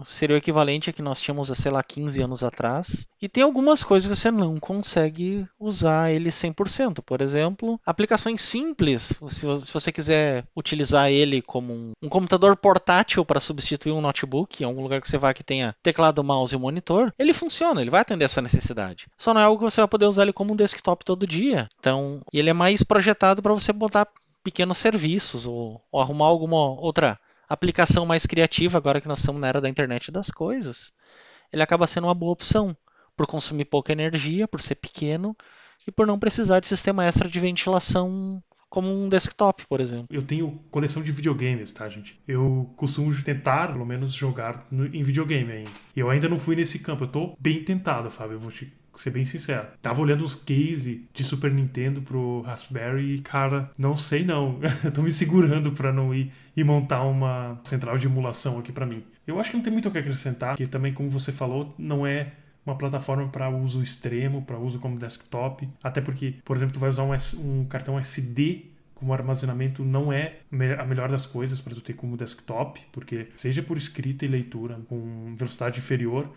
seria 0.05 0.35
o 0.35 0.37
equivalente 0.37 0.89
a 0.89 0.93
que 0.93 1.01
nós 1.01 1.21
tínhamos, 1.21 1.47
sei 1.49 1.71
lá, 1.71 1.83
15 1.83 2.21
anos 2.21 2.43
atrás. 2.43 3.07
E 3.21 3.27
tem 3.27 3.43
algumas 3.43 3.83
coisas 3.83 4.09
que 4.09 4.15
você 4.15 4.31
não 4.31 4.57
consegue 4.57 5.45
usar 5.59 6.11
ele 6.11 6.29
100%. 6.29 7.01
Por 7.05 7.21
exemplo, 7.21 7.79
aplicações 7.85 8.41
simples. 8.41 9.13
Se 9.29 9.73
você 9.73 9.91
quiser 9.91 10.45
utilizar 10.55 11.11
ele 11.11 11.41
como 11.41 11.73
um, 11.73 11.91
um 12.01 12.09
computador 12.09 12.55
portátil 12.55 13.25
para 13.25 13.39
substituir 13.39 13.91
um 13.91 14.01
notebook, 14.01 14.61
em 14.61 14.65
algum 14.65 14.81
lugar 14.81 15.01
que 15.01 15.09
você 15.09 15.17
vá 15.17 15.33
que 15.33 15.43
tenha 15.43 15.75
teclado, 15.81 16.23
mouse 16.23 16.53
e 16.53 16.57
monitor, 16.57 17.13
ele 17.17 17.33
funciona, 17.33 17.81
ele 17.81 17.91
vai 17.91 18.01
atender 18.01 18.25
essa 18.25 18.41
necessidade. 18.41 19.07
Só 19.17 19.33
não 19.33 19.41
é 19.41 19.43
algo 19.43 19.63
que 19.63 19.71
você 19.71 19.81
vai 19.81 19.87
poder 19.87 20.05
usar 20.05 20.23
ele 20.23 20.33
como 20.33 20.53
um 20.53 20.55
desktop 20.55 21.03
todo 21.05 21.27
dia. 21.27 21.67
Então, 21.79 22.21
ele 22.33 22.49
é 22.49 22.53
mais 22.53 22.83
projetado 22.83 23.41
para 23.41 23.53
você 23.53 23.71
botar 23.71 24.07
pequenos 24.43 24.77
serviços 24.77 25.45
ou, 25.45 25.81
ou 25.91 26.01
arrumar 26.01 26.25
alguma 26.25 26.57
outra 26.79 27.19
aplicação 27.49 28.05
mais 28.05 28.25
criativa, 28.25 28.77
agora 28.77 29.01
que 29.01 29.07
nós 29.07 29.19
estamos 29.19 29.41
na 29.41 29.47
era 29.47 29.59
da 29.59 29.67
internet 29.67 30.11
das 30.11 30.29
coisas, 30.29 30.93
ele 31.51 31.63
acaba 31.63 31.87
sendo 31.87 32.05
uma 32.07 32.13
boa 32.13 32.31
opção, 32.31 32.77
por 33.19 33.27
consumir 33.27 33.65
pouca 33.65 33.91
energia, 33.91 34.47
por 34.47 34.61
ser 34.61 34.75
pequeno 34.75 35.35
e 35.85 35.91
por 35.91 36.07
não 36.07 36.17
precisar 36.17 36.61
de 36.61 36.67
sistema 36.67 37.05
extra 37.05 37.27
de 37.27 37.37
ventilação 37.37 38.41
como 38.69 38.87
um 38.87 39.09
desktop, 39.09 39.67
por 39.67 39.81
exemplo. 39.81 40.07
Eu 40.09 40.21
tenho 40.21 40.51
coleção 40.71 41.03
de 41.03 41.11
videogames, 41.11 41.73
tá, 41.73 41.89
gente? 41.89 42.17
Eu 42.25 42.71
costumo 42.77 43.13
tentar, 43.21 43.73
pelo 43.73 43.85
menos, 43.85 44.13
jogar 44.13 44.65
no, 44.71 44.85
em 44.85 45.03
videogame 45.03 45.51
ainda. 45.51 45.71
E 45.93 45.99
eu 45.99 46.09
ainda 46.09 46.29
não 46.29 46.39
fui 46.39 46.55
nesse 46.55 46.79
campo. 46.79 47.03
Eu 47.03 47.07
tô 47.09 47.35
bem 47.37 47.61
tentado, 47.61 48.09
Fábio. 48.09 48.35
Eu 48.35 48.39
vou 48.39 48.51
te 48.51 48.71
ser 49.01 49.11
bem 49.11 49.25
sincero. 49.25 49.67
Tava 49.81 50.01
olhando 50.01 50.23
os 50.23 50.35
case 50.35 51.07
de 51.13 51.23
Super 51.23 51.51
Nintendo 51.51 52.01
pro 52.01 52.41
Raspberry 52.41 53.15
e, 53.15 53.21
cara, 53.21 53.71
não 53.77 53.95
sei 53.95 54.23
não. 54.23 54.59
Tô 54.93 55.01
me 55.01 55.11
segurando 55.11 55.71
para 55.71 55.93
não 55.93 56.13
ir 56.13 56.31
e 56.55 56.63
montar 56.63 57.03
uma 57.03 57.59
central 57.63 57.97
de 57.97 58.07
emulação 58.07 58.59
aqui 58.59 58.71
para 58.71 58.85
mim. 58.85 59.03
Eu 59.25 59.39
acho 59.39 59.51
que 59.51 59.57
não 59.57 59.63
tem 59.63 59.71
muito 59.71 59.87
o 59.87 59.91
que 59.91 59.97
acrescentar, 59.97 60.57
que 60.57 60.67
também, 60.67 60.93
como 60.93 61.09
você 61.09 61.31
falou, 61.31 61.73
não 61.77 62.05
é 62.05 62.33
uma 62.65 62.77
plataforma 62.77 63.27
para 63.29 63.49
uso 63.49 63.81
extremo, 63.81 64.41
para 64.41 64.57
uso 64.57 64.79
como 64.79 64.97
desktop. 64.97 65.67
Até 65.83 66.01
porque, 66.01 66.35
por 66.43 66.57
exemplo, 66.57 66.73
tu 66.73 66.79
vai 66.79 66.89
usar 66.89 67.03
um, 67.03 67.13
um 67.37 67.65
cartão 67.65 67.97
SD 67.97 68.69
como 68.99 69.13
armazenamento 69.13 69.85
não 69.85 70.11
é 70.11 70.39
a 70.77 70.85
melhor 70.85 71.09
das 71.09 71.25
coisas 71.25 71.61
para 71.61 71.73
tu 71.73 71.79
ter 71.79 71.93
como 71.93 72.17
desktop, 72.17 72.81
porque 72.91 73.29
seja 73.33 73.63
por 73.63 73.77
escrita 73.77 74.25
e 74.25 74.27
leitura 74.27 74.77
com 74.89 75.33
velocidade 75.33 75.79
inferior, 75.79 76.29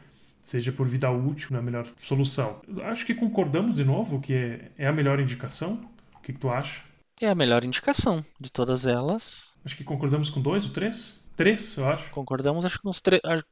seja 0.42 0.72
por 0.72 0.88
vida 0.88 1.10
útil, 1.10 1.48
não 1.50 1.58
é 1.58 1.60
a 1.60 1.64
melhor 1.64 1.86
solução. 1.96 2.60
Acho 2.82 3.06
que 3.06 3.14
concordamos 3.14 3.76
de 3.76 3.84
novo 3.84 4.20
que 4.20 4.34
é, 4.34 4.72
é 4.76 4.86
a 4.88 4.92
melhor 4.92 5.20
indicação. 5.20 5.88
O 6.16 6.20
que, 6.20 6.32
que, 6.32 6.38
tu 6.38 6.50
acha? 6.50 6.82
É 7.20 7.28
a 7.28 7.34
melhor 7.34 7.64
indicação 7.64 8.24
de 8.38 8.50
todas 8.50 8.84
elas. 8.84 9.54
Acho 9.64 9.76
que 9.76 9.84
concordamos 9.84 10.28
com 10.28 10.40
dois 10.40 10.64
ou 10.64 10.72
três? 10.72 11.21
Três, 11.42 11.76
eu 11.76 11.88
acho. 11.88 12.08
Concordamos, 12.10 12.64
acho 12.64 12.76
que 12.76 12.82
com 12.84 12.90
os 12.90 13.02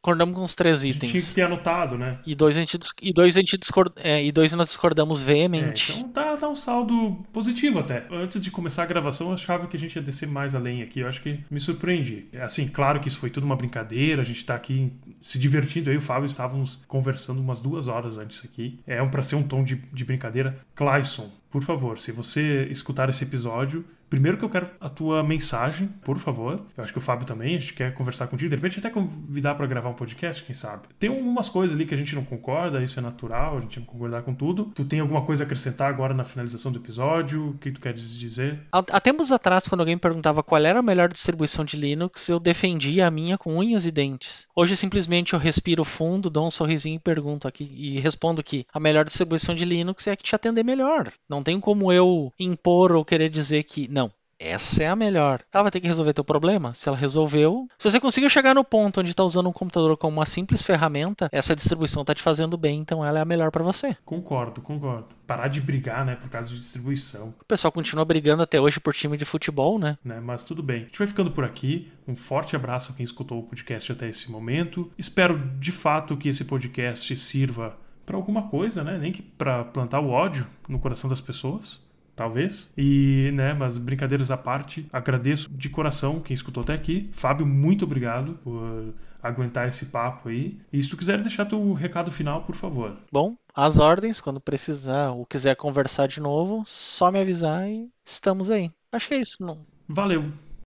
concordamos 0.01 0.35
com 0.37 0.45
os 0.45 0.55
três 0.55 0.85
itens. 0.85 1.11
Tinha 1.11 1.23
que 1.23 1.35
ter 1.35 1.43
anotado, 1.43 1.99
né? 1.99 2.19
E 2.25 2.37
dois 2.37 2.57
a 2.57 2.61
gente, 2.61 2.79
e 3.03 3.13
dois 3.13 3.37
a 3.37 3.41
gente 3.41 3.59
discord... 3.59 3.93
é, 3.97 4.25
e 4.25 4.31
dois 4.31 4.53
nós 4.53 4.69
discordamos 4.69 5.21
veemente. 5.21 5.91
É, 5.91 5.97
então 5.97 6.09
tá, 6.11 6.37
tá 6.37 6.49
um 6.49 6.55
saldo 6.55 7.19
positivo 7.33 7.81
até. 7.81 8.07
Antes 8.09 8.41
de 8.41 8.49
começar 8.49 8.85
a 8.85 8.87
gravação, 8.87 9.27
eu 9.29 9.35
achava 9.35 9.67
que 9.67 9.77
a 9.77 9.81
gente 9.81 9.97
ia 9.97 10.03
descer 10.03 10.29
mais 10.29 10.55
além 10.55 10.83
aqui. 10.83 11.01
Eu 11.01 11.09
acho 11.09 11.21
que 11.21 11.41
me 11.51 11.59
surpreendi. 11.59 12.29
Assim, 12.41 12.69
claro 12.69 13.01
que 13.01 13.09
isso 13.09 13.19
foi 13.19 13.29
tudo 13.29 13.43
uma 13.43 13.57
brincadeira, 13.57 14.23
a 14.23 14.25
gente 14.25 14.45
tá 14.45 14.55
aqui 14.55 14.93
se 15.21 15.37
divertindo. 15.37 15.91
Eu 15.91 15.95
e 15.95 15.99
o 15.99 16.01
Fábio 16.01 16.27
estávamos 16.27 16.85
conversando 16.87 17.41
umas 17.41 17.59
duas 17.59 17.89
horas 17.89 18.17
antes 18.19 18.45
aqui. 18.45 18.79
É 18.87 19.03
um 19.03 19.11
para 19.11 19.25
ser 19.25 19.35
um 19.35 19.43
tom 19.43 19.65
de, 19.65 19.75
de 19.93 20.05
brincadeira. 20.05 20.61
Clayson, 20.77 21.29
por 21.51 21.65
favor, 21.65 21.99
se 21.99 22.13
você 22.13 22.69
escutar 22.71 23.09
esse 23.09 23.25
episódio, 23.25 23.85
Primeiro 24.11 24.37
que 24.37 24.45
eu 24.45 24.51
quero 24.51 24.69
a 24.81 24.89
tua 24.89 25.23
mensagem, 25.23 25.89
por 26.03 26.19
favor. 26.19 26.61
Eu 26.77 26.83
acho 26.83 26.93
que 26.93 26.99
o 26.99 27.03
Fábio 27.03 27.27
também, 27.27 27.55
a 27.55 27.61
gente 27.61 27.73
quer 27.73 27.95
conversar 27.95 28.27
contigo. 28.27 28.51
De 28.51 28.57
repente 28.57 28.81
até 28.81 28.91
convidar 28.91 29.55
para 29.55 29.67
gravar 29.67 29.89
um 29.89 29.95
podcast, 29.95 30.43
quem 30.43 30.55
sabe. 30.55 30.89
Tem 30.99 31.09
algumas 31.09 31.49
coisas 31.49 31.77
ali 31.77 31.87
que 31.87 31.95
a 31.95 31.97
gente 31.97 32.15
não 32.17 32.25
concorda, 32.25 32.83
isso 32.83 32.99
é 32.99 33.03
natural, 33.03 33.59
a 33.59 33.61
gente 33.61 33.79
não 33.79 33.87
concordar 33.87 34.23
com 34.23 34.35
tudo. 34.35 34.73
Tu 34.75 34.85
tem 34.85 34.99
alguma 34.99 35.23
coisa 35.23 35.45
a 35.45 35.47
acrescentar 35.47 35.89
agora 35.89 36.13
na 36.13 36.25
finalização 36.25 36.73
do 36.73 36.79
episódio? 36.79 37.51
O 37.51 37.59
que 37.59 37.71
tu 37.71 37.81
quer 37.81 37.95
dizer? 37.95 38.61
Há 38.73 39.01
tempos 39.01 39.31
atrás, 39.31 39.69
quando 39.69 39.81
alguém 39.81 39.97
perguntava 39.97 40.43
qual 40.43 40.65
era 40.65 40.81
a 40.81 40.83
melhor 40.83 41.09
distribuição 41.09 41.65
de 41.65 41.77
Linux, 41.77 42.29
eu 42.29 42.41
defendia 42.41 43.07
a 43.07 43.11
minha 43.11 43.39
com 43.39 43.57
unhas 43.57 43.87
e 43.87 43.93
dentes. 43.93 44.47
Hoje 44.57 44.77
simplesmente 44.77 45.35
eu 45.35 45.39
respiro 45.39 45.85
fundo, 45.85 46.29
dou 46.29 46.47
um 46.47 46.51
sorrisinho 46.51 46.97
e 46.97 46.99
pergunto 46.99 47.47
aqui 47.47 47.71
e 47.73 48.01
respondo 48.01 48.43
que 48.43 48.67
a 48.73 48.81
melhor 48.81 49.05
distribuição 49.05 49.55
de 49.55 49.65
Linux 49.65 50.07
é 50.09 50.13
a 50.13 50.17
que 50.17 50.25
te 50.25 50.35
atender 50.35 50.65
melhor. 50.65 51.13
Não 51.29 51.43
tem 51.43 51.61
como 51.61 51.93
eu 51.93 52.33
impor 52.39 52.93
ou 52.93 53.05
querer 53.05 53.29
dizer 53.29 53.63
que 53.65 53.89
não, 53.89 54.00
essa 54.41 54.83
é 54.83 54.87
a 54.87 54.97
melhor. 54.97 55.43
Ela 55.53 55.65
vai 55.65 55.71
ter 55.71 55.81
que 55.81 55.87
resolver 55.87 56.15
teu 56.15 56.25
problema. 56.25 56.73
Se 56.73 56.89
ela 56.89 56.97
resolveu, 56.97 57.69
se 57.79 57.91
você 57.91 58.01
conseguiu 58.01 58.31
chegar 58.31 58.55
no 58.55 58.65
ponto 58.65 59.01
onde 59.01 59.11
está 59.11 59.23
usando 59.23 59.51
um 59.51 59.53
computador 59.53 59.95
como 59.99 60.17
uma 60.17 60.25
simples 60.25 60.63
ferramenta, 60.63 61.29
essa 61.31 61.55
distribuição 61.55 62.01
está 62.01 62.15
te 62.15 62.23
fazendo 62.23 62.57
bem, 62.57 62.79
então 62.81 63.05
ela 63.05 63.19
é 63.19 63.23
a 63.23 63.27
melhor 63.27 63.51
para 63.51 63.63
você. 63.63 63.95
Concordo, 64.05 64.63
concordo. 64.63 65.09
Parar 65.27 65.49
de 65.49 65.61
brigar, 65.61 66.05
né, 66.07 66.17
por 66.17 66.31
causa 66.31 66.49
de 66.49 66.57
distribuição. 66.57 67.35
O 67.41 67.45
pessoal 67.45 67.71
continua 67.71 68.05
brigando 68.05 68.43
até 68.43 68.59
hoje 68.59 68.81
por 68.81 68.95
time 68.95 69.17
de 69.17 69.27
futebol, 69.27 69.79
né? 69.79 69.99
né? 70.03 70.19
Mas 70.21 70.45
tudo 70.45 70.63
bem. 70.63 70.83
A 70.83 70.85
gente 70.87 70.99
vai 70.99 71.07
ficando 71.07 71.31
por 71.31 71.45
aqui. 71.45 71.93
Um 72.09 72.17
forte 72.17 72.57
abraço 72.57 72.93
a 72.93 72.95
quem 72.95 73.05
escutou 73.05 73.39
o 73.39 73.43
podcast 73.43 73.93
até 73.93 74.09
esse 74.09 74.31
momento. 74.31 74.91
Espero 74.97 75.39
de 75.59 75.71
fato 75.71 76.17
que 76.17 76.29
esse 76.29 76.47
podcast 76.47 77.15
sirva 77.17 77.79
para 78.07 78.17
alguma 78.17 78.49
coisa, 78.49 78.83
né? 78.83 78.99
Nem 78.99 79.13
que 79.13 79.23
para 79.23 79.65
plantar 79.65 80.01
o 80.01 80.09
ódio 80.09 80.47
no 80.67 80.81
coração 80.81 81.09
das 81.09 81.21
pessoas 81.21 81.90
talvez. 82.21 82.71
E, 82.77 83.31
né, 83.33 83.55
mas 83.55 83.79
brincadeiras 83.79 84.31
à 84.31 84.37
parte, 84.37 84.87
agradeço 84.93 85.49
de 85.51 85.71
coração 85.71 86.21
quem 86.21 86.35
escutou 86.35 86.63
até 86.63 86.75
aqui. 86.75 87.09
Fábio, 87.13 87.47
muito 87.47 87.87
obrigado 87.87 88.35
por 88.45 88.93
aguentar 89.23 89.67
esse 89.67 89.87
papo 89.87 90.29
aí. 90.29 90.61
E 90.71 90.83
se 90.83 90.91
tu 90.91 90.99
quiser 90.99 91.19
deixar 91.23 91.47
teu 91.47 91.73
recado 91.73 92.11
final, 92.11 92.43
por 92.43 92.55
favor. 92.55 92.95
Bom, 93.11 93.37
as 93.55 93.79
ordens, 93.79 94.21
quando 94.21 94.39
precisar 94.39 95.13
ou 95.13 95.25
quiser 95.25 95.57
conversar 95.57 96.09
de 96.09 96.21
novo, 96.21 96.63
só 96.67 97.11
me 97.11 97.19
avisar 97.19 97.67
e 97.67 97.89
estamos 98.05 98.51
aí. 98.51 98.71
Acho 98.93 99.09
que 99.09 99.15
é 99.15 99.21
isso, 99.21 99.43
não. 99.43 99.59
Valeu. 99.89 100.31